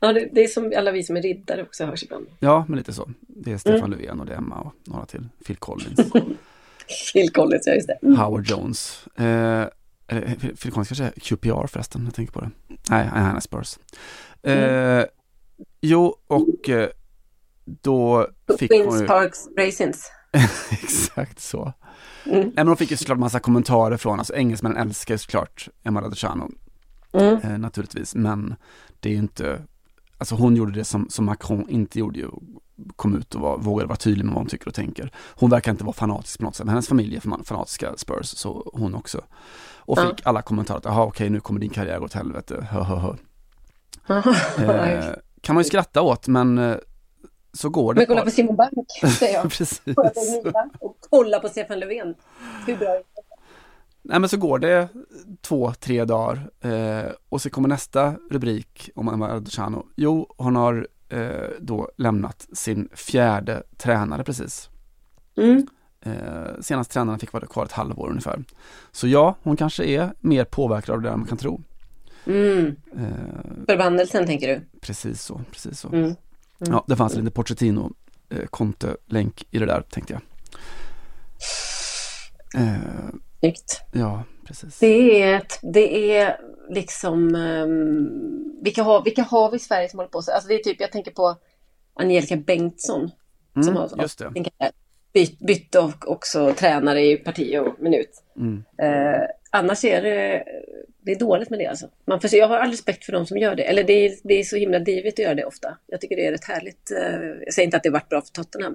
Ja, 0.00 0.12
det, 0.12 0.28
det, 0.32 0.44
är 0.44 0.48
som 0.48 0.72
alla 0.76 0.90
vi 0.90 1.02
som 1.02 1.16
är 1.16 1.22
riddare 1.22 1.62
också 1.62 1.84
hörs 1.84 2.02
ibland. 2.02 2.26
Ja, 2.38 2.64
men 2.68 2.78
lite 2.78 2.92
så. 2.92 3.10
Det 3.20 3.52
är 3.52 3.58
Stefan 3.58 3.78
mm. 3.78 3.90
Löfven 3.90 4.20
och 4.20 4.26
det 4.26 4.32
är 4.32 4.38
Emma 4.38 4.60
och 4.60 4.74
några 4.84 5.06
till. 5.06 5.28
Phil 5.46 5.56
Collins. 5.56 6.12
Phil 7.12 7.30
Collins, 7.32 7.66
ja 7.66 7.74
just 7.74 7.86
det. 7.86 7.98
Mm. 8.02 8.16
Howard 8.16 8.46
Jones. 8.46 9.06
Eh, 9.16 9.66
eller 10.06 10.34
Phil 10.36 10.72
Collins 10.72 10.88
kanske 10.88 11.04
är 11.04 11.10
QPR 11.10 11.66
förresten, 11.66 12.04
jag 12.04 12.14
tänker 12.14 12.32
på 12.32 12.40
det. 12.40 12.50
Nej, 12.90 13.06
han 13.06 13.36
är 13.36 13.40
Spurs. 13.40 13.78
Mm. 14.42 14.98
Eh, 14.98 15.04
jo, 15.80 16.14
och 16.26 16.68
eh, 16.68 16.88
då 17.64 18.28
fick 18.58 18.70
Queens 18.70 18.86
hon 18.86 19.00
ju... 19.00 19.06
Parks 19.06 19.48
Racings. 19.58 20.10
Exakt 20.70 21.40
så. 21.40 21.72
Mm. 22.26 22.40
Nej, 22.40 22.52
men 22.54 22.68
hon 22.68 22.76
fick 22.76 22.90
ju 22.90 22.96
såklart 22.96 23.18
massa 23.18 23.40
kommentarer 23.40 23.96
från, 23.96 24.18
alltså 24.18 24.34
engelsmännen 24.34 24.78
älskar 24.78 25.14
ju 25.14 25.18
såklart 25.18 25.68
Emma 25.84 26.02
Raducanu. 26.02 26.44
Mm. 27.12 27.36
Eh, 27.36 27.58
naturligtvis, 27.58 28.14
men 28.14 28.54
det 29.00 29.08
är 29.08 29.12
ju 29.12 29.18
inte, 29.18 29.62
alltså 30.18 30.34
hon 30.34 30.56
gjorde 30.56 30.72
det 30.72 30.84
som, 30.84 31.08
som 31.10 31.24
Macron 31.24 31.68
inte 31.68 31.98
gjorde 31.98 32.18
ju, 32.18 32.30
kom 32.96 33.16
ut 33.16 33.34
och 33.34 33.40
var, 33.40 33.58
vågade 33.58 33.88
vara 33.88 33.96
tydlig 33.96 34.24
med 34.24 34.34
vad 34.34 34.40
hon 34.40 34.48
tycker 34.48 34.68
och 34.68 34.74
tänker. 34.74 35.10
Hon 35.34 35.50
verkar 35.50 35.70
inte 35.72 35.84
vara 35.84 35.94
fanatisk 35.94 36.38
på 36.38 36.44
något 36.44 36.56
sätt, 36.56 36.64
men 36.64 36.72
hennes 36.72 36.88
familj 36.88 37.16
är 37.16 37.44
fanatiska 37.44 37.96
Spurs, 37.96 38.26
så 38.26 38.70
hon 38.74 38.94
också. 38.94 39.20
Och 39.78 39.98
fick 39.98 40.06
ja. 40.06 40.28
alla 40.28 40.42
kommentarer 40.42 40.78
att, 40.78 40.84
jaha 40.84 41.04
okej 41.04 41.30
nu 41.30 41.40
kommer 41.40 41.60
din 41.60 41.70
karriär 41.70 41.98
gå 41.98 42.04
åt 42.04 42.12
helvete, 42.12 42.66
hö 42.70 42.82
hö 42.82 42.96
hö. 42.96 43.14
eh, 44.58 45.14
kan 45.40 45.54
man 45.54 45.62
ju 45.62 45.68
skratta 45.68 46.02
åt 46.02 46.28
men 46.28 46.58
eh, 46.58 46.76
så 47.52 47.68
går 47.68 47.94
det. 47.94 47.98
Men 47.98 48.06
kolla 48.06 48.24
på 48.24 48.30
Simon 48.30 48.56
Bank, 48.56 48.72
säger 49.18 49.34
jag. 49.34 49.42
Precis. 49.50 49.82
Och 50.80 50.96
kolla 51.10 51.40
på 51.40 51.48
Stefan 51.48 51.80
Löfven. 51.80 52.14
Hur 52.66 52.76
bra 52.76 52.88
är 52.88 52.94
det? 52.94 53.04
Nej 54.02 54.20
men 54.20 54.28
så 54.28 54.36
går 54.36 54.58
det 54.58 54.88
två, 55.40 55.72
tre 55.72 56.04
dagar 56.04 56.50
eh, 56.60 57.10
och 57.28 57.42
så 57.42 57.50
kommer 57.50 57.68
nästa 57.68 58.14
rubrik 58.30 58.90
om 58.94 59.08
Emma 59.08 59.28
Raducanu. 59.28 59.82
Jo, 59.96 60.34
hon 60.38 60.56
har 60.56 60.88
eh, 61.14 61.48
då 61.60 61.90
lämnat 61.96 62.48
sin 62.52 62.88
fjärde 62.92 63.62
tränare 63.76 64.24
precis. 64.24 64.70
Mm. 65.36 65.66
Eh, 66.00 66.60
senast 66.60 66.90
tränaren 66.90 67.18
fick 67.18 67.32
vara 67.32 67.46
kvar 67.46 67.64
ett 67.64 67.72
halvår 67.72 68.08
ungefär. 68.08 68.44
Så 68.92 69.08
ja, 69.08 69.36
hon 69.42 69.56
kanske 69.56 69.84
är 69.84 70.12
mer 70.20 70.44
påverkad 70.44 70.94
av 70.94 71.02
det 71.02 71.08
än 71.10 71.18
man 71.18 71.28
kan 71.28 71.38
tro. 71.38 71.60
Mm. 72.26 72.76
Eh, 72.96 73.64
Förbannelsen 73.66 74.26
tänker 74.26 74.48
du? 74.48 74.78
Precis 74.80 75.22
så, 75.22 75.40
precis 75.52 75.80
så. 75.80 75.88
Mm. 75.88 76.04
Mm. 76.04 76.16
Ja, 76.58 76.84
det 76.88 76.96
fanns 76.96 77.16
lite 77.16 77.30
Pochettino 77.30 77.92
eh, 78.28 78.46
Conte-länk 78.50 79.44
i 79.50 79.58
det 79.58 79.66
där 79.66 79.82
tänkte 79.90 80.12
jag. 80.12 80.22
Eh, 82.62 82.78
Snyggt. 83.40 83.82
Ja, 83.92 84.22
precis. 84.46 84.78
Det 84.78 85.22
är, 85.22 85.36
ett, 85.36 85.58
det 85.62 86.16
är 86.16 86.40
liksom, 86.68 87.34
um, 87.34 88.60
vilka, 88.62 88.82
har, 88.82 89.04
vilka 89.04 89.22
har 89.22 89.50
vi 89.50 89.56
i 89.56 89.60
Sverige 89.60 89.88
som 89.88 89.98
håller 89.98 90.10
på 90.10 90.22
så? 90.22 90.32
Alltså 90.32 90.48
det 90.48 90.54
är 90.54 90.58
typ, 90.58 90.80
jag 90.80 90.92
tänker 90.92 91.10
på 91.10 91.36
Angelica 91.94 92.36
Bengtsson. 92.36 93.10
Mm, 93.56 93.64
som 93.64 93.76
har, 93.76 93.90
just 94.02 94.18
det 94.18 94.72
byt, 95.14 95.38
bytte 95.38 95.78
och 95.78 96.10
också 96.10 96.54
tränare 96.58 97.02
i 97.02 97.16
parti 97.16 97.58
och 97.58 97.82
minut. 97.82 98.10
Mm. 98.36 98.64
Eh, 98.78 99.22
annars 99.50 99.84
är 99.84 100.02
det, 100.02 100.44
det 101.02 101.12
är 101.12 101.18
dåligt 101.18 101.50
med 101.50 101.58
det 101.58 101.66
alltså. 101.66 101.88
Man 102.04 102.20
får, 102.20 102.34
jag 102.34 102.48
har 102.48 102.58
all 102.58 102.70
respekt 102.70 103.04
för 103.04 103.12
de 103.12 103.26
som 103.26 103.38
gör 103.38 103.54
det. 103.54 103.62
Eller 103.62 103.84
det 103.84 103.92
är, 103.92 104.12
det 104.24 104.34
är 104.34 104.44
så 104.44 104.56
himla 104.56 104.78
divigt 104.78 105.18
att 105.18 105.24
göra 105.24 105.34
det 105.34 105.44
ofta. 105.44 105.78
Jag 105.86 106.00
tycker 106.00 106.16
det 106.16 106.26
är 106.26 106.32
rätt 106.32 106.44
härligt. 106.44 106.90
Eh, 106.90 107.44
jag 107.44 107.54
säger 107.54 107.66
inte 107.66 107.76
att 107.76 107.82
det 107.82 107.90
varit 107.90 108.08
bra 108.08 108.20
för 108.20 108.32
Tottenham. 108.32 108.74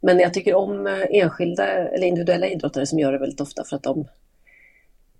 Men 0.00 0.18
jag 0.18 0.34
tycker 0.34 0.54
om 0.54 0.86
eh, 0.86 1.06
enskilda 1.10 1.66
eller 1.66 2.06
individuella 2.06 2.46
idrottare 2.46 2.86
som 2.86 2.98
gör 2.98 3.12
det 3.12 3.18
väldigt 3.18 3.40
ofta 3.40 3.64
för 3.64 3.76
att 3.76 3.82
de 3.82 4.08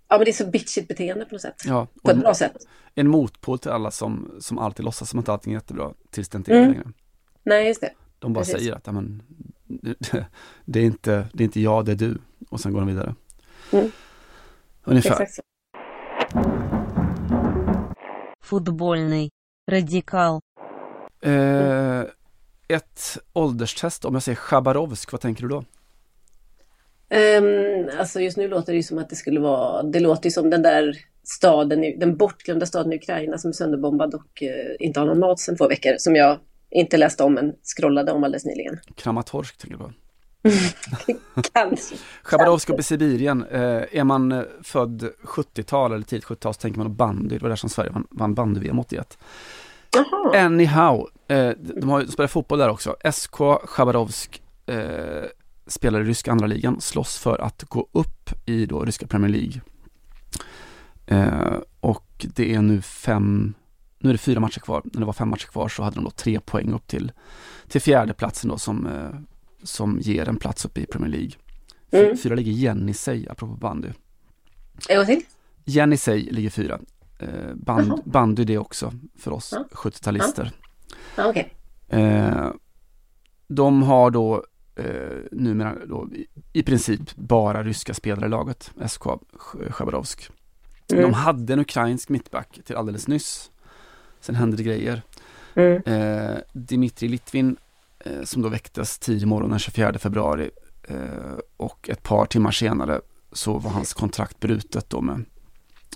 Ja 0.09 0.17
men 0.17 0.25
det 0.25 0.31
är 0.31 0.33
så 0.33 0.45
bitchigt 0.45 0.87
beteende 0.87 1.25
på 1.25 1.35
något 1.35 1.41
sätt. 1.41 1.63
Ja, 1.65 1.87
på 2.03 2.11
ett 2.11 2.17
bra 2.17 2.33
sätt. 2.33 2.55
En 2.95 3.07
motpol 3.07 3.59
till 3.59 3.71
alla 3.71 3.91
som, 3.91 4.31
som 4.39 4.57
alltid 4.57 4.85
låtsas 4.85 5.09
som 5.09 5.19
att 5.19 5.29
allting 5.29 5.53
är 5.53 5.57
jättebra 5.57 5.93
tills 6.09 6.29
det 6.29 6.37
inte 6.37 6.51
är 6.51 6.57
mm. 6.57 6.71
längre. 6.71 6.87
Nej 7.43 7.67
just 7.67 7.81
det. 7.81 7.93
De 8.19 8.33
bara 8.33 8.39
Precis. 8.39 8.55
säger 8.55 8.73
att 8.73 8.85
men, 8.85 9.23
det, 10.65 10.79
är 10.79 10.83
inte, 10.83 11.27
det 11.33 11.43
är 11.43 11.45
inte 11.45 11.61
jag, 11.61 11.85
det 11.85 11.91
är 11.91 11.95
du. 11.95 12.17
Och 12.49 12.59
sen 12.59 12.73
går 12.73 12.79
de 12.79 12.87
vidare. 12.87 13.15
Mm. 13.71 13.91
Ungefär. 14.83 15.21
Exakt 15.21 15.39
Fotbollny. 18.43 19.29
Radikal. 19.71 20.39
Eh, 21.21 22.03
ett 22.67 23.17
ålderstest, 23.33 24.05
om 24.05 24.13
jag 24.13 24.23
säger 24.23 24.35
Chabarovsk, 24.35 25.11
vad 25.11 25.21
tänker 25.21 25.41
du 25.41 25.49
då? 25.49 25.63
Um, 27.11 27.89
alltså 27.99 28.21
just 28.21 28.37
nu 28.37 28.47
låter 28.47 28.73
det 28.73 28.77
ju 28.77 28.83
som 28.83 28.97
att 28.97 29.09
det 29.09 29.15
skulle 29.15 29.39
vara, 29.39 29.83
det 29.83 29.99
låter 29.99 30.25
ju 30.25 30.31
som 30.31 30.49
den 30.49 30.61
där 30.61 30.97
staden, 31.23 31.99
den 31.99 32.17
bortglömda 32.17 32.65
staden 32.65 32.93
i 32.93 32.95
Ukraina 32.95 33.37
som 33.37 33.49
är 33.49 33.53
sönderbombad 33.53 34.13
och 34.13 34.41
uh, 34.41 34.75
inte 34.79 34.99
har 34.99 35.07
någon 35.07 35.19
mat 35.19 35.39
sedan 35.39 35.57
två 35.57 35.67
veckor, 35.67 35.95
som 35.97 36.15
jag 36.15 36.37
inte 36.71 36.97
läste 36.97 37.23
om 37.23 37.33
men 37.33 37.53
scrollade 37.77 38.11
om 38.11 38.23
alldeles 38.23 38.45
nyligen. 38.45 38.79
Kramatorsk 38.95 39.57
tänker 39.57 39.77
du 39.77 39.83
på? 39.83 39.91
Kanske. 41.53 41.95
Chabarovsk 42.23 42.69
uppe 42.69 42.79
i 42.79 42.83
Sibirien, 42.83 43.45
eh, 43.51 43.83
är 43.91 44.03
man 44.03 44.31
eh, 44.31 44.41
född 44.63 45.09
70-tal 45.23 45.93
eller 45.93 46.03
tidigt 46.03 46.25
70-tal 46.25 46.53
så 46.53 46.59
tänker 46.59 46.77
man 46.77 46.87
på 46.87 46.93
bandy, 46.93 47.37
det 47.37 47.41
var 47.41 47.49
där 47.49 47.55
som 47.55 47.69
Sverige 47.69 47.91
vann, 47.91 48.07
vann 48.11 48.33
bandy-VM 48.33 48.79
81. 48.79 49.17
Jaha. 49.93 50.45
Anyhow, 50.45 51.09
eh, 51.27 51.49
de, 51.59 51.89
har, 51.89 52.01
de 52.01 52.11
spelar 52.11 52.27
fotboll 52.27 52.59
där 52.59 52.69
också. 52.69 52.95
SK 53.11 53.35
Chabarovsk 53.63 54.41
eh, 54.65 55.23
spelar 55.69 56.01
i 56.01 56.03
ryska 56.03 56.31
andra 56.31 56.47
ligan, 56.47 56.81
slåss 56.81 57.17
för 57.17 57.41
att 57.41 57.63
gå 57.63 57.87
upp 57.91 58.29
i 58.45 58.65
då 58.65 58.85
ryska 58.85 59.07
Premier 59.07 59.31
League. 59.31 59.61
Eh, 61.05 61.57
och 61.79 62.25
det 62.35 62.53
är 62.53 62.61
nu 62.61 62.81
fem 62.81 63.53
nu 63.99 64.09
är 64.09 64.13
det 64.13 64.17
fyra 64.17 64.39
matcher 64.39 64.59
kvar. 64.59 64.81
När 64.83 64.99
det 64.99 65.05
var 65.05 65.13
fem 65.13 65.29
matcher 65.29 65.47
kvar 65.47 65.69
så 65.69 65.83
hade 65.83 65.95
de 65.95 66.03
då 66.03 66.11
tre 66.11 66.39
poäng 66.39 66.73
upp 66.73 66.87
till, 66.87 67.11
till 67.67 67.81
fjärde 67.81 68.13
platsen 68.13 68.49
då 68.49 68.57
som, 68.57 68.87
eh, 68.87 69.19
som 69.63 69.99
ger 69.99 70.29
en 70.29 70.37
plats 70.37 70.65
upp 70.65 70.77
i 70.77 70.85
Premier 70.85 71.11
League. 71.11 71.31
Mm. 71.91 72.17
Fyra 72.17 72.35
ligger 72.35 72.51
Jenny 72.51 72.93
apropå 73.29 73.53
bandy. 73.53 73.87
En 74.89 74.97
gång 74.97 75.05
till? 75.05 75.21
Jenny 75.65 75.97
ligger 76.07 76.49
fyra. 76.49 76.79
Eh, 77.19 77.55
band, 77.55 78.01
bandy 78.05 78.43
det 78.43 78.57
också 78.57 78.93
för 79.17 79.31
oss 79.31 79.53
ja. 79.55 79.65
70-talister. 79.71 80.51
Ja. 81.15 81.29
Okay. 81.29 81.45
Eh, 81.87 82.51
de 83.47 83.83
har 83.83 84.11
då 84.11 84.43
eh, 84.79 85.17
numera 85.31 85.75
då 85.85 86.07
i, 86.13 86.27
i 86.53 86.63
princip 86.63 87.15
bara 87.15 87.63
ryska 87.63 87.93
spelare 87.93 88.25
i 88.25 88.29
laget, 88.29 88.71
SK 88.87 89.03
Chabarovsk. 89.69 90.29
Mm. 90.91 91.03
De 91.03 91.13
hade 91.13 91.53
en 91.53 91.59
ukrainsk 91.59 92.09
mittback 92.09 92.59
till 92.65 92.75
alldeles 92.75 93.07
nyss 93.07 93.51
Sen 94.21 94.35
hände 94.35 94.57
det 94.57 94.63
grejer. 94.63 95.01
Mm. 95.55 95.81
Eh, 95.85 96.37
Dimitri 96.53 97.07
Litvin 97.07 97.57
eh, 97.99 98.23
som 98.23 98.41
då 98.41 98.49
väcktes 98.49 98.99
tidig 98.99 99.27
morgon 99.27 99.49
den 99.49 99.59
24 99.59 99.99
februari 99.99 100.49
eh, 100.83 100.97
och 101.57 101.89
ett 101.89 102.03
par 102.03 102.25
timmar 102.25 102.51
senare 102.51 103.01
så 103.31 103.57
var 103.57 103.71
hans 103.71 103.93
kontrakt 103.93 104.39
brutet 104.39 104.89
då 104.89 105.01
med, 105.01 105.25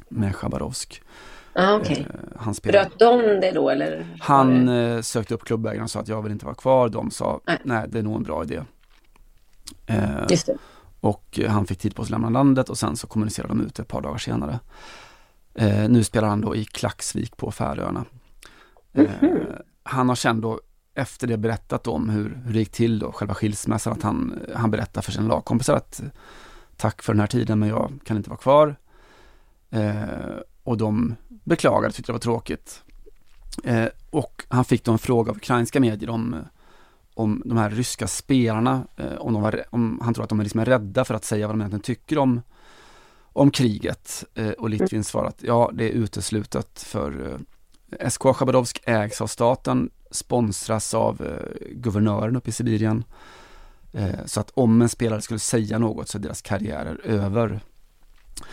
med 0.10 0.36
Chabarovsk. 0.36 1.02
Ah, 1.56 1.76
okay. 1.76 1.99
Eh, 1.99 2.06
han 2.36 2.56
spelade. 2.56 2.89
Bröt 2.89 2.99
de 2.99 3.39
det 3.39 3.51
då 3.51 3.70
eller? 3.70 4.06
Han 4.20 4.70
eh, 4.70 5.01
sökte 5.01 5.34
upp 5.34 5.43
klubbägaren 5.43 5.84
och 5.84 5.91
sa 5.91 5.99
att 5.99 6.08
jag 6.08 6.22
vill 6.22 6.32
inte 6.32 6.45
vara 6.45 6.56
kvar. 6.56 6.89
De 6.89 7.12
sa 7.12 7.41
nej, 7.47 7.58
nej 7.64 7.86
det 7.89 7.99
är 7.99 8.04
nog 8.04 8.16
en 8.16 8.24
bra 8.24 8.43
idé. 8.43 8.62
Eh, 9.86 10.26
Just 10.30 10.45
det. 10.45 10.58
Och 10.99 11.39
han 11.47 11.66
fick 11.66 11.80
tid 11.80 11.95
på 11.95 12.04
sig 12.04 12.08
att 12.08 12.22
lämna 12.22 12.30
landet 12.30 12.70
och 12.70 12.78
sen 12.78 12.95
så 12.95 13.08
kommunicerade 13.08 13.54
de 13.54 13.62
ut 13.62 13.80
ett 13.80 13.88
par 13.88 14.01
dagar 14.01 14.18
senare. 14.18 14.60
Nu 15.89 16.04
spelar 16.04 16.28
han 16.28 16.41
då 16.41 16.56
i 16.56 16.66
Klaxvik 16.66 17.38
på 17.38 17.51
Färöarna. 17.51 18.06
Mm 18.93 19.12
-hmm. 19.12 19.62
han 19.84 20.10
har 20.10 20.16
känt 20.16 20.41
då 20.41 20.60
efter 20.95 21.28
det 21.28 21.38
berättat 21.38 21.88
om 21.88 22.10
hur, 22.10 22.41
hur 22.45 22.54
det 22.54 22.60
gick 22.60 22.72
till 22.72 22.99
då, 22.99 23.12
själva 23.12 23.34
skilsmässan, 23.34 23.93
att 23.93 24.04
han, 24.04 24.39
han 24.56 24.72
berättar 24.72 25.01
för 25.01 25.12
sina 25.12 25.28
lagkompisar 25.28 25.76
att 25.76 26.01
tack 26.78 27.01
för 27.01 27.14
den 27.14 27.20
här 27.20 27.28
tiden 27.28 27.60
men 27.60 27.70
jag 27.70 27.99
kan 28.04 28.18
inte 28.18 28.30
vara 28.30 28.39
kvar. 28.39 28.76
Eh, 29.70 30.38
och 30.64 30.78
de 30.78 31.16
beklagade, 31.28 31.93
tyckte 31.93 32.11
det 32.11 32.14
var 32.14 32.20
tråkigt. 32.20 32.84
Eh, 33.64 33.88
och 34.09 34.43
han 34.47 34.66
fick 34.66 34.84
då 34.84 34.91
en 34.91 34.97
fråga 34.97 35.32
av 35.32 35.38
ukrainska 35.38 35.80
medier 35.80 36.09
om, 36.09 36.36
om 37.14 37.41
de 37.45 37.57
här 37.57 37.70
ryska 37.70 38.07
spelarna, 38.07 38.88
eh, 38.97 39.14
om, 39.14 39.34
de 39.34 39.41
var, 39.41 39.64
om 39.70 39.99
han 40.03 40.14
tror 40.14 40.24
att 40.24 40.30
de 40.30 40.39
är 40.39 40.43
liksom 40.43 40.66
rädda 40.66 41.05
för 41.05 41.14
att 41.14 41.26
säga 41.26 41.47
vad 41.47 41.55
de 41.55 41.61
egentligen 41.61 41.82
tycker 41.82 42.18
om, 42.18 42.41
om 43.24 43.51
kriget. 43.51 44.24
Eh, 44.34 44.49
och 44.51 44.70
Litvin 44.70 45.03
svarade 45.03 45.30
att 45.30 45.43
ja, 45.43 45.72
det 45.74 45.84
är 45.84 45.89
uteslutet 45.89 46.82
för 46.82 47.39
eh, 47.99 48.09
SK 48.09 48.24
Chabadovsk 48.24 48.82
ägs 48.86 49.22
av 49.22 49.28
staten, 49.28 49.89
sponsras 50.11 50.93
av 50.93 51.22
eh, 51.22 51.68
guvernören 51.72 52.36
uppe 52.36 52.49
i 52.49 52.53
Sibirien. 52.53 53.03
Eh, 53.93 54.26
så 54.26 54.39
att 54.39 54.49
om 54.53 54.82
en 54.82 54.89
spelare 54.89 55.22
skulle 55.22 55.39
säga 55.39 55.80
något 55.80 56.09
så 56.09 56.18
är 56.18 56.22
deras 56.22 56.41
karriärer 56.41 57.01
över. 57.03 57.59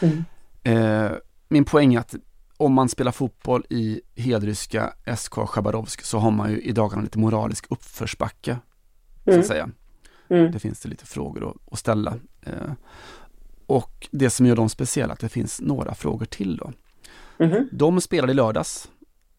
Mm. 0.00 0.24
Min 1.52 1.64
poäng 1.64 1.94
är 1.94 1.98
att 1.98 2.14
om 2.56 2.72
man 2.72 2.88
spelar 2.88 3.12
fotboll 3.12 3.64
i 3.68 4.00
hedryska 4.14 4.92
SK 5.16 5.34
Chabarovsk 5.34 6.02
så 6.02 6.18
har 6.18 6.30
man 6.30 6.50
ju 6.50 6.60
i 6.60 6.72
dagarna 6.72 7.02
lite 7.02 7.18
moralisk 7.18 7.66
uppförsbacke. 7.70 8.58
Så 9.24 9.30
att 9.30 9.34
mm. 9.34 9.46
säga. 9.46 9.70
Mm. 10.28 10.52
Det 10.52 10.58
finns 10.58 10.80
det 10.80 10.88
lite 10.88 11.06
frågor 11.06 11.56
att, 11.70 11.78
ställa. 11.78 12.14
Eh, 12.42 12.72
och 13.66 14.08
det 14.10 14.30
som 14.30 14.46
gör 14.46 14.56
dem 14.56 14.68
speciella 14.68 15.12
att 15.12 15.20
det 15.20 15.28
finns 15.28 15.60
några 15.60 15.94
frågor 15.94 16.26
till 16.26 16.56
då. 16.56 16.72
Mm. 17.44 17.68
De 17.72 18.00
spelade 18.00 18.32
i 18.32 18.34
lördags 18.34 18.90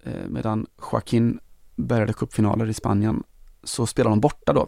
eh, 0.03 0.27
medan 0.27 0.67
Joaquin 0.91 1.39
bärgade 1.75 2.13
cupfinaler 2.13 2.69
i 2.69 2.73
Spanien 2.73 3.23
så 3.63 3.87
spelade 3.87 4.11
de 4.15 4.19
borta 4.19 4.53
då, 4.53 4.67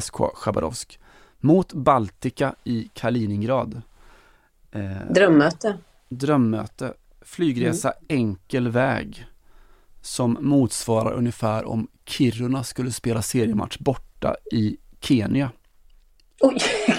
SK 0.00 0.16
Chabarovsk, 0.34 1.00
mot 1.38 1.72
Baltika 1.72 2.54
i 2.64 2.90
Kaliningrad. 2.94 3.82
Eh, 4.70 5.12
drömmöte. 5.14 5.78
Drömmöte. 6.08 6.94
Flygresa 7.20 7.92
mm. 7.92 8.04
enkel 8.08 8.68
väg. 8.68 9.26
Som 10.00 10.38
motsvarar 10.40 11.12
ungefär 11.12 11.64
om 11.64 11.88
Kiruna 12.04 12.64
skulle 12.64 12.92
spela 12.92 13.22
seriematch 13.22 13.78
borta 13.78 14.36
i 14.52 14.76
Kenya. 15.00 15.50
Oj, 16.40 16.58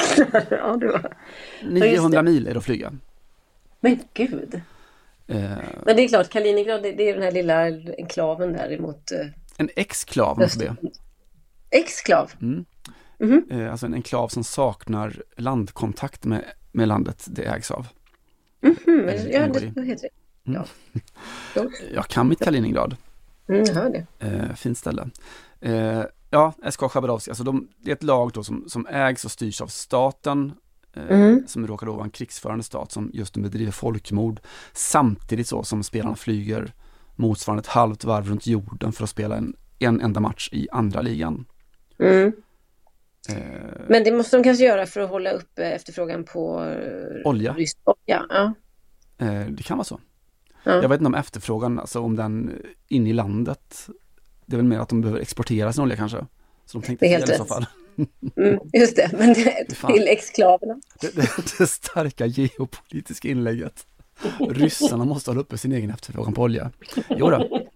ja 0.50 0.78
det 0.78 0.88
var... 0.88 1.18
900 1.64 2.24
mil 2.24 2.48
är 2.48 2.52
det 2.52 2.58
att 2.58 2.66
flyga. 2.66 2.94
Men 3.80 4.00
gud. 4.14 4.62
Eh... 5.28 5.52
Men 5.86 5.96
det 5.96 6.04
är 6.04 6.08
klart, 6.08 6.30
Kaliningrad 6.30 6.84
det, 6.84 6.92
det 6.92 7.10
är 7.10 7.14
den 7.14 7.24
här 7.24 7.32
lilla 7.32 7.66
enklaven 7.98 8.54
där 8.54 8.72
emot... 8.72 9.12
Eh... 9.12 9.28
En 9.58 9.70
exklav 9.76 10.40
måste 10.40 10.60
det 10.60 10.76
Exklav? 11.70 12.32
Mm. 12.42 12.66
Mm 13.20 13.42
-hmm. 13.50 13.72
Alltså 13.72 13.86
en 13.86 13.94
enklav 13.94 14.28
som 14.28 14.44
saknar 14.44 15.24
landkontakt 15.38 16.26
med, 16.26 16.44
med 16.72 16.88
landet 16.88 17.26
det 17.30 17.44
ägs 17.44 17.72
av. 17.72 17.88
Mm 18.62 18.76
-hmm. 18.76 19.30
Ja, 19.32 19.48
det, 19.48 19.60
det 19.60 19.82
heter 19.86 20.10
det. 20.10 20.52
Mm. 20.52 20.64
Ja. 21.56 21.66
Jag 21.94 22.08
kan 22.08 22.28
mitt 22.28 22.40
Kaliningrad. 22.40 22.96
Mm, 23.50 23.64
jag 23.66 23.74
hör 23.74 23.90
det. 23.90 24.06
Eh, 24.20 24.56
fint 24.56 24.78
ställe. 24.78 25.10
Eh, 25.62 26.04
ja, 26.30 26.54
SK 26.72 26.80
Chabarovsk, 26.80 27.28
alltså 27.28 27.44
de, 27.44 27.68
det 27.78 27.92
är 27.92 27.96
ett 27.96 28.04
lag 28.04 28.32
då 28.34 28.44
som, 28.44 28.64
som 28.68 28.88
ägs 28.88 29.26
och 29.26 29.32
styrs 29.32 29.62
av 29.62 29.68
staten, 29.68 30.54
eh, 30.94 31.12
mm. 31.12 31.44
som 31.48 31.68
råkar 31.68 31.88
då 31.88 31.94
vara 31.94 32.04
en 32.04 32.10
krigsförande 32.10 32.64
stat 32.64 32.92
som 32.92 33.12
just 33.14 33.36
nu 33.36 33.44
bedriver 33.44 33.72
folkmord, 33.72 34.40
samtidigt 34.74 35.48
så 35.48 35.64
som 35.64 35.84
spelarna 35.84 36.16
flyger 36.16 36.74
motsvarande 37.16 37.62
ett 37.62 37.68
halvt 37.68 38.04
varv 38.04 38.30
runt 38.30 38.48
jorden 38.48 38.92
för 38.92 39.04
att 39.04 39.10
spela 39.10 39.36
en, 39.36 39.56
en 39.80 40.02
enda 40.02 40.20
match 40.20 40.50
i 40.52 40.68
andra 40.72 41.02
ligan. 41.02 41.46
Mm. 42.00 42.32
Eh, 43.30 43.36
Men 43.90 44.04
det 44.04 44.12
måste 44.12 44.38
de 44.38 44.44
kanske 44.44 44.66
göra 44.66 44.86
för 44.86 45.02
att 45.02 45.10
hålla 45.10 45.32
upp 45.32 45.60
efterfrågan 45.60 46.24
på 46.24 46.76
olja. 47.26 47.54
Rysk 47.54 47.78
olja. 47.84 48.26
Ja. 48.30 48.54
Eh, 49.18 49.46
det 49.50 49.64
kan 49.64 49.78
vara 49.78 49.86
så. 49.86 50.00
Ja. 50.64 50.82
Jag 50.82 50.90
vet 50.90 51.00
inte 51.00 51.08
om 51.08 51.16
efterfrågan, 51.16 51.80
alltså 51.80 52.00
om 52.00 52.16
den 52.16 52.62
in 52.88 53.08
i 53.08 53.14
landet, 53.14 53.88
det 54.46 54.56
är 54.56 54.58
väl 54.58 54.66
mer 54.66 54.80
att 54.80 54.90
de 54.90 55.02
behöver 55.02 55.20
exportera 55.22 55.74
sin 55.74 55.84
olja 55.84 55.96
kanske. 55.96 56.18
Så 56.66 56.78
de 56.78 56.86
tänkte 56.86 57.06
det 57.06 57.10
är 57.10 57.18
helt 57.18 57.30
fel 57.30 57.32
rätt. 57.32 57.46
i 57.46 57.48
så 57.48 57.54
fall. 57.54 57.66
Mm, 58.38 58.60
just 58.74 58.96
det, 58.96 59.10
men 59.18 59.34
det, 59.34 59.66
till 59.88 60.08
exklaverna. 60.08 60.80
Det, 61.02 61.16
det, 61.16 61.30
det 61.60 61.68
starka 61.68 62.26
geopolitiska 62.26 63.28
inlägget. 63.28 63.86
Ryssarna 64.50 65.06
måste 65.06 65.30
hålla 65.30 65.42
uppe 65.42 65.58
sin 65.58 65.72
egen 65.72 65.90
efterfrågan 65.90 66.34
på 66.34 66.42
olja. 66.42 66.72
Jo 67.10 67.30
då. 67.30 67.68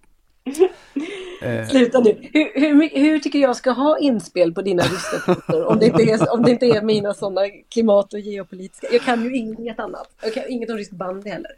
Eh. 1.42 1.68
Sluta 1.68 2.00
nu. 2.00 2.18
Hur, 2.34 2.60
hur, 2.60 3.00
hur, 3.00 3.20
tycker 3.20 3.40
jag 3.40 3.56
ska 3.56 3.72
ha 3.72 4.00
inspel 4.00 4.54
på 4.54 4.62
dina 4.62 4.84
ryska 4.84 5.36
om, 5.68 5.80
det 5.80 5.86
inte 5.86 6.04
är, 6.04 6.34
om 6.34 6.44
det 6.44 6.52
inte 6.52 6.66
är 6.66 6.82
mina 6.82 7.14
sådana 7.14 7.42
klimat 7.70 8.14
och 8.14 8.20
geopolitiska. 8.20 8.88
Jag 8.92 9.02
kan 9.02 9.24
ju 9.24 9.36
inget 9.36 9.80
annat. 9.80 10.10
Jag 10.24 10.34
kan 10.34 10.44
inget 10.50 10.70
om 10.70 10.78
rysk 10.78 10.92
bandy 10.92 11.30
heller. 11.30 11.52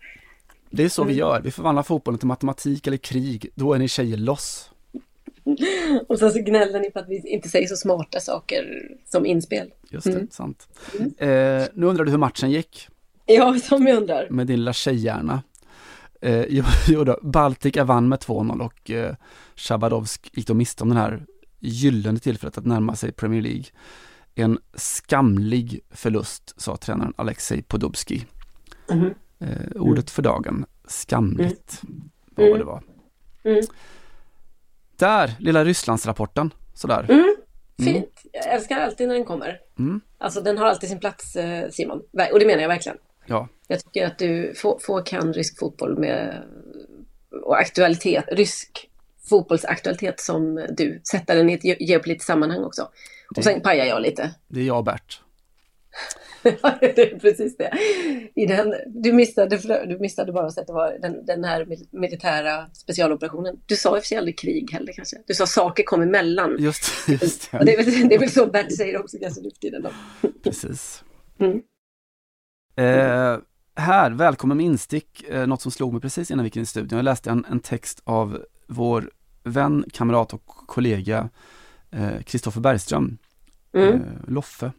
Det 0.69 0.83
är 0.83 0.89
så 0.89 1.03
vi 1.03 1.13
gör. 1.13 1.41
Vi 1.41 1.51
förvandlar 1.51 1.83
fotbollen 1.83 2.17
till 2.17 2.27
matematik 2.27 2.87
eller 2.87 2.97
krig. 2.97 3.49
Då 3.55 3.73
är 3.73 3.79
ni 3.79 3.87
tjejer 3.87 4.17
loss. 4.17 4.69
Och 6.07 6.19
sen 6.19 6.31
så 6.31 6.39
gnäller 6.39 6.79
ni 6.79 6.91
på 6.91 6.99
att 6.99 7.09
vi 7.09 7.29
inte 7.29 7.49
säger 7.49 7.67
så 7.67 7.75
smarta 7.75 8.19
saker 8.19 8.91
som 9.05 9.25
inspel. 9.25 9.71
Just 9.89 10.05
det, 10.05 10.11
mm. 10.11 10.27
sant. 10.31 10.67
Mm. 10.99 11.11
Eh, 11.17 11.67
nu 11.73 11.85
undrar 11.85 12.05
du 12.05 12.11
hur 12.11 12.17
matchen 12.17 12.51
gick. 12.51 12.87
Ja, 13.25 13.55
som 13.63 13.87
jag 13.87 13.97
undrar. 13.97 14.27
Med 14.29 14.47
din 14.47 14.59
lilla 14.59 14.73
tjejhjärna. 14.73 15.41
Eh, 16.23 16.45
jo, 16.49 16.63
jo 16.87 17.03
då, 17.03 17.19
Baltica 17.21 17.83
vann 17.83 18.09
med 18.09 18.19
2-0 18.19 18.61
och 18.61 18.91
eh, 18.91 19.15
Shabadovsk 19.55 20.29
gick 20.33 20.47
då 20.47 20.53
miste 20.53 20.83
om 20.83 20.89
den 20.89 20.97
här 20.97 21.25
gyllene 21.59 22.19
tillfället 22.19 22.57
att 22.57 22.65
närma 22.65 22.95
sig 22.95 23.11
Premier 23.11 23.41
League. 23.41 23.65
En 24.35 24.59
skamlig 24.73 25.79
förlust, 25.89 26.61
sa 26.61 26.77
tränaren 26.77 27.13
Alexej 27.15 27.61
Podubski. 27.61 28.25
Mm. 28.91 29.13
Eh, 29.39 29.81
ordet 29.81 30.09
för 30.09 30.21
dagen, 30.21 30.65
skamligt, 30.85 31.81
mm. 31.83 32.09
var 32.35 32.49
vad 32.49 32.59
det 32.59 32.63
var. 32.63 32.83
Mm. 33.43 33.61
Där, 34.95 35.31
lilla 35.39 35.65
Rysslandsrapporten, 35.65 36.53
sådär. 36.73 37.05
Mm. 37.09 37.19
mm. 37.19 37.93
Fint, 37.93 38.21
jag 38.31 38.53
älskar 38.53 38.79
alltid 38.79 39.07
när 39.07 39.15
den 39.15 39.25
kommer. 39.25 39.59
Mm. 39.79 40.01
Alltså 40.17 40.41
den 40.41 40.57
har 40.57 40.65
alltid 40.65 40.89
sin 40.89 40.99
plats 40.99 41.35
eh, 41.35 41.69
Simon, 41.69 42.01
och 42.31 42.39
det 42.39 42.45
menar 42.45 42.61
jag 42.61 42.69
verkligen. 42.69 42.97
Ja. 43.25 43.47
Jag 43.73 43.83
tycker 43.83 44.07
att 44.07 44.17
du 44.17 44.53
få, 44.55 44.79
få 44.79 45.01
kan 45.01 45.33
rysk 45.33 45.59
fotboll 45.59 45.99
med 45.99 46.43
och 47.45 47.57
aktualitet, 47.59 48.25
rysk 48.31 48.89
fotbollsaktualitet 49.29 50.19
som 50.19 50.67
du. 50.77 51.01
Sätta 51.11 51.35
den 51.35 51.49
i 51.49 51.53
ett 51.53 51.81
geopolitiskt 51.81 52.27
sammanhang 52.27 52.63
också. 52.63 52.89
Det, 53.29 53.39
och 53.39 53.43
sen 53.43 53.61
pajar 53.61 53.85
jag 53.85 54.01
lite. 54.01 54.35
Det 54.47 54.59
är 54.59 54.63
jag 54.63 54.77
och 54.77 54.83
Bert. 54.83 55.21
det 56.79 56.99
är 56.99 57.19
precis 57.19 57.57
det. 57.57 57.71
I 58.35 58.45
den, 58.45 58.75
du, 58.87 59.13
missade, 59.13 59.85
du 59.85 59.99
missade 59.99 60.31
bara 60.31 60.47
att 60.47 60.67
det 60.67 60.73
var 60.73 60.97
den, 61.01 61.25
den 61.25 61.43
här 61.43 61.67
militära 61.91 62.65
specialoperationen. 62.73 63.59
Du 63.65 63.75
sa 63.75 63.95
i 63.95 63.99
och 63.99 64.03
för 64.03 64.07
sig 64.07 64.17
aldrig 64.17 64.39
krig 64.39 64.71
heller 64.71 64.93
kanske. 64.93 65.17
Du 65.27 65.33
sa 65.33 65.45
saker 65.45 65.83
kom 65.83 66.01
emellan. 66.01 66.55
Just, 66.59 66.91
just 67.07 67.51
det. 67.51 67.65
det, 67.65 67.73
är 67.73 67.77
väl, 67.77 68.07
det 68.09 68.15
är 68.15 68.19
väl 68.19 68.31
så 68.31 68.45
Bert 68.45 68.75
säger 68.75 68.99
också 68.99 69.17
kanske 69.21 69.41
nu 69.41 69.49
för 69.49 69.59
tiden. 69.59 69.87
Precis. 70.43 71.03
Mm. 71.39 71.61
Eh, 72.75 73.37
här, 73.75 74.11
välkommen 74.11 74.57
med 74.57 74.65
instick, 74.65 75.23
eh, 75.23 75.47
något 75.47 75.61
som 75.61 75.71
slog 75.71 75.93
mig 75.93 76.01
precis 76.01 76.31
innan 76.31 76.43
vi 76.43 76.47
gick 76.47 76.55
in 76.55 76.63
i 76.63 76.65
studion. 76.65 76.97
Jag 76.97 77.03
läste 77.03 77.29
en, 77.29 77.45
en 77.45 77.59
text 77.59 78.01
av 78.03 78.43
vår 78.67 79.11
vän, 79.43 79.85
kamrat 79.93 80.33
och 80.33 80.45
kollega 80.45 81.29
Kristoffer 82.25 82.59
eh, 82.59 82.61
Bergström, 82.61 83.17
mm. 83.73 83.93
eh, 83.93 84.01
Loffe. 84.27 84.71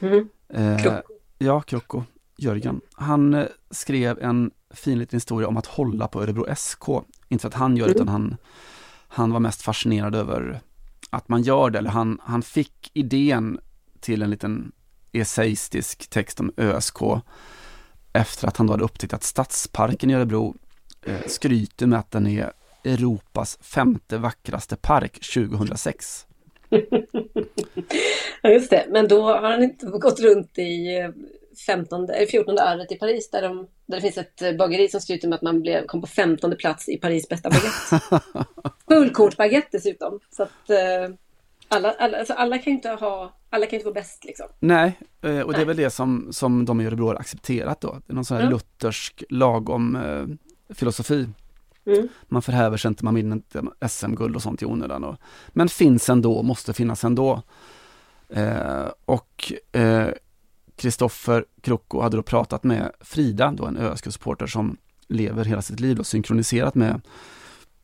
Mm. 0.00 0.28
Eh, 0.48 0.98
ja, 1.38 1.60
Krocko, 1.60 2.02
Jörgen. 2.36 2.80
Han 2.92 3.34
eh, 3.34 3.46
skrev 3.70 4.18
en 4.18 4.50
fin 4.70 4.98
liten 4.98 5.16
historia 5.16 5.48
om 5.48 5.56
att 5.56 5.66
hålla 5.66 6.08
på 6.08 6.22
Örebro 6.22 6.54
SK. 6.56 6.88
Inte 7.28 7.42
för 7.42 7.48
att 7.48 7.54
han 7.54 7.76
gör 7.76 7.86
det, 7.86 7.92
mm. 7.92 8.02
utan 8.02 8.08
han, 8.08 8.36
han 9.08 9.32
var 9.32 9.40
mest 9.40 9.62
fascinerad 9.62 10.14
över 10.14 10.60
att 11.10 11.28
man 11.28 11.42
gör 11.42 11.70
det, 11.70 11.78
eller 11.78 11.90
han, 11.90 12.20
han 12.22 12.42
fick 12.42 12.90
idén 12.94 13.58
till 14.00 14.22
en 14.22 14.30
liten 14.30 14.72
essäistisk 15.12 16.10
text 16.10 16.40
om 16.40 16.52
ÖSK 16.56 17.02
efter 18.14 18.48
att 18.48 18.56
han 18.56 18.66
då 18.66 18.72
hade 18.72 18.84
upptäckt 18.84 19.14
att 19.14 19.22
Stadsparken 19.22 20.10
i 20.10 20.14
Örebro 20.14 20.54
eh, 21.06 21.26
skryter 21.26 21.86
med 21.86 21.98
att 21.98 22.10
den 22.10 22.26
är 22.26 22.52
Europas 22.84 23.58
femte 23.62 24.18
vackraste 24.18 24.76
park 24.76 25.12
2006. 25.34 26.26
ja, 28.42 28.50
just 28.50 28.70
det. 28.70 28.86
Men 28.88 29.08
då 29.08 29.22
har 29.22 29.50
han 29.50 29.62
inte 29.62 29.86
gått 29.86 30.20
runt 30.20 30.58
i 30.58 30.96
eh, 30.96 31.10
15, 31.66 32.10
eller 32.10 32.26
14 32.26 32.54
året 32.54 32.92
i 32.92 32.96
Paris 32.96 33.30
där, 33.30 33.42
de, 33.42 33.68
där 33.86 33.96
det 33.96 34.00
finns 34.00 34.18
ett 34.18 34.42
eh, 34.42 34.52
bageri 34.52 34.88
som 34.88 35.00
skryter 35.00 35.28
med 35.28 35.36
att 35.36 35.42
man 35.42 35.60
blev, 35.60 35.86
kom 35.86 36.00
på 36.00 36.06
15 36.06 36.56
plats 36.56 36.88
i 36.88 36.96
Paris 36.96 37.28
bästa 37.28 37.50
baguette. 37.50 38.20
Fullkornsbaguette 38.88 39.68
dessutom. 39.72 40.20
Så 40.30 40.42
att 40.42 40.70
eh, 40.70 41.14
alla, 41.68 41.92
alla, 41.92 42.18
alltså 42.18 42.32
alla 42.32 42.58
kan 42.58 42.72
inte 42.72 42.88
ha, 42.88 43.32
alla 43.50 43.66
kan 43.66 43.74
inte 43.74 43.84
vara 43.84 43.94
bäst 43.94 44.24
liksom. 44.24 44.46
Nej, 44.58 44.98
eh, 45.22 45.40
och 45.40 45.52
det 45.52 45.56
är 45.56 45.58
Nej. 45.58 45.64
väl 45.64 45.76
det 45.76 45.90
som, 45.90 46.28
som 46.32 46.64
de 46.64 46.80
i 46.80 46.86
Örebro 46.86 47.06
har 47.06 47.14
accepterat 47.14 47.80
då. 47.80 47.92
Det 48.06 48.12
är 48.12 48.14
någon 48.14 48.24
sån 48.24 48.36
här 48.36 48.44
Ja. 48.44 48.50
luthersk 48.50 49.24
lagom 49.28 49.96
eh, 49.96 50.74
filosofi. 50.74 51.28
Mm. 51.86 52.08
Man 52.22 52.42
förhäver 52.42 52.76
sig 52.76 52.88
inte, 52.88 53.04
man 53.04 53.14
vinner 53.14 53.36
inte 53.36 53.62
SM-guld 53.88 54.36
och 54.36 54.42
sånt 54.42 54.62
i 54.62 54.66
onödan. 54.66 55.04
Och, 55.04 55.16
men 55.48 55.68
finns 55.68 56.08
ändå, 56.08 56.42
måste 56.42 56.72
finnas 56.72 57.04
ändå. 57.04 57.42
Eh, 58.28 58.86
och 59.04 59.52
eh, 59.72 60.08
Kristoffer 60.76 61.44
Krocko 61.60 62.00
hade 62.00 62.16
då 62.16 62.22
pratat 62.22 62.64
med 62.64 62.92
Frida, 63.00 63.50
då 63.56 63.66
en 63.66 63.76
ÖSK-supporter 63.76 64.46
som 64.46 64.76
lever 65.08 65.44
hela 65.44 65.62
sitt 65.62 65.80
liv 65.80 65.98
och 65.98 66.06
synkroniserat 66.06 66.74
med, 66.74 67.00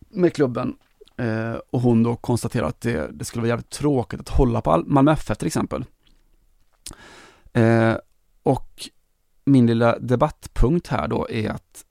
med 0.09 0.35
klubben. 0.35 0.77
Eh, 1.21 1.57
och 1.71 1.81
hon 1.81 2.03
då 2.03 2.17
konstaterar 2.17 2.67
att 2.67 2.81
det, 2.81 3.11
det 3.13 3.25
skulle 3.25 3.41
vara 3.41 3.49
jävligt 3.49 3.71
tråkigt 3.71 4.21
att 4.21 4.29
hålla 4.29 4.61
på 4.61 4.85
Malmö 4.87 5.13
FF 5.13 5.39
till 5.39 5.47
exempel. 5.47 5.85
Eh, 7.53 7.97
och 8.43 8.89
min 9.45 9.67
lilla 9.67 9.99
debattpunkt 9.99 10.87
här 10.87 11.09
då 11.09 11.29
är 11.31 11.51
att 11.51 11.85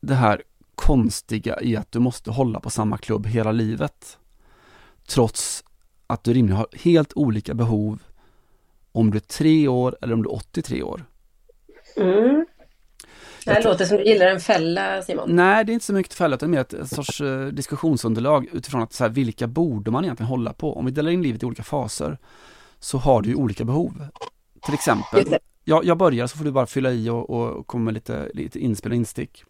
det 0.00 0.14
här 0.14 0.42
konstiga 0.74 1.60
i 1.60 1.76
att 1.76 1.92
du 1.92 1.98
måste 1.98 2.30
hålla 2.30 2.60
på 2.60 2.70
samma 2.70 2.98
klubb 2.98 3.26
hela 3.26 3.52
livet. 3.52 4.18
Trots 5.06 5.64
att 6.06 6.24
du 6.24 6.32
rimligen 6.32 6.56
har 6.56 6.66
helt 6.72 7.12
olika 7.16 7.54
behov 7.54 8.02
om 8.92 9.10
du 9.10 9.16
är 9.16 9.20
tre 9.20 9.68
år 9.68 9.96
eller 10.00 10.14
om 10.14 10.22
du 10.22 10.28
är 10.28 10.34
83 10.34 10.82
år. 10.82 11.04
Mm. 11.96 12.46
Det 13.44 13.52
här 13.52 13.62
låter 13.62 13.84
som 13.84 13.96
du 13.96 14.04
gillar 14.04 14.26
en 14.26 14.40
fälla 14.40 15.02
Simon. 15.02 15.36
Nej, 15.36 15.64
det 15.64 15.72
är 15.72 15.74
inte 15.74 15.86
så 15.86 15.92
mycket 15.92 16.14
fälla, 16.14 16.36
utan 16.36 16.50
mer 16.50 16.60
ett, 16.60 16.72
ett 16.72 16.88
sorts 16.88 17.20
eh, 17.20 17.46
diskussionsunderlag 17.46 18.48
utifrån 18.52 18.82
att 18.82 18.92
så 18.92 19.04
här, 19.04 19.10
vilka 19.10 19.46
borde 19.46 19.90
man 19.90 20.04
egentligen 20.04 20.28
hålla 20.28 20.52
på? 20.52 20.76
Om 20.76 20.84
vi 20.84 20.90
delar 20.90 21.10
in 21.10 21.22
livet 21.22 21.42
i 21.42 21.46
olika 21.46 21.62
faser 21.62 22.18
så 22.78 22.98
har 22.98 23.22
du 23.22 23.28
ju 23.28 23.34
olika 23.34 23.64
behov. 23.64 24.06
Till 24.62 24.74
exempel, 24.74 25.38
jag, 25.64 25.84
jag 25.84 25.98
börjar 25.98 26.26
så 26.26 26.38
får 26.38 26.44
du 26.44 26.50
bara 26.50 26.66
fylla 26.66 26.92
i 26.92 27.08
och, 27.08 27.30
och 27.30 27.66
komma 27.66 27.84
med 27.84 27.94
lite, 27.94 28.30
lite 28.34 28.58
inspel 28.58 28.92
och 28.92 28.96
instick. 28.96 29.44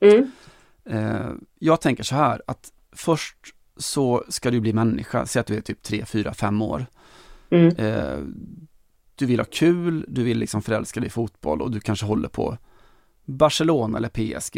Mm. 0.00 0.30
Eh, 0.84 1.30
jag 1.58 1.80
tänker 1.80 2.02
så 2.02 2.14
här 2.14 2.42
att 2.46 2.72
först 2.92 3.36
så 3.76 4.24
ska 4.28 4.50
du 4.50 4.60
bli 4.60 4.72
människa, 4.72 5.26
säg 5.26 5.40
att 5.40 5.46
du 5.46 5.56
är 5.56 5.60
typ 5.60 5.82
3, 5.82 6.04
4, 6.04 6.34
5 6.34 6.62
år. 6.62 6.86
Mm. 7.50 7.76
Eh, 7.76 8.18
du 9.14 9.26
vill 9.26 9.40
ha 9.40 9.46
kul, 9.50 10.04
du 10.08 10.22
vill 10.22 10.38
liksom 10.38 10.62
förälska 10.62 11.00
dig 11.00 11.06
i 11.06 11.10
fotboll 11.10 11.62
och 11.62 11.70
du 11.70 11.80
kanske 11.80 12.06
håller 12.06 12.28
på 12.28 12.58
Barcelona 13.24 13.98
eller 13.98 14.08
PSG. 14.08 14.56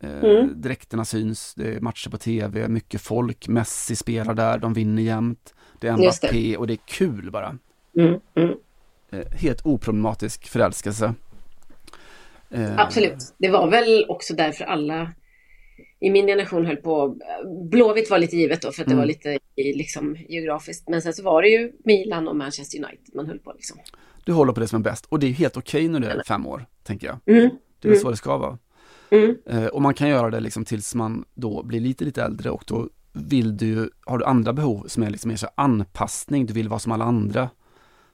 Eh, 0.00 0.24
Mm. 0.24 0.60
Dräkterna 0.60 1.04
syns, 1.04 1.54
det 1.54 1.74
är 1.74 1.80
matcher 1.80 2.10
på 2.10 2.18
tv, 2.18 2.68
mycket 2.68 3.00
folk, 3.00 3.48
Messi 3.48 3.96
spelar 3.96 4.34
där, 4.34 4.58
de 4.58 4.72
vinner 4.74 5.02
jämt. 5.02 5.54
Det 5.80 5.88
är 5.88 5.96
Mbappé 5.96 6.56
och 6.56 6.66
det 6.66 6.72
är 6.72 6.78
kul 6.86 7.30
bara. 7.30 7.58
Mm. 7.98 8.20
Mm. 8.34 8.54
Eh, 9.10 9.26
helt 9.32 9.66
oproblematisk 9.66 10.48
förälskelse. 10.48 11.14
Eh, 12.50 12.78
Absolut. 12.80 13.34
Det 13.38 13.48
var 13.48 13.70
väl 13.70 14.06
också 14.08 14.34
därför 14.34 14.64
alla 14.64 15.12
i 16.00 16.10
min 16.10 16.26
generation 16.26 16.66
höll 16.66 16.76
på. 16.76 17.16
Blåvitt 17.70 18.10
var 18.10 18.18
lite 18.18 18.36
givet 18.36 18.62
då 18.62 18.72
för 18.72 18.82
att 18.82 18.88
det 18.88 18.92
Mm. 18.92 18.98
var 19.02 19.06
lite 19.06 19.38
i- 19.56 19.72
liksom, 19.72 20.16
geografiskt. 20.28 20.88
Men 20.88 21.02
sen 21.02 21.12
så 21.14 21.22
var 21.22 21.42
det 21.42 21.48
ju 21.48 21.72
Milan 21.84 22.28
och 22.28 22.36
Manchester 22.36 22.78
United 22.78 23.14
man 23.14 23.26
höll 23.26 23.38
på 23.38 23.52
liksom. 23.52 23.78
Du 24.24 24.32
håller 24.32 24.52
på 24.52 24.60
det 24.60 24.68
som 24.68 24.80
är 24.80 24.84
bäst 24.84 25.06
och 25.08 25.18
det 25.18 25.26
är 25.26 25.30
helt 25.32 25.56
okej 25.56 25.88
när 25.88 26.00
du 26.00 26.06
är 26.06 26.22
fem 26.26 26.46
år, 26.46 26.66
tänker 26.82 27.06
jag. 27.06 27.18
Det 27.80 27.88
är 27.88 27.92
Mm. 27.92 28.02
så 28.02 28.10
det 28.10 28.16
ska 28.16 28.36
vara. 28.36 28.58
Mm. 29.10 29.36
Eh, 29.46 29.66
och 29.66 29.82
man 29.82 29.94
kan 29.94 30.08
göra 30.08 30.30
det 30.30 30.40
liksom 30.40 30.64
tills 30.64 30.94
man 30.94 31.24
då 31.34 31.62
blir 31.62 31.80
lite, 31.80 32.04
lite 32.04 32.22
äldre 32.22 32.50
och 32.50 32.64
då 32.66 32.88
vill 33.12 33.56
du, 33.56 33.90
har 34.06 34.18
du 34.18 34.24
andra 34.24 34.52
behov 34.52 34.84
som 34.86 35.02
är 35.02 35.10
liksom 35.10 35.28
mer 35.28 35.36
så 35.36 35.48
anpassning, 35.54 36.46
du 36.46 36.52
vill 36.52 36.68
vara 36.68 36.80
som 36.80 36.92
alla 36.92 37.04
andra. 37.04 37.50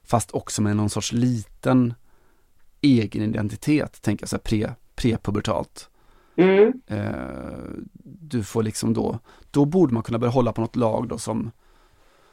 Fast 0.03 0.31
också 0.31 0.61
med 0.61 0.75
någon 0.75 0.89
sorts 0.89 1.11
liten 1.11 1.93
egen 2.81 3.21
identitet, 3.21 4.01
tänker 4.01 4.23
jag 4.23 4.29
så 4.29 4.35
här 4.35 4.41
pre, 4.41 4.73
prepubertalt. 4.95 5.89
Mm. 6.37 6.73
Eh, 6.87 7.69
du 8.03 8.43
får 8.43 8.63
liksom 8.63 8.93
då, 8.93 9.19
då 9.51 9.65
borde 9.65 9.93
man 9.93 10.03
kunna 10.03 10.19
börja 10.19 10.31
hålla 10.31 10.53
på 10.53 10.61
något 10.61 10.75
lag 10.75 11.07
då 11.07 11.17
som, 11.17 11.51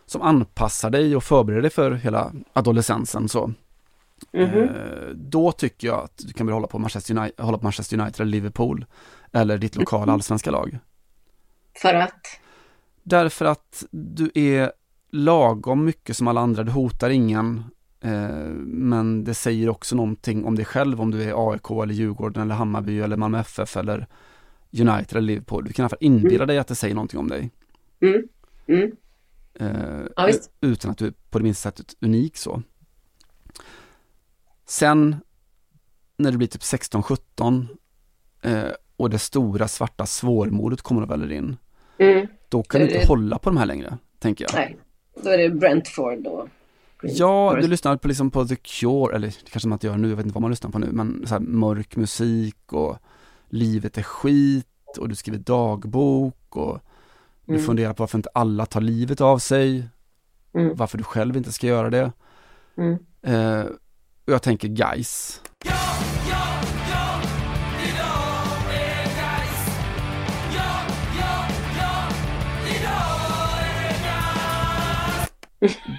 som 0.06 0.22
anpassar 0.22 0.90
dig 0.90 1.16
och 1.16 1.24
förbereder 1.24 1.62
dig 1.62 1.70
för 1.70 1.90
hela 1.92 2.32
adolescensen 2.52 3.28
så. 3.28 3.52
Mhm. 4.32 4.44
Eh, 4.62 5.08
då 5.14 5.52
tycker 5.52 5.88
jag 5.88 6.00
att 6.00 6.18
du 6.26 6.32
kan 6.32 6.46
börja 6.46 6.54
hålla 6.56 6.66
på 6.66 6.78
Manchester 6.78 7.16
United, 7.18 7.44
hålla 7.44 7.58
på 7.58 7.64
Manchester 7.64 8.00
United 8.00 8.20
eller 8.20 8.30
Liverpool 8.30 8.84
eller 9.32 9.58
ditt 9.58 9.76
lokala 9.76 10.12
allsvenska 10.12 10.50
lag. 10.50 10.78
För 11.82 11.94
att? 11.94 12.26
Därför 13.02 13.44
att 13.44 13.84
du 13.90 14.30
är 14.34 14.72
lagom 15.10 15.84
mycket 15.84 16.16
som 16.16 16.28
alla 16.28 16.40
andra, 16.40 16.62
du 16.62 16.72
hotar 16.72 17.10
ingen. 17.10 17.64
Eh, 18.00 18.48
men 18.64 19.24
det 19.24 19.34
säger 19.34 19.68
också 19.68 19.96
någonting 19.96 20.44
om 20.44 20.54
dig 20.54 20.64
själv 20.64 21.00
om 21.00 21.10
du 21.10 21.22
är 21.22 21.50
AIK 21.50 21.70
eller 21.70 21.94
Djurgården 21.94 22.42
eller 22.42 22.54
Hammarby 22.54 23.00
eller 23.00 23.16
Malmö 23.16 23.40
FF 23.40 23.76
eller 23.76 24.06
United 24.70 25.10
eller 25.10 25.20
Liverpool. 25.20 25.64
Du 25.64 25.72
kan 25.72 25.82
i 25.82 25.84
alla 25.84 25.88
fall 25.88 25.98
inbilla 26.00 26.46
dig 26.46 26.58
att 26.58 26.68
det 26.68 26.74
säger 26.74 26.94
någonting 26.94 27.20
om 27.20 27.28
dig. 27.28 27.50
Mm. 28.00 28.22
Mm. 28.66 28.92
Eh, 29.54 30.06
Ja, 30.16 30.28
utan 30.60 30.90
att 30.90 30.98
du 30.98 31.12
på 31.30 31.38
det 31.38 31.44
minsta 31.44 31.70
sättet 31.70 31.96
unik 32.00 32.36
så. 32.36 32.62
Sen 34.72 35.16
när 36.16 36.30
du 36.32 36.38
blir 36.38 36.48
typ 36.48 36.60
16-17 36.62 37.66
eh, 38.42 38.62
och 38.96 39.10
det 39.10 39.18
stora 39.18 39.68
svarta 39.68 40.06
svårmodet 40.06 40.82
kommer 40.82 41.02
och 41.02 41.10
väller 41.10 41.32
in. 41.32 41.56
Mm. 41.98 42.26
Då 42.48 42.62
kan 42.62 42.80
du 42.80 42.86
inte 42.86 42.98
Eh, 42.98 43.08
hålla 43.08 43.38
på 43.38 43.50
de 43.50 43.56
här 43.56 43.66
längre, 43.66 43.98
tänker 44.18 44.44
jag. 44.44 44.54
Nej, 44.54 44.76
då 45.22 45.30
är 45.30 45.38
det 45.38 45.50
Brentford 45.50 46.26
och 46.26 46.48
Ja, 47.02 47.56
du 47.60 47.68
lyssnar 47.68 47.96
på, 47.96 48.08
liksom 48.08 48.30
på 48.30 48.44
The 48.44 48.56
Cure, 48.56 49.14
eller 49.16 49.26
det 49.28 49.50
kanske 49.50 49.68
man 49.68 49.76
inte 49.76 49.86
gör 49.86 49.96
nu, 49.96 50.08
jag 50.08 50.16
vet 50.16 50.26
inte 50.26 50.34
vad 50.34 50.42
man 50.42 50.50
lyssnar 50.50 50.70
på 50.70 50.78
nu, 50.78 50.92
men 50.92 51.24
så 51.26 51.34
här 51.34 51.40
mörk 51.40 51.96
musik 51.96 52.72
och 52.72 52.96
livet 53.48 53.98
är 53.98 54.02
skit 54.02 54.66
och 54.98 55.08
du 55.08 55.14
skriver 55.14 55.38
dagbok 55.38 56.56
och 56.56 56.80
du 57.44 57.52
Mm. 57.54 57.66
funderar 57.66 57.92
på 57.92 58.02
varför 58.02 58.18
inte 58.18 58.28
alla 58.34 58.66
tar 58.66 58.80
livet 58.80 59.20
av 59.20 59.38
sig, 59.38 59.88
Mm. 60.54 60.76
varför 60.76 60.98
du 60.98 61.04
själv 61.04 61.36
inte 61.36 61.52
ska 61.52 61.66
göra 61.66 61.90
det. 61.90 62.12
Mm. 62.76 62.98
Eh, 63.22 63.64
och 64.32 64.34
jag 64.34 64.42
tänker 64.42 64.68
guys. 64.68 65.40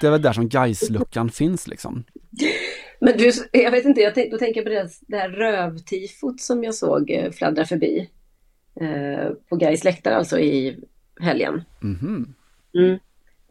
Det 0.02 0.08
är 0.08 0.12
väl 0.12 0.22
där 0.22 0.34
som 0.34 0.50
guys-luckan 0.50 1.30
finns 1.30 1.68
liksom. 1.68 2.04
Men 3.00 3.18
du, 3.18 3.32
jag 3.52 3.72
vet 3.72 3.86
inte, 3.86 4.02
jag 4.02 4.14
då 4.32 4.38
tänker 4.38 4.62
jag 4.62 4.66
på 4.66 4.70
det, 4.70 4.90
det 5.08 5.18
här 5.18 5.30
rövtifot 5.30 6.42
som 6.42 6.64
jag 6.64 6.76
såg 6.76 7.12
eh, 7.12 7.32
fladdra 7.32 7.66
förbi. 7.66 8.10
Eh, 8.82 9.30
på 9.50 9.56
Gais 9.56 9.84
läktare 9.84 10.16
alltså 10.16 10.40
i 10.40 10.80
helgen. 11.20 11.62
Mhm. 11.82 12.34
Mm. 12.76 13.00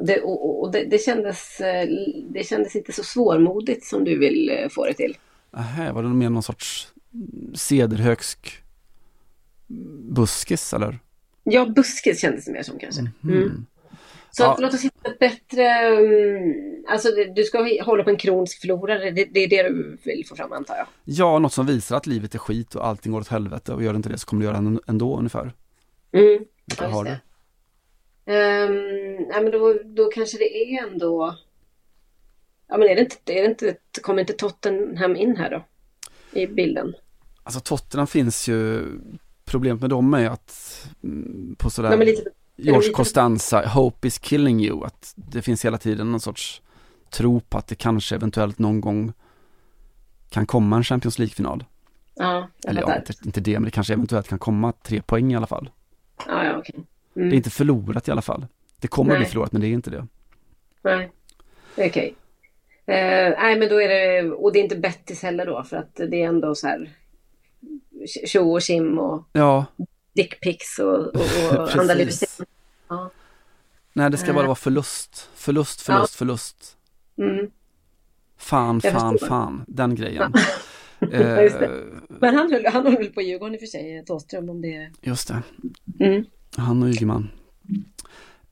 Det, 0.06 0.20
och 0.20 0.62
och- 0.62 0.72
det, 0.72 0.84
det, 0.84 0.98
kändes, 0.98 1.60
eh, 1.60 1.88
det 2.30 2.44
kändes 2.46 2.76
inte 2.76 2.92
så 2.92 3.02
svårmodigt 3.02 3.84
som 3.86 4.04
du 4.04 4.18
vill 4.18 4.50
eh, 4.50 4.68
få 4.68 4.86
det 4.86 4.94
till. 4.94 5.16
Aha, 5.56 5.92
var 5.92 6.02
det 6.02 6.08
mer 6.08 6.30
någon 6.30 6.42
sorts 6.42 6.88
cederhögsk 7.54 8.62
buskis 10.10 10.72
eller? 10.74 10.98
Ja, 11.44 11.66
buskis 11.66 12.20
kändes 12.20 12.44
det 12.44 12.52
mer 12.52 12.62
som 12.62 12.78
kanske. 12.78 13.02
Mhm. 13.02 13.12
Mm. 13.36 13.66
Så 14.30 14.42
Ja. 14.42 14.52
att, 14.54 14.60
låt 14.60 14.74
oss 14.74 14.82
hitta 14.84 15.10
ett 15.10 15.18
bättre... 15.18 15.64
mm, 15.68 16.54
Alltså 16.88 17.08
det, 17.08 17.24
du 17.34 17.44
ska 17.44 17.68
hålla 17.84 18.04
på 18.04 18.10
en 18.10 18.16
kronisk 18.16 18.60
förlorare. 18.60 19.10
Det, 19.10 19.24
det 19.24 19.40
är 19.40 19.48
det 19.48 19.62
du 19.62 19.98
vill 20.04 20.26
få 20.28 20.36
fram 20.36 20.52
antar 20.52 20.76
jag. 20.76 20.86
Ja, 21.04 21.38
något 21.38 21.52
som 21.52 21.66
visar 21.66 21.96
att 21.96 22.06
livet 22.06 22.34
är 22.34 22.38
skit 22.38 22.74
och 22.74 22.86
allting 22.86 23.12
går 23.12 23.20
åt 23.20 23.28
helvete 23.28 23.72
och 23.74 23.82
gör 23.82 23.92
det 23.92 23.96
inte 23.96 24.08
det 24.08 24.18
så 24.18 24.26
kommer 24.26 24.40
du 24.42 24.46
göra 24.48 24.60
det 24.60 24.78
ändå 24.86 25.16
ungefär. 25.18 25.52
Mm. 26.12 26.44
Ja, 26.78 26.86
just 26.88 27.04
du? 27.04 27.16
Ehm, 28.26 29.16
nej, 29.28 29.42
men 29.42 29.50
då, 29.50 29.78
då 29.84 30.04
kanske 30.04 30.38
det 30.38 30.56
är 30.74 30.86
ändå... 30.86 31.36
Ja, 32.68 32.78
men 32.78 32.88
är 32.88 32.94
det 32.94 33.00
inte, 33.00 33.32
är 33.32 33.42
det 33.42 33.48
inte, 33.48 33.76
kommer 34.02 34.20
inte 34.20 34.32
Tottenham 34.32 35.16
in 35.16 35.36
här 35.36 35.50
då? 35.50 35.64
I 36.40 36.46
bilden? 36.46 36.94
Alltså 37.42 37.60
Tottenham 37.60 38.06
finns 38.06 38.48
ju, 38.48 38.86
problemet 39.44 39.80
med 39.80 39.90
dem 39.90 40.14
är 40.14 40.30
att 40.30 40.86
mm, 41.02 41.56
på 41.58 41.70
sådär 41.70 41.88
Nej, 41.88 41.98
men 41.98 42.06
lite, 42.06 42.30
George 42.56 42.80
lite- 42.80 42.92
Costanza, 42.92 43.66
hope 43.68 44.08
is 44.08 44.18
killing 44.18 44.60
you, 44.64 44.84
att 44.84 45.12
det 45.16 45.42
finns 45.42 45.64
hela 45.64 45.78
tiden 45.78 46.10
någon 46.10 46.20
sorts 46.20 46.62
tro 47.10 47.40
på 47.40 47.58
att 47.58 47.66
det 47.66 47.74
kanske 47.74 48.14
eventuellt 48.14 48.58
någon 48.58 48.80
gång 48.80 49.12
kan 50.30 50.46
komma 50.46 50.76
en 50.76 50.84
Champions 50.84 51.18
League-final. 51.18 51.64
ja, 52.14 52.48
jag 52.62 52.70
Eller 52.70 52.80
ja, 52.82 52.96
inte, 52.96 53.12
inte 53.24 53.40
det, 53.40 53.52
men 53.52 53.64
det 53.64 53.70
kanske 53.70 53.92
eventuellt 53.92 54.28
kan 54.28 54.38
komma 54.38 54.72
tre 54.72 55.02
poäng 55.02 55.32
i 55.32 55.36
alla 55.36 55.46
fall. 55.46 55.70
Ja, 56.26 56.44
ja, 56.44 56.58
okej. 56.58 56.74
Det 56.74 56.84
Mm. 57.16 57.28
är 57.28 57.34
inte 57.34 57.50
förlorat 57.50 58.08
i 58.08 58.10
alla 58.10 58.22
fall. 58.22 58.46
Det 58.80 58.88
kommer 58.88 59.12
att 59.12 59.18
bli 59.18 59.24
Nej. 59.24 59.30
förlorat, 59.30 59.52
men 59.52 59.60
det 59.60 59.66
är 59.66 59.72
inte 59.72 59.90
det. 59.90 60.06
Nej, 60.82 61.12
okej. 61.76 62.14
Eh, 62.86 63.30
nej 63.38 63.58
men 63.58 63.68
då 63.68 63.82
är 63.82 63.88
det, 63.88 64.30
och 64.30 64.52
det 64.52 64.58
är 64.58 64.62
inte 64.62 64.76
Bettis 64.76 65.22
heller 65.22 65.46
då 65.46 65.62
för 65.64 65.76
att 65.76 65.94
det 65.94 66.22
är 66.22 66.28
ändå 66.28 66.54
så 66.54 66.66
här 66.66 66.90
tjo 68.26 68.52
och 68.56 68.62
kim 68.62 68.98
och 68.98 69.24
Ja, 69.32 69.64
dickpics 70.12 70.78
och, 70.78 70.98
och, 71.06 71.60
och 71.60 71.76
andra 71.78 71.94
ja. 72.88 73.10
nej 73.92 74.10
det 74.10 74.16
ska 74.16 74.32
bara 74.32 74.40
Eh. 74.42 74.46
vara 74.46 74.54
förlust, 74.54 75.28
förlust, 75.34 75.80
förlust, 75.80 76.14
förlust. 76.14 76.76
Mm. 77.18 77.50
Fan, 78.36 78.80
Jag 78.84 78.92
fan, 78.92 79.18
fan, 79.18 79.64
den 79.68 79.94
grejen. 79.94 80.32
Ja, 80.34 80.40
Eh, 81.00 81.08
det. 81.36 81.84
Men 82.08 82.34
han 82.34 82.52
höll, 82.52 82.66
han 82.66 82.86
höll 82.86 83.06
på 83.06 83.22
Djurgården 83.22 83.54
i 83.54 83.56
och 83.56 83.60
för 83.60 83.66
sig, 83.66 84.04
Thåström 84.06 84.50
om 84.50 84.62
det 84.62 84.90
just 85.00 85.28
det, 85.28 85.42
mm. 86.04 86.24
Han 86.56 86.82
och 86.82 86.88
Ygeman. 86.88 87.28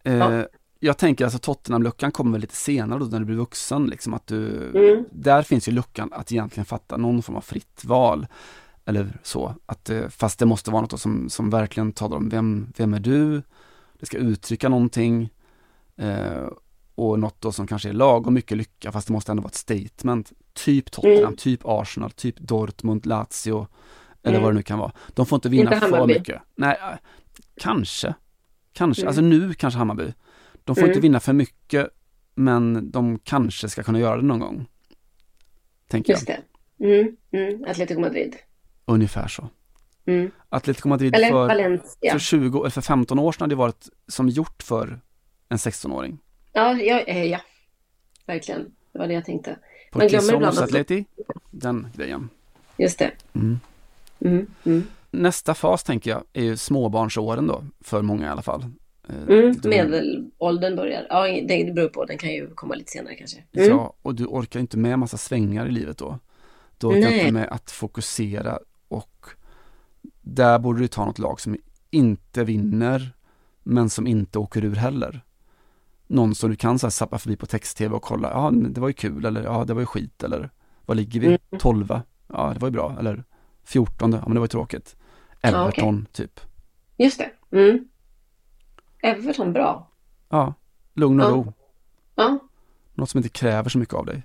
Eh, 0.04 0.14
Ja. 0.14 0.46
Jag 0.82 0.98
tänker 0.98 1.24
alltså 1.24 1.38
Tottenham-luckan 1.38 2.10
kommer 2.12 2.32
väl 2.32 2.40
lite 2.40 2.54
senare 2.56 2.98
då 2.98 3.04
när 3.06 3.18
du 3.18 3.24
blir 3.24 3.36
vuxen 3.36 3.86
liksom 3.86 4.14
att 4.14 4.26
du, 4.26 4.70
Mm. 4.74 5.04
där 5.12 5.42
finns 5.42 5.68
ju 5.68 5.72
luckan 5.72 6.12
att 6.12 6.32
egentligen 6.32 6.64
fatta 6.64 6.96
någon 6.96 7.22
form 7.22 7.36
av 7.36 7.40
fritt 7.40 7.84
val. 7.84 8.26
Eller 8.84 9.18
så, 9.22 9.54
att, 9.66 9.90
eh, 9.90 10.08
fast 10.08 10.38
det 10.38 10.46
måste 10.46 10.70
vara 10.70 10.82
något 10.82 11.00
som, 11.00 11.28
som 11.30 11.50
verkligen 11.50 11.92
talar 11.92 12.16
om 12.16 12.28
vem, 12.28 12.72
vem 12.76 12.94
är 12.94 13.00
du? 13.00 13.42
Det 13.98 14.06
ska 14.06 14.18
uttrycka 14.18 14.68
någonting. 14.68 15.30
Eh, 15.96 16.46
och 16.94 17.18
något 17.18 17.40
då 17.40 17.52
som 17.52 17.66
kanske 17.66 17.88
är 17.88 17.92
lagom 17.92 18.34
mycket 18.34 18.56
lycka 18.56 18.92
fast 18.92 19.06
det 19.06 19.12
måste 19.12 19.32
ändå 19.32 19.42
vara 19.42 19.50
ett 19.50 19.54
statement. 19.54 20.32
Typ 20.52 20.90
Tottenham, 20.90 21.18
Mm. 21.24 21.36
typ 21.36 21.60
Arsenal, 21.64 22.10
typ 22.10 22.38
Dortmund, 22.38 23.06
Lazio 23.06 23.66
eller 24.22 24.36
Mm. 24.38 24.42
vad 24.42 24.52
det 24.52 24.56
nu 24.56 24.62
kan 24.62 24.78
vara. 24.78 24.92
De 25.14 25.26
får 25.26 25.36
inte 25.36 25.48
vinna 25.48 25.74
Inte 25.74 25.86
för 25.86 26.06
mycket. 26.06 26.42
Nej, 26.54 26.78
eh, 26.82 26.98
kanske. 27.60 28.14
Kanske, 28.72 29.02
Mm. 29.02 29.08
alltså 29.08 29.20
nu 29.22 29.54
kanske 29.54 29.78
Hammarby. 29.78 30.12
De 30.64 30.76
får 30.76 30.82
Mm. 30.82 30.90
inte 30.90 31.00
vinna 31.00 31.20
för 31.20 31.32
mycket 31.32 31.88
men 32.34 32.90
de 32.90 33.18
kanske 33.18 33.68
ska 33.68 33.82
kunna 33.82 33.98
göra 33.98 34.16
det 34.16 34.22
någon 34.22 34.38
gång. 34.40 34.66
Tänker 35.88 36.12
Just 36.12 36.28
jag. 36.28 36.38
det. 36.78 36.84
Mm. 36.86 37.16
Mm. 37.32 37.64
Atletico 37.70 38.00
Madrid. 38.00 38.36
Ungefär 38.84 39.28
så. 39.28 39.48
Mm. 40.06 40.30
Atletico 40.48 40.88
Madrid 40.88 41.14
Eller 41.14 41.28
för, 41.28 41.46
Valencia. 41.48 42.12
för 42.12 42.18
20, 42.18 42.60
eller 42.60 42.70
för 42.70 42.80
15 42.80 43.18
år 43.18 43.32
sedan 43.32 43.42
hade 43.42 43.52
det 43.54 43.58
varit 43.58 43.88
som 44.08 44.28
gjort 44.28 44.62
för 44.62 45.00
en 45.48 45.58
16-åring. 45.58 46.18
Ja, 46.52 46.72
ja, 46.74 47.00
eh, 47.00 47.24
ja, 47.24 47.40
verkligen. 48.26 48.64
Det 48.92 48.98
var 48.98 49.06
det 49.06 49.14
jag 49.14 49.24
tänkte. 49.24 49.50
Man 49.50 49.58
Porque 50.00 50.08
glömmer 50.08 50.34
ibland 50.34 50.58
att... 50.58 50.64
atleti, 50.64 51.04
den 51.50 51.88
grejen. 51.96 52.28
Just 52.76 52.98
det. 52.98 53.10
Mm. 53.32 53.60
Mm. 54.20 54.46
Mm. 54.64 54.86
Nästa 55.10 55.54
fas 55.54 55.84
tänker 55.84 56.10
jag 56.10 56.22
är 56.32 56.42
ju 56.42 56.56
småbarnsåren 56.56 57.46
då, 57.46 57.64
för 57.80 58.02
många 58.02 58.26
i 58.26 58.28
alla 58.28 58.42
fall. 58.42 58.64
Eh, 59.08 59.16
Mm. 59.38 59.56
de- 59.62 59.68
Medelåldern 59.68 60.76
börjar. 60.76 61.06
Ja, 61.08 61.26
det, 61.26 61.74
beror 61.74 61.88
på. 61.88 62.04
Den 62.04 62.18
kan 62.18 62.30
ju 62.30 62.50
komma 62.54 62.74
lite 62.74 62.90
senare 62.90 63.14
kanske. 63.14 63.44
Mm. 63.52 63.68
Ja, 63.68 63.94
och 64.02 64.14
du 64.14 64.26
orkar 64.26 64.60
inte 64.60 64.78
med 64.78 64.98
massa 64.98 65.16
svängar 65.16 65.66
i 65.66 65.70
livet 65.70 65.98
då. 65.98 66.18
Du 66.78 66.86
orkar 66.86 67.00
Nej. 67.00 67.18
inte 67.20 67.32
med 67.32 67.48
att 67.48 67.70
fokusera 67.70 68.58
och 68.88 69.26
där 70.20 70.58
borde 70.58 70.80
du 70.80 70.88
ta 70.88 71.04
något 71.04 71.18
lag 71.18 71.40
som 71.40 71.56
inte 71.90 72.44
vinner 72.44 73.12
men 73.62 73.90
som 73.90 74.06
inte 74.06 74.38
åker 74.38 74.64
ur 74.64 74.74
heller. 74.74 75.20
Någon 76.06 76.34
som 76.34 76.50
du 76.50 76.56
kan 76.56 76.78
så 76.78 76.86
här 76.86 76.90
sappa 76.90 77.18
förbi 77.18 77.36
på 77.36 77.46
text-tv 77.46 77.94
och 77.94 78.02
kolla, 78.02 78.30
ja 78.30 78.50
det 78.70 78.80
var 78.80 78.88
ju 78.88 78.94
kul 78.94 79.24
eller 79.24 79.42
ja 79.44 79.64
det 79.64 79.74
var 79.74 79.80
ju 79.80 79.86
skit 79.86 80.22
eller 80.22 80.50
vad 80.86 80.96
ligger 80.96 81.20
vi? 81.20 81.26
Mm. 81.26 81.38
12 81.58 81.88
Ja 82.28 82.50
det 82.54 82.60
var 82.60 82.68
ju 82.68 82.72
bra 82.72 82.96
eller 82.98 83.24
14 83.64 84.12
ja 84.12 84.20
men 84.24 84.34
det 84.34 84.40
var 84.40 84.44
ju 84.44 84.48
tråkigt. 84.48 84.96
Everton 85.42 86.06
typ. 86.12 86.40
Just 86.96 87.18
det. 87.50 87.56
Mm. 87.58 87.84
Everton, 89.02 89.52
bra. 89.52 89.88
Ja, 90.28 90.54
lugn 90.94 91.20
och 91.20 91.26
Ja. 91.26 91.30
ro. 91.30 91.52
Ja, 92.14 92.38
Något 92.94 93.10
som 93.10 93.18
inte 93.18 93.28
kräver 93.28 93.68
så 93.70 93.78
mycket 93.78 93.94
av 93.94 94.06
dig. 94.06 94.22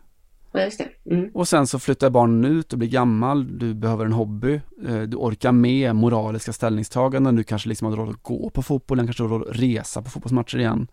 ja 0.51 0.61
just 0.61 0.77
det. 1.05 1.11
Mm. 1.15 1.29
Och 1.33 1.47
sen 1.47 1.67
så 1.67 1.79
flyttar 1.79 2.09
barnen 2.09 2.45
ut 2.45 2.73
och 2.73 2.79
blir 2.79 2.89
gammal, 2.89 3.57
du 3.57 3.73
behöver 3.73 4.05
en 4.05 4.11
hobby, 4.13 4.61
eh, 4.87 5.01
du 5.01 5.17
orkar 5.17 5.51
med 5.51 5.95
moraliska 5.95 6.53
ställningstaganden, 6.53 7.35
du 7.35 7.43
kanske 7.43 7.69
liksom 7.69 7.87
har 7.87 7.95
råd 7.95 8.09
att 8.09 8.23
gå 8.23 8.49
på 8.49 8.61
fotbollen, 8.63 9.05
kanske 9.07 9.23
har 9.23 9.29
råd 9.29 9.41
att 9.49 9.55
resa 9.59 10.01
på 10.01 10.09
fotbollsmatcher 10.09 10.57
igen. 10.59 10.87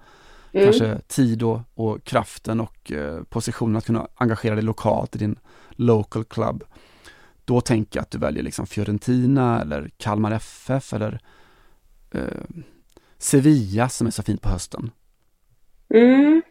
Mm. 0.53 0.65
Kanske 0.67 0.99
tid 1.09 1.43
och, 1.43 1.61
och 1.75 2.05
kraften 2.05 2.61
och 2.61 2.93
eh, 2.93 3.23
positionen 3.23 3.77
att 3.77 3.87
kunna 3.87 4.07
engagera 4.15 4.55
dig 4.55 4.65
lokalt 4.65 5.17
i 5.17 5.19
din 5.19 5.39
local 5.71 6.25
club. 6.25 6.65
Då 7.53 7.61
tänker 7.61 7.99
jag 7.99 8.03
att 8.03 8.11
du 8.11 8.19
väljer 8.19 8.43
liksom 8.43 8.67
Fiorentina 8.67 9.63
eller 9.63 9.91
Kalmar 9.97 10.33
FF 10.33 10.93
eller 10.93 11.21
eh, 12.15 12.21
Sevilla 13.19 13.89
som 13.89 14.07
är 14.07 14.11
så 14.11 14.23
fint 14.23 14.43
på 14.43 14.49
hösten. 14.49 14.91
Mm. 15.95 16.43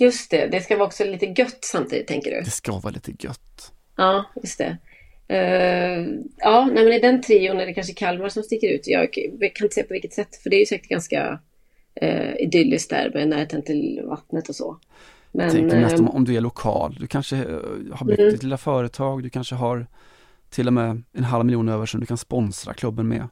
Just 0.00 0.30
det. 0.30 0.46
Det 0.46 0.60
ska 0.60 0.76
vara 0.76 0.86
också 0.86 1.04
lite 1.04 1.26
gött 1.26 1.58
samtidigt, 1.64 2.06
tänker 2.06 2.30
du? 2.30 2.40
Det 2.40 2.50
ska 2.50 2.72
vara 2.72 2.92
lite 2.92 3.12
gött. 3.18 3.72
Ja, 3.96 4.24
just 4.42 4.58
det. 4.58 4.78
Eh, 5.28 6.06
ja, 6.36 6.70
nej, 6.72 6.84
men 6.84 6.92
i 6.92 6.98
den 6.98 7.22
trion 7.22 7.60
är 7.60 7.66
det 7.66 7.74
kanske 7.74 7.94
Kalmar 7.94 8.28
som 8.28 8.42
sticker 8.42 8.68
ut. 8.68 8.86
Jag 8.86 9.12
kan 9.12 9.64
inte 9.64 9.74
säga 9.74 9.86
på 9.86 9.92
vilket 9.92 10.14
sätt, 10.14 10.36
för 10.36 10.50
det 10.50 10.56
är 10.56 10.60
ju 10.60 10.66
säkert 10.66 10.88
ganska 10.88 11.40
uh, 12.02 12.36
idylliskt 12.36 12.90
där 12.90 13.10
med 13.14 13.28
närheten 13.28 13.62
till 13.62 14.00
vattnet 14.04 14.48
och 14.48 14.56
så. 14.56 14.80
Men, 15.32 15.50
tänker 15.50 15.80
mest 15.80 15.98
om, 15.98 16.06
eh, 16.06 16.14
om 16.14 16.24
du 16.24 16.34
är 16.36 16.40
lokal. 16.40 16.96
Du 17.00 17.06
kanske 17.06 17.36
eh, 17.36 17.44
har 17.92 18.06
byggt 18.06 18.18
Mm. 18.20 18.32
ditt 18.32 18.42
lilla 18.42 18.56
företag, 18.58 19.22
du 19.22 19.30
kanske 19.30 19.54
har 19.54 19.86
till 20.50 20.66
och 20.66 20.72
med 20.72 21.02
en 21.12 21.24
halv 21.24 21.44
miljon 21.46 21.68
över 21.68 21.86
som 21.86 22.00
du 22.00 22.06
kan 22.06 22.16
sponsra 22.18 22.74
klubben 22.74 23.08
med. 23.08 23.28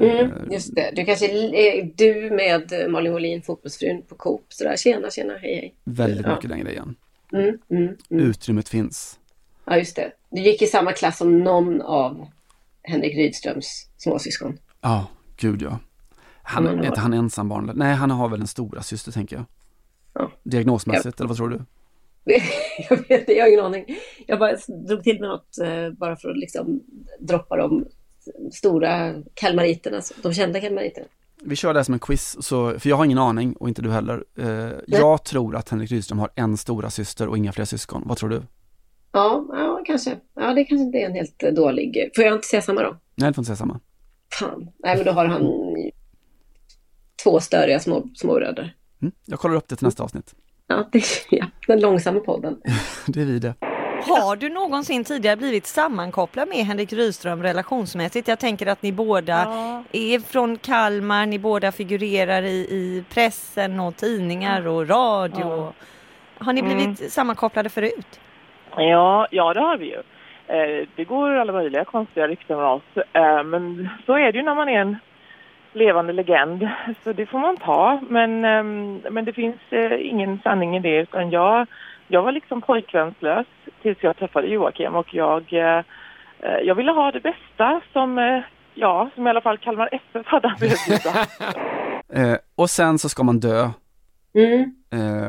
Mm, 0.00 0.16
Eh, 0.16 0.28
just 0.52 0.74
det. 0.74 0.92
Du 0.96 1.04
kanske 1.04 1.26
är 1.56 1.90
du 1.96 2.30
med 2.30 2.90
Malin 2.90 3.12
Wohlin, 3.12 3.42
fotbollsfrun 3.42 4.02
på 4.08 4.14
Coop. 4.14 4.44
Sådär, 4.48 4.76
tjena, 4.76 5.10
tjena, 5.10 5.32
hej, 5.32 5.54
hej. 5.54 5.74
Väldigt 5.84 6.26
Ja. 6.26 6.34
mycket 6.34 6.50
den 6.50 6.60
grejen. 6.60 6.94
Mm, 7.32 7.58
mm, 7.70 7.96
mm. 8.10 8.24
Utrymmet 8.24 8.68
finns. 8.68 9.18
Ja, 9.64 9.76
just 9.78 9.96
det. 9.96 10.12
Du 10.30 10.40
gick 10.40 10.62
i 10.62 10.66
samma 10.66 10.92
klass 10.92 11.18
som 11.18 11.38
någon 11.38 11.82
av 11.82 12.26
Henrik 12.82 13.16
Rydströms 13.16 13.86
småsyskon. 13.96 14.58
Ja, 14.80 15.06
gud 15.36 15.62
ja. 15.62 15.78
Han, 16.42 16.66
är 16.66 16.96
han 16.96 17.12
ensambarn? 17.12 17.70
Nej, 17.74 17.94
han 17.94 18.10
har 18.10 18.28
väl 18.28 18.40
en 18.40 18.46
stora 18.46 18.82
syster 18.82 19.12
tänker 19.12 19.36
jag. 19.36 19.44
Ja. 20.12 20.30
Diagnosmässigt, 20.42 21.20
eller 21.20 21.28
vad 21.28 21.36
tror 21.36 21.48
du? 21.48 21.60
jag 22.90 22.96
vet 22.96 23.20
inte, 23.20 23.32
jag 23.32 23.44
har 23.44 23.48
ingen 23.48 23.64
aning. 23.64 23.84
Jag 24.26 24.38
bara 24.38 24.56
drog 24.88 25.02
till 25.02 25.20
med 25.20 25.28
något 25.28 25.58
eh, 25.58 25.90
bara 25.90 26.16
för 26.16 26.30
att 26.30 26.38
liksom 26.38 26.82
droppa 27.18 27.56
de 27.56 27.84
stora 28.52 29.14
kalmariterna, 29.34 30.00
de 30.22 30.32
kända 30.32 30.60
kalmariterna. 30.60 31.06
Vi 31.44 31.56
kör 31.56 31.72
det 31.72 31.78
här 31.78 31.84
som 31.84 31.94
en 31.94 32.00
quiz, 32.00 32.36
så, 32.40 32.78
för 32.78 32.88
jag 32.88 32.96
har 32.96 33.04
ingen 33.04 33.18
aning 33.18 33.52
och 33.52 33.68
inte 33.68 33.82
du 33.82 33.90
heller. 33.90 34.24
Eh, 34.38 34.72
jag 34.86 35.24
tror 35.24 35.56
att 35.56 35.68
Henrik 35.68 35.90
Rydström 35.90 36.18
har 36.18 36.30
en 36.34 36.56
stora 36.56 36.90
syster 36.90 37.28
och 37.28 37.36
inga 37.36 37.52
fler 37.52 37.64
syskon. 37.64 38.02
Vad 38.06 38.16
tror 38.16 38.28
du? 38.28 38.42
Ja, 39.12 39.46
ja, 39.48 39.82
kanske. 39.86 40.16
Ja, 40.34 40.54
det 40.54 40.64
kanske 40.64 40.84
inte 40.84 40.98
är 40.98 41.06
en 41.06 41.14
helt 41.14 41.42
eh, 41.42 41.52
dålig. 41.52 42.10
Får 42.16 42.24
jag 42.24 42.34
inte 42.34 42.46
säga 42.46 42.62
samma 42.62 42.82
då? 42.82 42.96
Nej, 43.14 43.30
du 43.30 43.34
får 43.34 43.42
inte 43.42 43.46
säga 43.46 43.56
samma. 43.56 43.80
Fan. 44.38 44.70
Nej, 44.78 44.96
men 44.96 45.04
då 45.04 45.12
har 45.12 45.26
han 45.26 45.42
två 47.24 47.40
störiga 47.40 47.80
små, 47.80 48.08
småbröder. 48.14 48.76
Mm, 49.02 49.12
jag 49.26 49.38
kollar 49.38 49.56
upp 49.56 49.68
det 49.68 49.76
till 49.76 49.86
nästa 49.86 50.02
avsnitt. 50.02 50.34
Ja, 50.66 50.88
det, 50.92 51.02
ja, 51.30 51.46
den 51.66 51.80
långsamma 51.80 52.20
podden. 52.20 52.56
Det 53.06 53.20
är 53.20 53.24
vi 53.24 53.38
det. 53.38 53.54
Har 54.06 54.36
du 54.36 54.48
någonsin 54.48 55.04
tidigare 55.04 55.36
blivit 55.36 55.66
sammankopplad 55.66 56.48
med 56.48 56.56
Henrik 56.58 56.92
Rydström 56.92 57.42
relationsmässigt? 57.42 58.28
Jag 58.28 58.38
tänker 58.38 58.66
att 58.66 58.82
ni 58.82 58.92
båda 58.92 59.34
är 59.92 60.18
från 60.18 60.58
Kalmar, 60.58 61.26
ni 61.26 61.38
båda 61.38 61.72
figurerar 61.72 62.42
i, 62.42 62.56
i 62.56 63.04
pressen 63.14 63.80
och 63.80 63.96
tidningar 63.96 64.66
och 64.66 64.88
radio. 64.88 65.72
Har 66.38 66.52
ni 66.52 66.62
blivit 66.62 67.12
sammankopplade 67.12 67.68
förut? 67.68 68.20
Ja, 68.76 69.28
ja 69.30 69.54
det 69.54 69.60
har 69.60 69.76
vi 69.76 69.86
ju. 69.86 70.02
Eh, 70.46 70.88
det 70.96 71.04
går 71.04 71.30
alla 71.30 71.52
möjliga 71.52 71.84
konstiga 71.84 72.28
rykten 72.28 72.58
om 72.58 72.64
oss. 72.64 72.96
Eh, 73.12 73.44
men 73.44 73.88
så 74.06 74.12
är 74.12 74.32
det 74.32 74.38
ju 74.38 74.44
när 74.44 74.54
man 74.54 74.68
är 74.68 74.80
en 74.80 74.96
levande 75.72 76.12
legend. 76.12 76.68
Så 77.04 77.12
det 77.12 77.26
får 77.26 77.38
man 77.38 77.56
ta. 77.56 78.00
Men, 78.08 78.44
ehm, 78.44 79.02
men 79.10 79.24
det 79.24 79.32
finns 79.32 79.60
eh, 79.70 80.06
ingen 80.06 80.40
sanning 80.42 80.76
i 80.76 80.80
det. 80.80 80.96
Utan 81.00 81.30
jag, 81.30 81.66
jag 82.08 82.22
var 82.22 82.32
liksom 82.32 82.60
pojkvänslös 82.60 83.46
tills 83.82 83.98
jag 84.00 84.16
träffade 84.16 84.46
Joakim. 84.46 84.94
Och 84.94 85.14
jag, 85.14 85.52
eh, 85.52 85.84
eh, 86.38 86.58
jag 86.64 86.74
ville 86.74 86.92
ha 86.92 87.12
det 87.12 87.20
bästa 87.20 87.80
som, 87.92 88.42
ja, 88.74 89.10
som 89.14 89.26
i 89.26 89.30
alla 89.30 89.40
fall 89.40 89.58
Kalmar 89.58 89.88
FF 89.92 90.26
hade 90.26 90.48
att 90.48 90.62
erbjuda. 90.62 91.26
Och 92.54 92.70
sen 92.70 92.98
så 92.98 93.08
ska 93.08 93.22
man 93.22 93.40
dö. 93.40 93.70
Mm. 94.34 94.74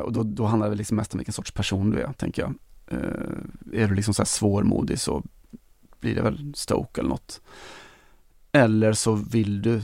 Och 0.01 0.13
då, 0.13 0.23
då 0.23 0.43
handlar 0.43 0.69
det 0.69 0.75
liksom 0.75 0.97
mest 0.97 1.13
om 1.13 1.17
vilken 1.17 1.33
sorts 1.33 1.51
person 1.51 1.91
du 1.91 2.01
är, 2.01 2.13
tänker 2.13 2.41
jag. 2.41 2.53
Är 3.73 3.87
du 3.87 3.95
liksom 3.95 4.13
så 4.13 4.21
här 4.21 4.25
svårmodig 4.25 4.99
så 4.99 5.23
blir 5.99 6.15
det 6.15 6.21
väl 6.21 6.53
Stoke 6.55 7.01
eller 7.01 7.09
något. 7.09 7.41
Eller 8.51 8.93
så 8.93 9.15
vill 9.15 9.61
du 9.61 9.81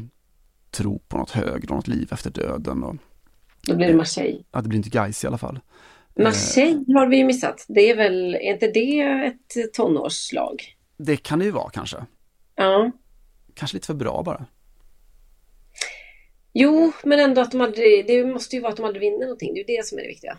tro 0.72 0.99
på 0.99 1.17
något 1.17 1.32
högre, 1.32 1.76
något 1.76 1.88
liv 1.88 2.09
efter 2.11 2.32
döden. 2.32 2.84
Och, 2.84 2.95
Då 3.61 3.76
blir 3.76 3.88
det 3.88 3.93
Marseille. 3.93 4.43
ja, 4.51 4.61
det 4.61 4.70
blir 4.70 4.78
inte 4.78 4.89
Gais 4.89 5.24
i 5.24 5.28
alla 5.28 5.38
fall. 5.38 5.59
Eh, 6.15 6.24
Marseille 6.24 6.93
har 6.93 7.07
vi 7.07 7.24
missat. 7.24 7.65
Det 7.67 7.89
är 7.89 7.95
väl, 7.95 8.36
är 8.36 8.53
inte 8.53 8.67
det 8.72 8.99
ett 9.01 9.74
tonårslag? 9.74 10.76
det 10.97 11.17
kan 11.17 11.39
det 11.39 11.45
ju 11.45 11.51
vara 11.51 11.70
kanske. 11.70 12.05
Ja. 12.55 12.91
Kanske 13.53 13.78
lite 13.78 13.88
för 13.88 13.93
bra 13.93 14.24
bara. 14.26 14.45
Jo, 16.53 16.91
men 17.03 17.20
ändå 17.20 17.41
att 17.41 17.51
de 17.51 17.61
aldrig, 17.61 18.07
det 18.07 18.26
måste 18.26 18.55
ju 18.55 18.61
vara 18.61 18.72
att 18.72 18.78
de 18.78 18.86
aldrig 18.86 19.01
vinner 19.01 19.26
någonting. 19.26 19.53
Det 19.53 19.59
är 19.59 19.70
ju 19.70 19.78
det 19.78 19.86
som 19.86 19.97
är 19.97 20.01
det 20.01 20.07
viktiga. 20.07 20.38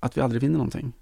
Att 0.00 0.16
vi 0.16 0.20
aldrig 0.20 0.42
vinner 0.42 0.56
någonting? 0.58 0.92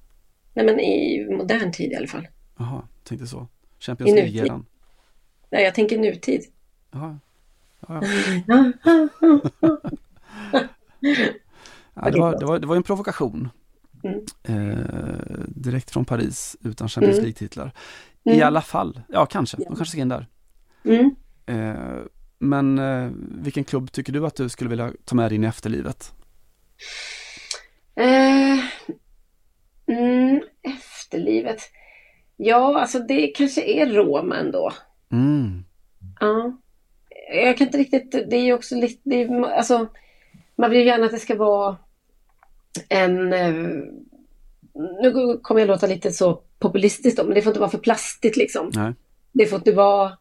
Nej, 0.55 0.67
men 0.67 0.81
i 0.81 1.27
modern 1.31 1.73
tid 1.73 1.93
i 1.93 1.97
alla 1.97 2.07
fall. 2.07 2.29
Jaha, 2.59 2.89
tänkte 3.05 3.27
så. 3.27 3.49
Champions. 3.79 4.11
League-eran. 4.13 4.65
Nej, 5.51 5.65
jag 5.65 5.75
tänker 5.75 5.99
nutid. 5.99 6.45
Ja, 6.97 7.19
ja. 7.89 8.01
Ja, 11.95 12.11
det, 12.11 12.19
var, 12.21 12.39
det, 12.39 12.45
var, 12.47 12.59
det 12.59 12.67
var 12.67 12.77
en 12.77 12.83
provokation. 12.83 13.49
Mm. 14.05 14.21
Eh, 14.43 15.39
direkt 15.49 15.91
från 15.91 16.05
Paris 16.05 16.57
utan 16.65 16.89
Champions 16.89 17.17
Mm. 17.19 17.25
League-titlar. 17.25 17.73
I 18.25 18.31
Mm. 18.31 18.47
alla 18.47 18.61
fall, 18.63 19.01
ja 19.09 19.27
kanske, 19.27 19.57
de 19.57 19.65
kanske 19.65 19.85
ska 19.85 20.01
in 20.01 20.09
där. 20.09 20.27
Mm. 20.85 21.15
Eh, 21.47 22.03
men 22.39 22.79
eh, 22.79 23.11
vilken 23.43 23.65
klubb 23.65 23.93
tycker 23.93 24.13
du 24.13 24.27
att 24.27 24.37
du 24.37 24.49
skulle 24.49 24.71
vilja 24.71 24.93
ta 25.05 25.15
med 25.17 25.31
dig 25.31 25.37
in 25.37 25.45
i 25.45 25.47
efterlivet? 25.47 26.13
Eh, 27.95 28.59
mm, 29.97 30.43
efterlivet. 30.63 31.61
Ja, 32.37 32.81
alltså 32.81 32.99
det 32.99 33.27
kanske 33.27 33.63
är 33.65 33.87
Roma 33.87 34.37
ändå. 34.37 34.73
Mm. 35.13 35.65
Ja. 36.21 36.57
Jag 37.35 37.59
kan 37.59 37.67
inte 37.67 37.79
riktigt, 37.79 38.13
det 38.13 38.37
är 38.37 38.43
ju 38.45 38.53
också 38.53 38.75
lite, 38.75 39.01
det 39.05 39.23
är, 39.23 39.43
alltså 39.43 39.87
man 40.57 40.71
vill 40.71 40.81
ju 40.81 40.87
gärna 40.87 41.07
att 41.07 41.13
det 41.13 41.19
ska 41.19 41.37
vara 41.37 41.77
en, 42.89 43.33
eh, 43.33 43.53
nu 45.03 45.39
kommer 45.43 45.61
jag 45.61 45.69
låta 45.69 45.87
lite 45.87 46.11
så 46.13 46.43
populistiskt 46.59 47.19
då, 47.19 47.25
men 47.25 47.35
det 47.35 47.43
får 47.43 47.51
inte 47.51 47.61
vara 47.61 47.71
för 47.71 47.79
plastigt 47.79 48.37
liksom. 48.37 48.71
Nej. 48.75 48.93
Det 49.33 49.47
får 49.47 49.59
inte 49.59 49.73
vara 49.73 50.13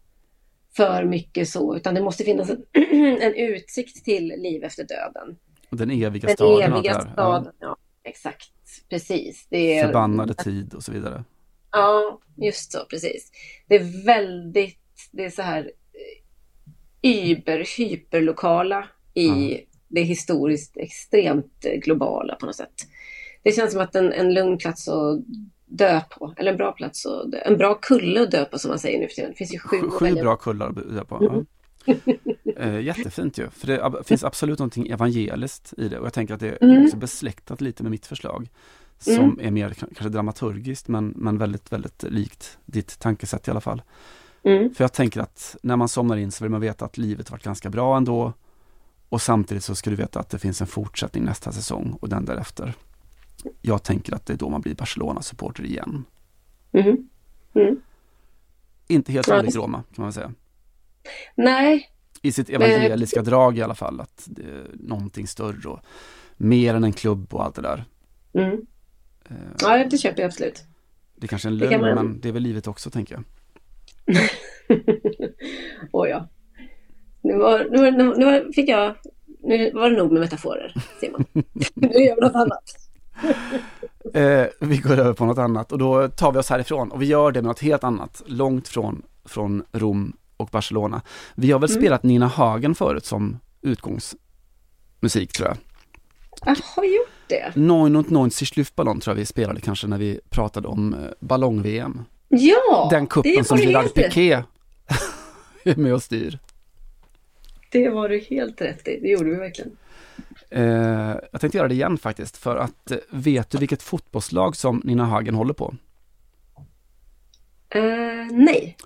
för 0.76 1.04
mycket 1.06 1.50
så, 1.50 1.76
utan 1.76 1.96
det 1.96 2.02
måste 2.02 2.24
finnas 2.24 2.50
en, 2.50 2.64
en 3.22 3.34
utsikt 3.36 4.06
till 4.06 4.28
liv 4.28 4.64
efter 4.64 4.84
döden. 4.84 5.38
Och 5.72 5.78
Den 5.78 5.92
eviga 5.92 6.28
Den 6.28 6.36
staden 6.36 6.72
det 6.72 6.78
eviga 6.78 7.02
staden, 7.02 7.54
ja. 7.60 7.78
Exakt, 8.04 8.50
precis. 8.90 9.48
Det 9.50 9.74
Ja. 9.74 9.82
är, 9.82 9.86
Förbannade 9.86 10.34
tid 10.34 10.74
och 10.74 10.84
så 10.84 10.92
vidare. 10.92 11.24
Ja, 11.72 12.20
just 12.38 12.72
så, 12.72 12.80
precis. 12.90 13.32
Det 13.68 13.76
är 13.76 14.06
väldigt, 14.06 14.80
det 15.12 15.26
är 15.26 15.30
så 15.30 15.42
här 15.42 15.72
eh, 17.06 17.30
yber, 17.30 17.78
hyperlokala 17.78 18.88
i 19.14 19.60
det 19.88 20.02
historiskt 20.02 20.78
extremt 20.78 21.66
globala 21.84 22.36
på 22.36 22.46
något 22.46 22.56
sätt. 22.56 22.74
Det 23.44 23.52
känns 23.52 23.72
som 23.72 23.82
att 23.82 23.96
en, 23.96 24.14
en 24.14 24.34
lugn 24.34 24.58
plats 24.58 24.88
att 24.88 25.20
dö 25.66 26.02
på, 26.10 26.34
eller 26.38 26.52
en 26.52 26.58
bra 26.58 26.72
plats 26.72 27.06
att 27.06 27.32
dö, 27.32 27.38
en 27.38 27.58
bra 27.58 27.74
kulle 27.76 28.22
att 28.22 28.32
dö 28.32 28.46
på 28.46 28.60
som 28.60 28.70
man 28.70 28.80
säger 28.80 29.00
nu 29.00 29.08
för 29.08 29.16
tiden. 29.16 29.32
Det 29.32 29.38
finns 29.38 29.54
ju 29.54 29.60
sju, 29.60 29.90
Sju, 29.90 30.14
bra 30.14 30.36
kullar 30.36 30.68
att 30.70 30.76
bjuda 30.76 31.06
på. 31.06 31.46
Ja. 31.86 31.94
Eh, 32.58 32.80
jättefint 32.80 33.38
ju, 33.38 33.50
för 33.50 33.68
det 33.68 34.04
finns 34.04 34.24
absolut 34.24 34.60
någonting 34.60 34.88
evangeliskt 34.88 35.74
i 35.78 35.88
det 35.90 36.00
och 36.00 36.06
jag 36.06 36.14
tänker 36.14 36.34
att 36.34 36.40
det 36.40 36.48
är 36.50 36.64
Mm. 36.64 36.84
också 36.86 36.98
besläktat 36.98 37.62
lite 37.62 37.84
med 37.84 37.92
mitt 37.92 38.06
förslag. 38.06 38.50
Som 39.00 39.14
Mm. 39.14 39.40
är 39.40 39.52
mer 39.52 39.70
kanske 39.70 40.10
dramaturgiskt 40.10 40.88
men, 40.88 41.14
men 41.16 41.38
väldigt, 41.38 41.72
väldigt 41.72 42.04
likt 42.04 42.58
ditt 42.66 43.00
tankesätt 43.00 43.48
i 43.48 43.52
alla 43.52 43.62
fall. 43.62 43.82
Mm. 44.46 44.74
För 44.74 44.84
jag 44.84 44.94
tänker 44.94 45.22
att 45.22 45.56
när 45.64 45.76
man 45.76 45.88
somnar 45.88 46.18
in 46.18 46.32
så 46.32 46.44
vill 46.44 46.52
man 46.52 46.62
veta 46.62 46.86
att 46.86 46.98
livet 46.98 47.32
varit 47.32 47.44
ganka 47.44 47.70
bra 47.70 47.98
ändå. 47.98 48.34
Och 49.10 49.22
samtidigt 49.22 49.64
så 49.64 49.76
ska 49.76 49.90
du 49.90 49.96
veta 49.96 50.20
att 50.20 50.30
det 50.30 50.40
finns 50.40 50.62
en 50.62 50.68
fortsättning 50.68 51.24
nästa 51.24 51.52
säsong 51.52 51.98
och 52.02 52.10
den 52.10 52.26
därefter. 52.26 52.74
Jag 53.62 53.84
tänker 53.84 54.14
att 54.16 54.26
det 54.26 54.34
är 54.34 54.38
då 54.38 54.50
man 54.50 54.62
blir 54.62 54.76
Barcelona-supporter 54.76 55.64
igen. 55.66 56.06
Mm. 56.72 57.10
Mm. 57.54 57.80
Inte 58.88 59.12
helt 59.12 59.28
Ja. 59.28 59.44
Roma 59.44 59.84
kan 59.96 60.04
man 60.04 60.14
säga. 60.14 60.32
Nej, 61.36 61.90
I 62.22 62.32
sitt 62.32 62.48
Men- 62.50 62.62
evangeliska 62.62 63.22
drag 63.22 63.58
i 63.58 63.62
alla 63.62 63.76
fall, 63.76 64.02
att 64.02 64.24
det 64.26 64.42
är 64.44 64.68
någonting 64.74 65.28
större 65.28 65.70
och 65.70 65.80
mer 66.38 66.76
än 66.76 66.84
en 66.84 66.94
klubb 66.94 67.34
och 67.34 67.44
allt 67.44 67.56
det 67.56 67.62
där. 67.62 67.86
mm. 68.34 68.66
Eh, 69.30 69.36
ja 69.62 69.86
det 69.90 69.98
köper 69.98 70.22
jag 70.22 70.28
absolut. 70.28 70.64
Det 71.16 71.26
är 71.26 71.28
kanske 71.28 71.48
är 71.48 71.52
en 71.52 71.58
lögn, 71.58 71.82
man- 71.82 71.96
men 71.96 72.20
det 72.22 72.28
är 72.30 72.34
väl 72.34 72.44
livet 72.44 72.68
också 72.68 72.90
tänker 72.90 73.16
jag. 73.16 73.24
Åh 75.92 76.10
ja. 76.10 76.28
Nu, 77.22 77.38
var, 77.38 77.68
nu, 77.72 77.92
nu, 77.92 78.14
nu 78.18 78.52
fick 78.54 78.70
jag, 78.70 78.96
nu 79.44 79.72
var 79.72 79.90
det 79.90 79.98
nog 79.98 80.12
med 80.12 80.20
metaforer, 80.22 80.74
Simon. 81.00 81.26
nu 81.74 81.88
gör 81.88 82.16
vi 82.16 82.22
något 82.22 82.36
annat. 82.36 82.64
Eh, 84.14 84.46
vi 84.60 84.78
går 84.78 85.00
över 85.00 85.14
på 85.14 85.26
något 85.26 85.38
annat 85.38 85.72
och 85.72 85.78
då 85.78 86.08
tar 86.08 86.32
vi 86.32 86.40
oss 86.40 86.50
härifrån 86.50 86.92
och 86.92 87.02
vi 87.02 87.06
gör 87.06 87.32
det 87.32 87.42
med 87.42 87.48
något 87.48 87.60
helt 87.62 87.84
annat, 87.84 88.24
långt 88.26 88.68
från, 88.68 89.02
från 89.26 89.64
Rom 89.72 90.16
och 90.38 90.50
Barcelona. 90.52 91.02
Vi 91.36 91.52
har 91.52 91.60
väl 91.60 91.70
Mm. 91.70 91.82
spelat 91.82 92.04
Nina 92.04 92.28
Hagen 92.28 92.76
förut 92.76 93.06
som 93.06 93.40
utgångsmusik 93.62 95.34
tror 95.34 95.48
jag. 95.48 95.58
Jag 96.46 96.58
har 96.76 96.84
gjort 96.84 97.10
det. 97.28 97.56
Neun 97.56 97.96
und 97.96 98.12
neunzig 98.12 98.58
Luftballon 98.58 99.00
tror 99.00 99.12
jag 99.16 99.20
vi 99.20 99.26
spelade 99.26 99.62
kanske 99.62 99.88
när 99.88 99.98
vi 99.98 100.20
pratade 100.30 100.68
om 100.68 100.94
eh, 100.94 101.00
ballong-VM. 101.20 102.02
Ja, 102.28 102.88
Den 102.92 103.08
kuppen 103.08 103.46
som 103.46 103.58
rätt. 103.58 103.94
Piqué 103.94 104.32
är 105.64 105.76
med 105.76 105.94
och 105.94 106.04
styr. 106.04 106.40
Det 107.72 107.90
var 107.90 108.10
du 108.10 108.20
helt 108.20 108.62
rätt 108.62 108.88
i. 108.88 109.00
Det 109.02 109.08
gjorde 109.08 109.30
vi 109.30 109.36
verkligen. 109.36 109.78
Eh, 110.50 111.16
jag 111.32 111.42
tänkte 111.42 111.58
göra 111.58 111.68
det 111.68 111.74
igen 111.74 111.98
faktiskt, 111.98 112.38
för 112.38 112.56
att 112.56 112.92
eh, 112.92 112.98
vet 113.10 113.50
du 113.50 113.58
vilket 113.58 113.84
fotbollslag 113.84 114.56
som 114.56 114.82
Nina 114.84 115.06
Hagen 115.06 115.36
håller 115.36 115.54
på? 115.54 115.76
Eh, 117.70 117.82
nej. 118.32 118.78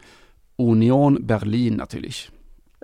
Union 0.56 1.26
Berlin 1.28 1.74
naturligtvis. 1.74 2.30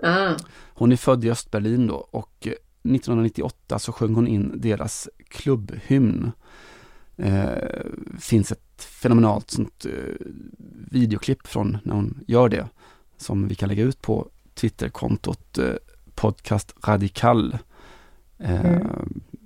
Ah. 0.02 0.34
Hon 0.74 0.92
är 0.92 0.96
född 0.96 1.24
i 1.24 1.30
Östberlin 1.30 1.86
då 1.86 1.94
och 1.94 2.32
eh, 2.40 2.52
1998 2.52 3.78
så 3.78 3.92
sjöng 3.92 4.14
hon 4.14 4.28
in 4.28 4.52
deras 4.54 5.08
klubbhymn. 5.28 6.32
Eh, 7.16 7.46
finns 8.20 8.52
ett 8.52 8.65
fenomenalt 8.82 9.50
sånt 9.50 9.86
eh, 9.86 10.26
videoklipp 10.90 11.46
från 11.46 11.78
när 11.84 11.94
hon 11.94 12.20
gör 12.26 12.48
det 12.48 12.68
som 13.16 13.48
vi 13.48 13.54
kan 13.54 13.68
lägga 13.68 13.82
ut 13.84 14.02
på 14.02 14.28
Twitterkontot 14.54 15.58
eh, 15.58 15.74
Podcast 16.14 16.74
Radikal. 16.86 17.58
Eh, 18.38 18.76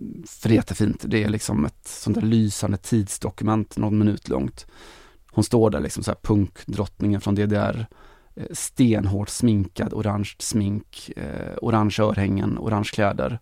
Mm. 0.02 0.24
För 0.26 0.48
det 0.48 0.54
är 0.54 0.56
jättefint. 0.56 1.04
Det 1.08 1.24
är 1.24 1.28
liksom 1.28 1.64
ett 1.64 1.86
sånt 1.86 2.14
där 2.20 2.26
lysande 2.26 2.76
tidsdokument, 2.76 3.76
någon 3.76 3.98
minut 3.98 4.28
långt. 4.28 4.66
Hon 5.30 5.44
står 5.44 5.70
där 5.70 5.80
liksom 5.80 6.02
så 6.02 6.10
här 6.10 6.18
punkdrottningen 6.22 7.20
från 7.20 7.34
DDR. 7.34 7.86
eh, 8.36 8.44
Stenhårt 8.52 9.28
sminkad, 9.28 9.94
orange 9.94 10.34
smink, 10.38 11.10
eh, 11.16 11.56
orange 11.62 11.96
örhängen, 12.00 12.58
orange 12.58 12.90
kläder. 12.92 13.38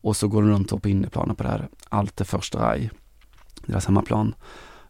Och 0.00 0.16
så 0.16 0.28
går 0.28 0.42
hon 0.42 0.50
runt 0.50 0.82
på 0.82 0.88
inneplanen 0.88 1.36
på 1.36 1.42
det 1.42 1.48
här 1.48 1.68
Alte 1.88 2.24
Försterei, 2.24 2.90
deras 3.66 3.86
hemmaplan. 3.86 4.34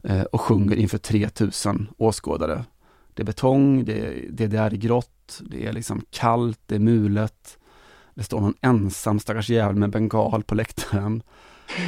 Eh, 0.06 0.22
och 0.22 0.40
sjunger 0.40 0.76
inför 0.76 0.98
3000 0.98 1.88
åskådare. 1.96 2.64
Det 3.14 3.22
är 3.22 3.26
betong, 3.26 3.84
det 3.84 3.98
är 3.98 4.30
DDR 4.30 4.74
i 4.74 4.76
grått, 4.76 5.40
det 5.40 5.66
är 5.66 5.72
liksom 5.72 6.02
kallt, 6.10 6.60
det 6.66 6.74
är 6.74 6.78
mulet. 6.78 7.58
Det 8.14 8.22
står 8.22 8.40
någon 8.40 8.54
ensam 8.60 9.20
stackars 9.20 9.50
jävel 9.50 9.76
med 9.76 9.90
bengal 9.90 10.42
på 10.42 10.54
läktaren. 10.54 11.22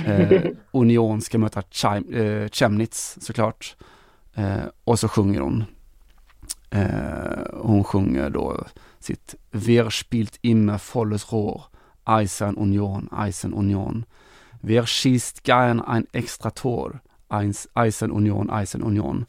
Eh, 0.07 0.43
Union 0.71 1.21
ska 1.21 1.39
möta 1.39 1.63
Chim, 1.71 2.15
eh, 2.15 2.49
Chemnitz 2.49 3.19
såklart. 3.21 3.77
Eh, 4.35 4.65
och 4.85 4.99
så 4.99 5.09
sjunger 5.09 5.41
hon. 5.41 5.65
Eh, 6.71 7.45
hon 7.53 7.85
sjunger 7.85 8.31
då 8.31 8.65
sitt 8.99 9.35
Wer 9.51 9.91
spielt 9.91 10.39
immer 10.43 10.81
volles 10.95 11.33
Rohr, 11.33 11.63
Eisen 12.05 12.57
Union, 12.57 13.09
Eisen 13.13 13.55
Union. 13.55 14.05
Wer 14.61 14.87
schießt 14.87 15.43
gern 15.43 15.81
ein 15.81 16.07
extra 16.13 16.51
Tor, 16.51 17.01
Eins, 17.29 17.69
Eisen 17.75 18.11
Union, 18.11 18.51
Eisen 18.51 18.83
Union. 18.83 19.27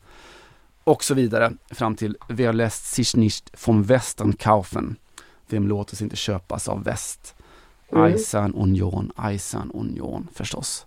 Och 0.83 1.03
så 1.03 1.13
vidare 1.13 1.51
fram 1.71 1.95
till 1.95 2.17
Wer 2.29 2.53
lässt 2.53 2.85
sich 2.93 3.15
nicht 3.15 3.49
vom 3.59 3.83
Westen 3.83 4.33
kaufen. 4.33 4.95
Vem 5.49 5.67
låter 5.67 5.95
sig 5.95 6.03
inte 6.05 6.15
köpas 6.15 6.67
av 6.69 6.83
väst? 6.83 7.35
Mm. 7.91 8.03
Eisen 8.03 8.53
Union, 8.55 9.11
Eisen 9.17 9.71
Union 9.71 10.27
förstås. 10.33 10.85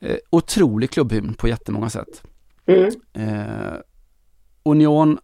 Eh, 0.00 0.16
otrolig 0.30 0.90
klubbhymn 0.90 1.34
på 1.34 1.48
jättemånga 1.48 1.90
sätt. 1.90 2.22
Mm. 2.66 2.90
Eh, 3.12 3.74
Union 4.62 5.18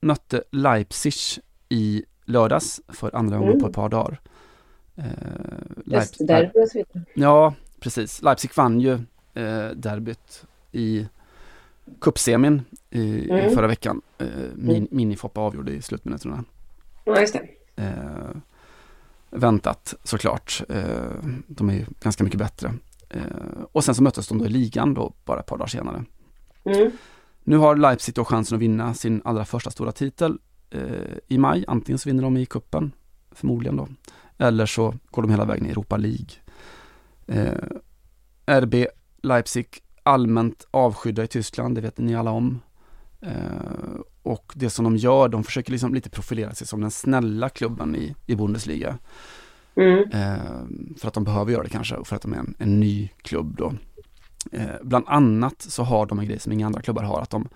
mötte 0.00 0.42
Leipzig 0.52 1.12
i 1.68 2.04
lördags 2.24 2.80
för 2.88 3.16
andra 3.16 3.36
gången 3.38 3.52
Mm. 3.52 3.62
på 3.62 3.68
ett 3.68 3.74
par 3.74 3.88
dagar. 3.88 4.20
Eh, 4.96 5.04
Leip- 5.86 6.16
därför 6.18 6.62
och 6.62 6.68
så 6.68 6.78
vidare. 6.78 7.04
Ja, 7.14 7.54
precis. 7.80 8.22
Leipzig 8.22 8.50
vann 8.56 8.80
ju 8.80 8.98
eh, 9.38 9.70
derbyt 9.76 10.44
i 10.72 11.08
cupsemin 12.00 12.62
i, 12.90 13.30
Mm. 13.30 13.46
i 13.46 13.54
förra 13.54 13.66
veckan. 13.66 14.02
Eh, 14.18 14.26
min, 14.54 14.88
Minifoppa 14.90 15.40
avgjorde 15.40 15.72
i 15.72 15.82
slutminuterna. 15.82 16.44
Ja, 17.04 17.20
just 17.20 17.32
det. 17.32 17.48
Eh, 17.82 18.30
väntat 19.30 19.94
såklart. 20.04 20.62
Eh, 20.68 20.84
de 21.46 21.68
är 21.70 21.74
ju 21.74 21.86
ganska 22.00 22.24
mycket 22.24 22.38
bättre. 22.38 22.74
Eh, 23.10 23.22
och 23.72 23.84
sen 23.84 23.94
så 23.94 24.02
möttes 24.02 24.28
de 24.28 24.38
då 24.38 24.46
i 24.46 24.48
ligan 24.48 24.94
då 24.94 25.12
bara 25.24 25.40
ett 25.40 25.46
par 25.46 25.58
dagar 25.58 25.66
senare. 25.68 26.04
Mm. 26.64 26.90
Nu 27.44 27.56
har 27.56 27.76
Leipzig 27.76 28.14
då 28.14 28.24
chansen 28.24 28.56
att 28.56 28.62
vinna 28.62 28.94
sin 28.94 29.22
allra 29.24 29.44
första 29.44 29.70
stora 29.70 29.92
titel 29.92 30.38
eh, 30.70 30.82
i 31.28 31.38
maj. 31.38 31.64
Antingen 31.68 31.98
så 31.98 32.08
vinner 32.08 32.22
de 32.22 32.36
i 32.36 32.46
kuppen 32.46 32.92
förmodligen 33.32 33.76
då. 33.76 33.88
Eller 34.38 34.66
så 34.66 34.94
går 35.10 35.22
de 35.22 35.30
hela 35.30 35.44
vägen 35.44 35.66
i 35.66 35.70
Europa 35.70 35.96
League. 35.96 36.26
Eh, 37.26 37.54
RB 38.60 38.74
Leipzig 39.22 39.66
allmänt 40.02 40.66
avskydda 40.70 41.24
i 41.24 41.26
Tyskland, 41.26 41.74
det 41.74 41.80
vet 41.80 41.98
ni 41.98 42.16
alla 42.16 42.30
om. 42.30 42.60
Eh, 43.20 44.00
och 44.22 44.52
det 44.56 44.70
som 44.70 44.84
de 44.84 44.96
gör, 44.96 45.28
de 45.28 45.44
försöker 45.44 45.72
liksom 45.72 45.94
lite 45.94 46.10
profilera 46.10 46.54
sig 46.54 46.66
som 46.66 46.80
den 46.80 46.90
snälla 46.90 47.48
klubben 47.48 47.96
i, 47.96 48.14
i 48.26 48.36
Bundesliga. 48.36 48.98
Mm. 49.74 50.10
Eh, 50.12 50.98
för 51.00 51.08
att 51.08 51.14
de 51.14 51.24
behöver 51.24 51.52
göra 51.52 51.62
det 51.62 51.68
kanske, 51.68 51.96
och 51.96 52.06
för 52.06 52.16
att 52.16 52.22
de 52.22 52.32
är 52.32 52.38
en, 52.38 52.54
en 52.58 52.80
ny 52.80 53.08
klubb 53.22 53.56
då. 53.56 53.72
Eh, 54.52 54.74
bland 54.82 55.04
annat 55.08 55.62
så 55.62 55.82
har 55.82 56.06
de 56.06 56.18
en 56.18 56.26
grej 56.26 56.38
som 56.38 56.52
inga 56.52 56.66
andra 56.66 56.82
klubbar 56.82 57.02
har, 57.02 57.20
att 57.20 57.30
de, 57.30 57.48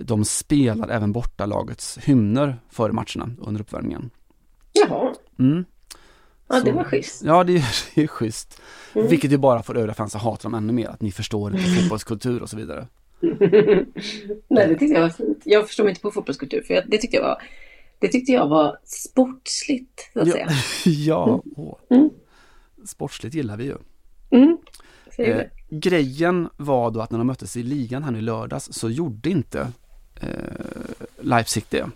de 0.00 0.24
spelar 0.24 0.88
även 0.88 1.12
bortalagets 1.12 1.98
hymner 1.98 2.58
före 2.68 2.92
matcherna 2.92 3.30
under 3.38 3.60
uppvärmningen. 3.60 4.10
Jaha. 4.72 5.14
Mm. 5.38 5.64
Ja, 6.48 6.60
det 6.60 6.72
var 6.72 6.84
schysst. 6.84 7.22
Ja, 7.24 7.44
det 7.44 7.56
är, 7.56 7.64
det 7.94 8.02
är 8.02 8.06
schysst. 8.06 8.60
Mm. 8.94 9.08
Vilket 9.08 9.32
ju 9.32 9.36
bara 9.36 9.62
får 9.62 9.76
övriga 9.76 9.94
fans 9.94 10.14
att 10.16 10.22
hata 10.22 10.42
dem 10.42 10.54
ännu 10.54 10.72
mer, 10.72 10.88
att 10.88 11.00
ni 11.02 11.12
förstår 11.12 11.56
inte 11.56 11.70
fotbollskultur 11.80 12.42
och 12.42 12.50
så 12.50 12.56
vidare. 12.56 12.86
Nej, 13.20 14.68
det 14.68 14.74
tyckte 14.78 14.94
jag 14.94 15.00
var 15.00 15.08
fint. 15.08 15.42
Jag 15.44 15.66
förstår 15.66 15.84
mig 15.84 15.90
inte 15.90 16.00
på 16.00 16.10
fotbollskultur, 16.10 16.62
för 16.62 16.84
det, 16.86 16.98
tyckte 16.98 17.16
jag 17.16 17.22
var, 17.24 17.42
det 17.98 18.08
tyckte 18.08 18.32
jag 18.32 18.48
var 18.48 18.78
sportsligt, 18.84 20.10
så 20.12 20.20
att 20.20 20.26
Ja, 20.26 20.32
säga. 20.32 20.48
ja 20.84 21.42
åh. 21.56 21.74
Mm. 21.90 22.10
sportsligt 22.86 23.34
gillar 23.34 23.56
vi 23.56 23.64
ju. 23.64 23.76
Mm. 24.30 24.58
Eh, 25.18 25.42
grejen 25.70 26.48
var 26.56 26.90
då 26.90 27.00
att 27.00 27.10
när 27.10 27.18
de 27.18 27.26
möttes 27.26 27.56
i 27.56 27.62
ligan 27.62 28.02
här 28.02 28.10
nu 28.10 28.18
i 28.18 28.22
lördags 28.22 28.68
så 28.72 28.90
gjorde 28.90 29.30
inte 29.30 29.72
eh, 30.20 30.28
Leipzig 31.20 31.64
det. 31.68 31.86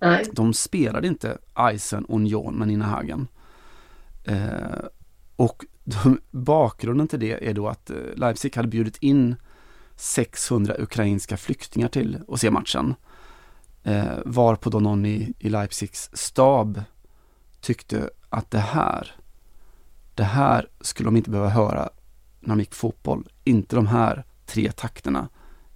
Nej. 0.00 0.24
De 0.32 0.54
spelade 0.54 1.06
inte 1.06 1.38
Eisen 1.70 2.06
Union 2.08 2.54
med 2.54 2.68
Nina 2.68 2.84
Hagen. 2.84 3.26
Eh, 4.28 4.86
och 5.36 5.64
de, 5.84 6.20
bakgrunden 6.30 7.08
till 7.08 7.20
det 7.20 7.48
är 7.48 7.54
då 7.54 7.68
att 7.68 7.90
eh, 7.90 7.96
Leipzig 8.16 8.56
hade 8.56 8.68
bjudit 8.68 8.96
in 8.96 9.36
600 9.96 10.74
ukrainska 10.78 11.36
flyktingar 11.36 11.88
till 11.88 12.18
att 12.28 12.40
se 12.40 12.50
matchen. 12.50 12.94
Eh, 13.82 14.18
varpå 14.24 14.70
då 14.70 14.80
någon 14.80 15.06
i, 15.06 15.32
i 15.38 15.48
Leipzigs 15.48 16.10
stab 16.12 16.82
tyckte 17.60 18.10
att 18.28 18.50
det 18.50 18.58
här, 18.58 19.14
det 20.14 20.24
här 20.24 20.68
skulle 20.80 21.06
de 21.06 21.16
inte 21.16 21.30
behöva 21.30 21.48
höra 21.48 21.88
när 22.40 22.48
de 22.48 22.60
gick 22.60 22.74
fotboll. 22.74 23.28
Inte 23.44 23.76
de 23.76 23.86
här 23.86 24.24
tre 24.46 24.72
takterna 24.72 25.28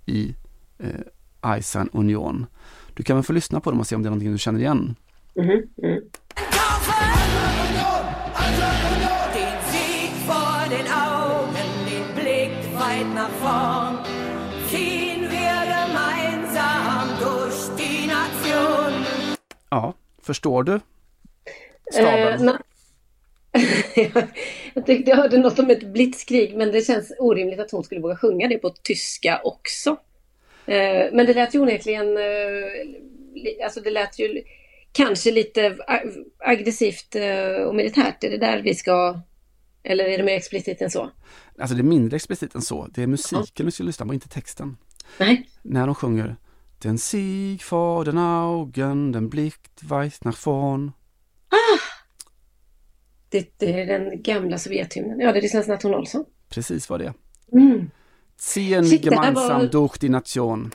i 0.07 0.37
eh, 0.79 1.53
Eisen 1.53 1.91
Union. 1.93 2.47
Du 2.95 3.03
kan 3.03 3.17
väl 3.17 3.25
få 3.25 3.33
lyssna 3.33 3.61
på 3.61 3.71
dem 3.71 3.81
och 3.81 3.87
se 3.87 3.97
om 3.97 4.03
det 4.03 4.07
är 4.07 4.11
någonting 4.11 4.33
du 4.33 4.39
känner 4.39 4.61
igen. 4.61 4.97
Mhm, 5.35 5.63
mm. 5.83 6.03
Ja, 19.73 19.95
förstår 20.23 20.63
du? 20.63 20.73
Eh, 20.73 20.81
Staben. 21.93 22.39
na- 22.49 22.63
jag 24.75 24.87
tyckte 24.87 25.11
jag 25.11 25.17
hörde 25.17 25.39
något 25.39 25.59
om 25.59 25.71
ett 25.71 25.93
blitzkrig, 25.93 26.57
men 26.57 26.73
det 26.73 26.83
känns 26.87 27.13
orimligt 27.19 27.61
att 27.61 27.71
hon 27.71 27.85
skulle 27.85 28.01
våga 28.01 28.17
sjunga 28.17 28.49
det 28.49 28.59
på 28.59 28.71
tyska 28.71 29.41
också. 29.45 29.91
Eh, 30.67 31.07
men 31.13 31.27
det 31.27 31.35
lät 31.35 31.55
ju 31.55 31.61
onekligen, 31.61 32.17
eh, 32.17 33.65
alltså 33.65 33.81
det 33.81 33.91
lät 33.91 34.19
ju 34.19 34.43
kanske 34.93 35.31
lite 35.33 35.77
ag- 35.87 36.25
aggressivt 36.39 37.17
eh, 37.17 37.63
och 37.67 37.75
militärt. 37.75 38.25
Är 38.25 38.31
det 38.31 38.39
där 38.39 38.63
vi 38.63 38.75
ska, 38.75 39.21
eller 39.83 40.05
är 40.05 40.19
det 40.19 40.25
mer 40.25 40.37
explicit 40.37 40.83
än 40.83 40.91
så? 40.91 41.11
Alltså 41.59 41.75
det 41.77 41.81
är 41.81 41.85
mindre 41.85 42.17
explicit 42.17 42.55
än 42.55 42.63
så. 42.63 42.89
Det 42.95 43.03
är 43.03 43.07
musiken 43.07 43.67
vi 43.67 43.73
ska 43.73 43.85
lyssna 43.85 44.07
på, 44.07 44.15
inte 44.15 44.29
texten. 44.29 44.77
Nej. 45.19 45.49
När 45.63 45.87
de 45.87 45.95
sjunger 45.95 46.37
Den 46.83 46.99
Sieg 46.99 47.63
vor 47.63 48.05
den 48.05 48.19
Augen, 48.19 49.13
den 49.13 49.31
Blick 49.31 49.59
weit 49.83 50.25
nach 50.25 50.47
vorn. 50.47 50.93
Det, 53.29 53.59
det 53.59 53.81
är 53.81 53.87
den 53.87 54.23
gamla 54.23 54.59
Sovjethymnen. 54.59 55.21
Ja, 55.21 55.33
det 55.33 55.39
är 55.39 55.43
Rysslands 55.43 55.69
nationalsång. 55.69 56.25
Precis 56.49 56.91
vad 56.91 57.01
det 57.01 57.07
är. 57.07 57.15
Mm. 57.53 57.91
Ziehen 58.39 58.85
Shit, 58.85 59.05
gemeinsam 59.05 59.61
var- 59.61 59.67
durch 59.67 59.99
die 60.01 60.09
Nation. 60.09 60.71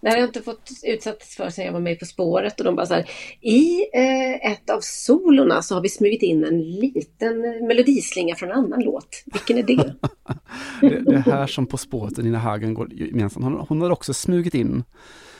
Det 0.00 0.08
här 0.08 0.16
har 0.16 0.20
jag 0.20 0.28
inte 0.28 0.42
fått 0.42 0.70
utsatts 0.84 1.36
för 1.36 1.50
sedan 1.50 1.64
jag 1.64 1.72
var 1.72 1.80
med 1.80 1.98
På 1.98 2.04
spåret 2.04 2.60
och 2.60 2.64
de 2.64 2.76
bara 2.76 2.86
så 2.86 2.94
här. 2.94 3.10
I 3.40 3.80
eh, 3.94 4.52
ett 4.52 4.70
av 4.70 4.80
solorna 4.80 5.62
så 5.62 5.74
har 5.74 5.82
vi 5.82 5.88
smugit 5.88 6.22
in 6.22 6.44
en 6.44 6.60
liten 6.62 7.44
eh, 7.44 7.66
melodislinga 7.66 8.34
från 8.34 8.50
en 8.50 8.58
annan 8.58 8.80
låt. 8.82 9.22
Vilken 9.26 9.58
är 9.58 9.62
det? 9.76 9.94
Det, 10.80 11.00
det 11.00 11.14
är 11.14 11.18
här 11.20 11.46
som 11.46 11.66
På 11.66 11.76
spåret 11.76 12.18
och 12.18 12.24
Nina 12.24 12.38
Hagen 12.38 12.74
går 12.74 12.92
gemensamt. 12.92 13.44
Hon, 13.44 13.66
hon 13.68 13.80
har 13.80 13.90
också 13.90 14.14
smugit 14.14 14.54
in 14.54 14.84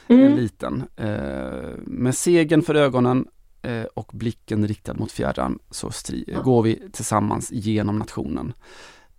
Mm. 0.09 0.27
en 0.27 0.37
liten. 0.37 0.83
Eh, 0.97 1.77
med 1.87 2.15
segern 2.15 2.63
för 2.63 2.75
ögonen 2.75 3.27
eh, 3.63 3.83
och 3.85 4.11
blicken 4.15 4.69
riktad 4.69 4.95
mot 4.95 5.13
fjärran 5.13 5.59
så 5.71 5.89
stri- 5.89 6.43
går 6.43 6.63
vi 6.63 6.83
tillsammans 6.93 7.53
genom 7.53 7.99
nationen. 7.99 8.53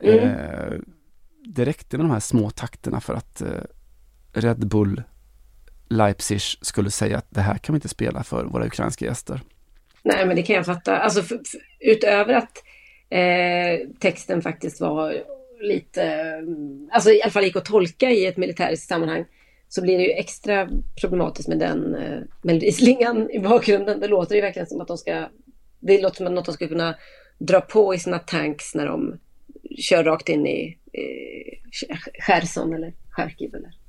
Mm. 0.03 0.19
Eh, 0.19 0.73
det 1.45 1.65
räckte 1.65 1.97
med 1.97 2.05
de 2.05 2.11
här 2.11 2.19
små 2.19 2.49
takterna 2.49 3.01
för 3.01 3.13
att 3.13 3.41
eh, 3.41 3.47
Red 4.33 4.67
Bull 4.67 5.03
Leipzig 5.91 6.41
skulle 6.41 6.91
säga 6.91 7.17
att 7.17 7.27
det 7.29 7.41
här 7.41 7.57
kan 7.57 7.73
vi 7.73 7.77
inte 7.77 7.87
spela 7.87 8.23
för 8.23 8.45
våra 8.45 8.65
ukrainska 8.65 9.05
gäster. 9.05 9.41
Nej, 10.03 10.25
men 10.25 10.35
det 10.35 10.43
kan 10.43 10.55
jag 10.55 10.65
fatta. 10.65 10.97
Alltså 10.97 11.21
för, 11.21 11.35
för, 11.35 11.59
utöver 11.79 12.33
att 12.33 12.63
eh, 13.09 13.89
texten 13.99 14.41
faktiskt 14.41 14.81
var 14.81 15.23
lite, 15.61 16.03
mm, 16.03 16.89
alltså 16.91 17.09
i 17.09 17.21
alla 17.21 17.31
fall 17.31 17.43
gick 17.43 17.55
att 17.55 17.65
tolka 17.65 18.11
i 18.11 18.25
ett 18.25 18.37
militäriskt 18.37 18.87
sammanhang, 18.87 19.25
så 19.69 19.81
blir 19.81 19.97
det 19.97 20.03
ju 20.03 20.11
extra 20.11 20.69
problematiskt 21.01 21.47
med 21.47 21.59
den 21.59 21.95
eh, 21.95 22.19
melodislingan 22.41 23.31
i 23.31 23.39
bakgrunden. 23.39 23.99
Det 23.99 24.07
låter 24.07 24.35
ju 24.35 24.41
verkligen 24.41 24.67
som 24.67 24.81
att 24.81 24.87
de 24.87 24.97
ska, 24.97 25.29
det 25.79 26.01
låter 26.01 26.17
som 26.17 26.27
att 26.27 26.33
något 26.33 26.45
de 26.45 26.53
ska 26.53 26.67
kunna 26.67 26.95
dra 27.39 27.61
på 27.61 27.95
i 27.95 27.99
sina 27.99 28.19
tanks 28.19 28.75
när 28.75 28.85
de 28.85 29.19
kör 29.77 30.03
rakt 30.03 30.29
in 30.29 30.47
i 30.47 30.77
eh, 30.93 31.57
Cherson 32.27 32.73
eller 32.73 32.93
Charkiv 33.09 33.55
eller 33.55 33.80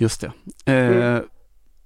Just 0.00 0.24
det. 0.64 0.72
Eh, 0.72 1.20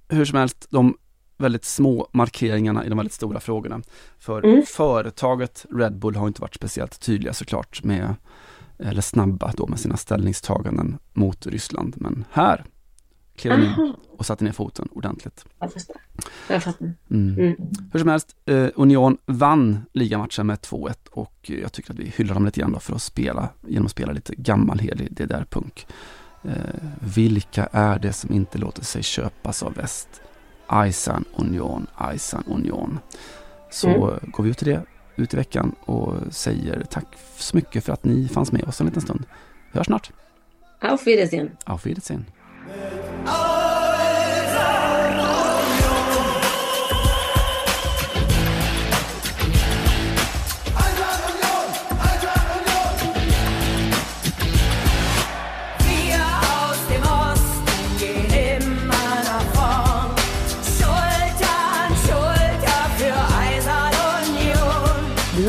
Hur 0.09 0.25
som 0.25 0.39
helst, 0.39 0.67
de 0.69 0.97
väldigt 1.37 1.65
små 1.65 2.07
markeringarna 2.11 2.85
i 2.85 2.89
de 2.89 2.97
väldigt 2.97 3.13
stora 3.13 3.39
frågorna. 3.39 3.81
För 4.19 4.43
Mm. 4.45 4.63
företaget 4.67 5.65
Red 5.71 5.99
Bull 5.99 6.15
har 6.15 6.27
inte 6.27 6.41
varit 6.41 6.55
speciellt 6.55 6.99
tydliga 6.99 7.33
såklart 7.33 7.83
med, 7.83 8.15
eller 8.79 9.01
snabba 9.01 9.53
då 9.57 9.67
med 9.67 9.79
sina 9.79 9.97
ställningstaganden 9.97 10.97
mot 11.13 11.47
Ryssland. 11.47 11.93
Men 11.97 12.25
här 12.31 12.65
klev 13.35 13.59
de 13.59 13.65
in 13.65 13.93
och 14.17 14.25
satte 14.25 14.43
ner 14.43 14.51
foten 14.51 14.87
ordentligt. 14.91 15.45
Jag 15.59 15.73
förstår. 15.73 15.95
Jag 16.49 16.63
fattar. 16.63 16.93
Mm. 17.11 17.39
Mm. 17.39 17.55
Hur 17.93 17.99
som 17.99 18.09
helst, 18.09 18.35
eh, 18.45 18.67
Union 18.75 19.17
vann 19.25 19.85
ligamatchen 19.93 20.47
med 20.47 20.61
2-1 20.61 21.07
och 21.11 21.51
eh, 21.51 21.59
jag 21.59 21.73
tycker 21.73 21.93
att 21.93 21.99
vi 21.99 22.13
hyllar 22.17 22.33
dem 22.33 22.45
lite 22.45 22.59
grann 22.59 22.71
då 22.71 22.79
för 22.79 22.95
att 22.95 23.01
spela, 23.01 23.49
genom 23.67 23.85
att 23.85 23.91
spela 23.91 24.11
lite 24.11 24.35
gammalhelig 24.35 25.13
DDR-punk. 25.13 25.87
Eh, 26.47 26.89
vilka 26.99 27.67
är 27.71 27.99
det 27.99 28.13
som 28.13 28.31
inte 28.33 28.57
låter 28.57 28.83
sig 28.83 29.03
köpas 29.03 29.63
av 29.63 29.73
väst? 29.73 30.07
Aisan 30.67 31.25
Union, 31.35 31.87
Aisan 31.95 32.43
Union. 32.47 32.99
Så 33.71 33.87
Mm. 33.89 34.01
eh, 34.09 34.15
går 34.31 34.43
vi 34.43 34.49
ut 34.49 34.61
i 34.61 34.65
det, 34.65 34.81
ut 35.15 35.33
i 35.33 35.37
veckan 35.37 35.75
och 35.79 36.13
säger 36.29 36.83
tack 36.89 37.05
så 37.37 37.57
mycket 37.57 37.83
för 37.83 37.93
att 37.93 38.03
ni 38.03 38.27
fanns 38.27 38.51
med 38.51 38.63
oss 38.63 38.81
en 38.81 38.87
liten 38.87 39.01
stund. 39.01 39.25
Vi 39.71 39.77
hörs 39.77 39.85
snart. 39.87 40.11
Auf 40.81 41.07
Wiedersehen. 41.07 41.51
Auf 41.65 41.85
Wiedersehen. 41.85 42.25